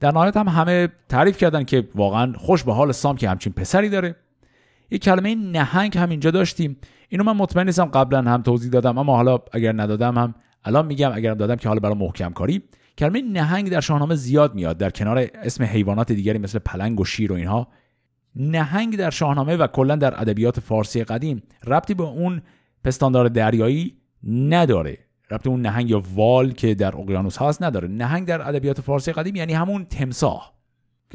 در 0.00 0.10
نهایت 0.10 0.36
هم 0.36 0.48
همه 0.48 0.88
تعریف 1.08 1.38
کردن 1.38 1.64
که 1.64 1.88
واقعا 1.94 2.32
خوش 2.36 2.62
به 2.64 2.72
حال 2.74 2.92
سام 2.92 3.16
که 3.16 3.30
همچین 3.30 3.52
پسری 3.52 3.88
داره. 3.88 4.16
یه 4.90 4.98
کلمه 4.98 5.34
نهنگ 5.34 5.98
هم 5.98 6.10
اینجا 6.10 6.30
داشتیم. 6.30 6.76
اینو 7.08 7.24
من 7.24 7.36
مطمئن 7.36 7.66
نیستم 7.66 7.84
قبلا 7.84 8.22
هم 8.22 8.42
توضیح 8.42 8.70
دادم 8.70 8.98
اما 8.98 9.16
حالا 9.16 9.38
اگر 9.52 9.72
ندادم 9.72 10.18
هم 10.18 10.34
الان 10.64 10.86
میگم 10.86 11.12
اگرم 11.14 11.34
دادم 11.34 11.56
که 11.56 11.68
حالا 11.68 11.80
برای 11.80 11.94
محکم 11.94 12.32
کاری 12.32 12.62
کلمه 13.02 13.22
نهنگ 13.22 13.70
در 13.70 13.80
شاهنامه 13.80 14.14
زیاد 14.14 14.54
میاد 14.54 14.78
در 14.78 14.90
کنار 14.90 15.28
اسم 15.34 15.64
حیوانات 15.64 16.12
دیگری 16.12 16.38
مثل 16.38 16.58
پلنگ 16.58 17.00
و 17.00 17.04
شیر 17.04 17.32
و 17.32 17.34
اینها. 17.34 17.68
نهنگ 18.36 18.96
در 18.96 19.10
شاهنامه 19.10 19.56
و 19.56 19.66
کلا 19.66 19.96
در 19.96 20.20
ادبیات 20.20 20.60
فارسی 20.60 21.04
قدیم 21.04 21.42
ربطی 21.66 21.94
به 21.94 22.02
اون 22.02 22.42
پستاندار 22.84 23.28
دریایی 23.28 23.96
نداره. 24.24 24.98
ربطی 25.30 25.48
اون 25.48 25.62
نهنگ 25.62 25.90
یا 25.90 26.02
وال 26.14 26.52
که 26.52 26.74
در 26.74 26.96
اقیانوس 26.96 27.42
هست 27.42 27.62
نداره. 27.62 27.88
نهنگ 27.88 28.26
در 28.26 28.48
ادبیات 28.48 28.80
فارسی 28.80 29.12
قدیم 29.12 29.36
یعنی 29.36 29.52
همون 29.52 29.84
تمساح. 29.84 30.52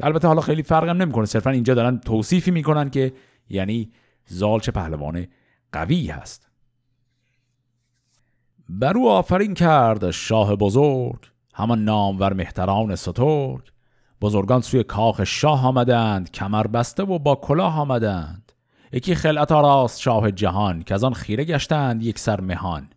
البته 0.00 0.28
حالا 0.28 0.40
خیلی 0.40 0.62
فرقم 0.62 1.02
نمی‌کنه. 1.02 1.26
صرفا 1.26 1.50
اینجا 1.50 1.74
دارن 1.74 1.98
توصیفی 1.98 2.50
می‌کنن 2.50 2.90
که 2.90 3.12
یعنی 3.48 3.92
زال 4.26 4.60
چه 4.60 4.72
پهلوان 4.72 5.26
قوی 5.72 6.06
هست. 6.06 6.50
بر 8.68 8.96
او 8.96 9.10
آفرین 9.10 9.54
کرد 9.54 10.10
شاه 10.10 10.56
بزرگ. 10.56 11.37
همان 11.58 11.84
نامور 11.84 12.32
مهتران 12.32 12.96
سترگ. 12.96 13.60
بزرگان 14.20 14.60
سوی 14.60 14.82
کاخ 14.82 15.24
شاه 15.24 15.66
آمدند 15.66 16.30
کمر 16.30 16.66
بسته 16.66 17.02
و 17.02 17.18
با 17.18 17.34
کلاه 17.34 17.80
آمدند. 17.80 18.52
یکی 18.92 19.14
خلعت 19.14 19.52
راست 19.52 20.00
شاه 20.00 20.30
جهان 20.30 20.82
که 20.82 20.94
از 20.94 21.04
آن 21.04 21.14
خیره 21.14 21.44
گشتند 21.44 22.02
یک 22.02 22.18
سر 22.18 22.40
مهان. 22.40 22.90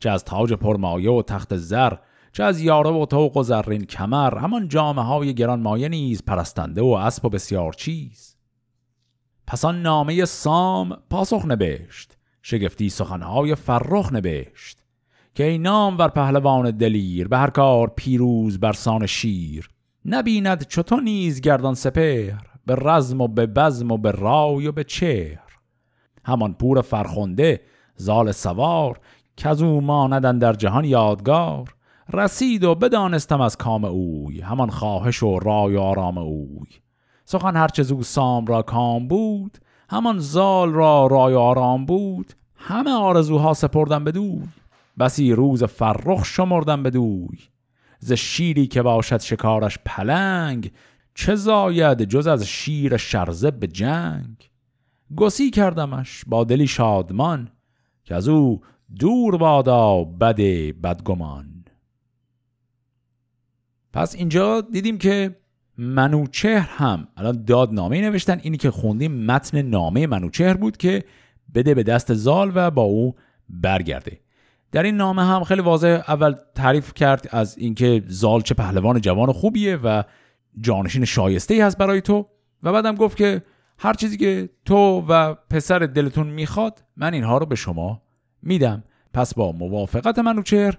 چه 0.00 0.10
از 0.10 0.24
تاج 0.24 0.52
پرمایه 0.52 1.10
و 1.10 1.22
تخت 1.22 1.56
زر 1.56 1.92
چه 2.32 2.44
از 2.44 2.60
یاره 2.60 2.90
و 2.90 3.06
توق 3.06 3.36
و 3.36 3.42
زرین 3.42 3.84
کمر 3.84 4.38
همان 4.38 4.68
جامعه 4.68 5.04
های 5.04 5.34
گران 5.34 5.60
مایه 5.60 5.88
نیز 5.88 6.24
پرستنده 6.24 6.82
و 6.82 6.86
اسب 6.86 7.24
و 7.24 7.28
بسیار 7.28 7.72
چیز. 7.72 8.36
پس 9.46 9.64
آن 9.64 9.82
نامه 9.82 10.24
سام 10.24 10.96
پاسخ 11.10 11.44
نبشت. 11.46 12.18
شگفتی 12.42 12.90
سخنهای 12.90 13.54
فرخ 13.54 14.12
نبشت. 14.12 14.87
که 15.38 15.44
ای 15.44 15.58
نام 15.58 15.98
ور 15.98 16.08
پهلوان 16.08 16.70
دلیر 16.70 17.28
به 17.28 17.38
هر 17.38 17.50
کار 17.50 17.92
پیروز 17.96 18.60
برسان 18.60 19.06
شیر. 19.06 19.70
نبیند 20.04 20.66
چطور 20.66 21.02
نیز 21.02 21.40
گردان 21.40 21.74
سپر 21.74 22.32
به 22.66 22.74
رزم 22.74 23.20
و 23.20 23.28
به 23.28 23.46
بزم 23.46 23.90
و 23.90 23.98
به 23.98 24.10
رای 24.10 24.66
و 24.66 24.72
به 24.72 24.84
چهر. 24.84 25.42
همان 26.24 26.54
پور 26.54 26.80
فرخنده 26.80 27.60
زال 27.96 28.32
سوار 28.32 29.00
که 29.36 29.48
از 29.48 29.62
او 29.62 29.80
ماندن 29.80 30.38
در 30.38 30.52
جهان 30.52 30.84
یادگار. 30.84 31.74
رسید 32.12 32.64
و 32.64 32.74
بدانستم 32.74 33.40
از 33.40 33.56
کام 33.56 33.84
اوی 33.84 34.40
همان 34.40 34.70
خواهش 34.70 35.22
و 35.22 35.38
رای 35.38 35.76
و 35.76 35.80
آرام 35.80 36.18
اوی. 36.18 36.68
سخن 37.24 37.56
هرچه 37.56 37.82
زو 37.82 38.02
سام 38.02 38.46
را 38.46 38.62
کام 38.62 39.08
بود 39.08 39.58
همان 39.90 40.18
زال 40.18 40.72
را 40.72 41.06
رای 41.06 41.34
و 41.34 41.38
آرام 41.38 41.86
بود. 41.86 42.32
همه 42.56 42.90
آرزوها 42.90 43.54
سپردم 43.54 44.04
بدوی 44.04 44.42
بسی 44.98 45.32
روز 45.32 45.64
فرخ 45.64 46.24
شمردم 46.24 46.82
بدوی 46.82 47.38
ز 47.98 48.12
شیری 48.12 48.66
که 48.66 48.82
باشد 48.82 49.20
شکارش 49.20 49.78
پلنگ 49.84 50.72
چه 51.14 51.34
زاید 51.34 52.02
جز 52.02 52.26
از 52.26 52.46
شیر 52.46 52.96
شرزه 52.96 53.50
به 53.50 53.66
جنگ؟ 53.66 54.50
گسی 55.16 55.50
کردمش 55.50 56.24
با 56.26 56.44
دلی 56.44 56.66
شادمان 56.66 57.50
که 58.04 58.14
از 58.14 58.28
او 58.28 58.60
دور 59.00 59.36
بادا 59.36 60.04
بد 60.04 60.36
بدگمان. 60.82 61.64
پس 63.92 64.14
اینجا 64.14 64.60
دیدیم 64.60 64.98
که 64.98 65.36
منوچهر 65.78 66.68
هم 66.68 67.08
الان 67.16 67.44
داد 67.44 67.72
نامه 67.72 68.00
نوشتن. 68.00 68.38
اینی 68.42 68.56
که 68.56 68.70
خوندیم 68.70 69.24
متن 69.24 69.62
نامه 69.62 70.06
منوچهر 70.06 70.54
بود 70.54 70.76
که 70.76 71.04
بده 71.54 71.74
به 71.74 71.82
دست 71.82 72.14
زال 72.14 72.52
و 72.54 72.70
با 72.70 72.82
او 72.82 73.14
برگرده. 73.48 74.20
در 74.72 74.82
این 74.82 74.96
نامه 74.96 75.24
هم 75.24 75.44
خیلی 75.44 75.62
واضح 75.62 76.02
اول 76.08 76.34
تعریف 76.54 76.94
کرد 76.94 77.28
از 77.30 77.58
اینکه 77.58 78.02
زال 78.06 78.40
چه 78.40 78.54
پهلوان 78.54 79.00
جوان 79.00 79.32
خوبیه 79.32 79.76
و 79.76 80.02
جانشین 80.60 81.04
شایسته 81.04 81.54
ای 81.54 81.60
هست 81.60 81.78
برای 81.78 82.00
تو. 82.00 82.26
و 82.62 82.72
بعدم 82.72 82.94
گفت 82.94 83.16
که 83.16 83.42
هر 83.78 83.94
چیزی 83.94 84.16
که 84.16 84.48
تو 84.64 85.04
و 85.08 85.34
پسر 85.34 85.78
دلتون 85.78 86.26
می‌خواد 86.26 86.84
من 86.96 87.14
اینها 87.14 87.38
رو 87.38 87.46
به 87.46 87.54
شما 87.54 88.02
میدم. 88.42 88.84
پس 89.14 89.34
با 89.34 89.52
موافقت 89.52 90.18
منوچهر 90.18 90.78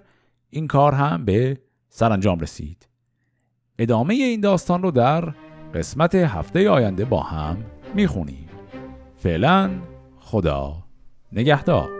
این 0.50 0.66
کار 0.66 0.94
هم 0.94 1.24
به 1.24 1.58
سرانجام 1.88 2.38
رسید. 2.38 2.88
ادامه 3.78 4.14
این 4.14 4.40
داستان 4.40 4.82
رو 4.82 4.90
در 4.90 5.34
قسمت 5.74 6.14
هفته 6.14 6.70
آینده 6.70 7.04
با 7.04 7.22
هم 7.22 7.56
می‌خونیم. 7.94 8.48
فعلا 9.16 9.70
خدا 10.20 10.84
نگهدار. 11.32 11.99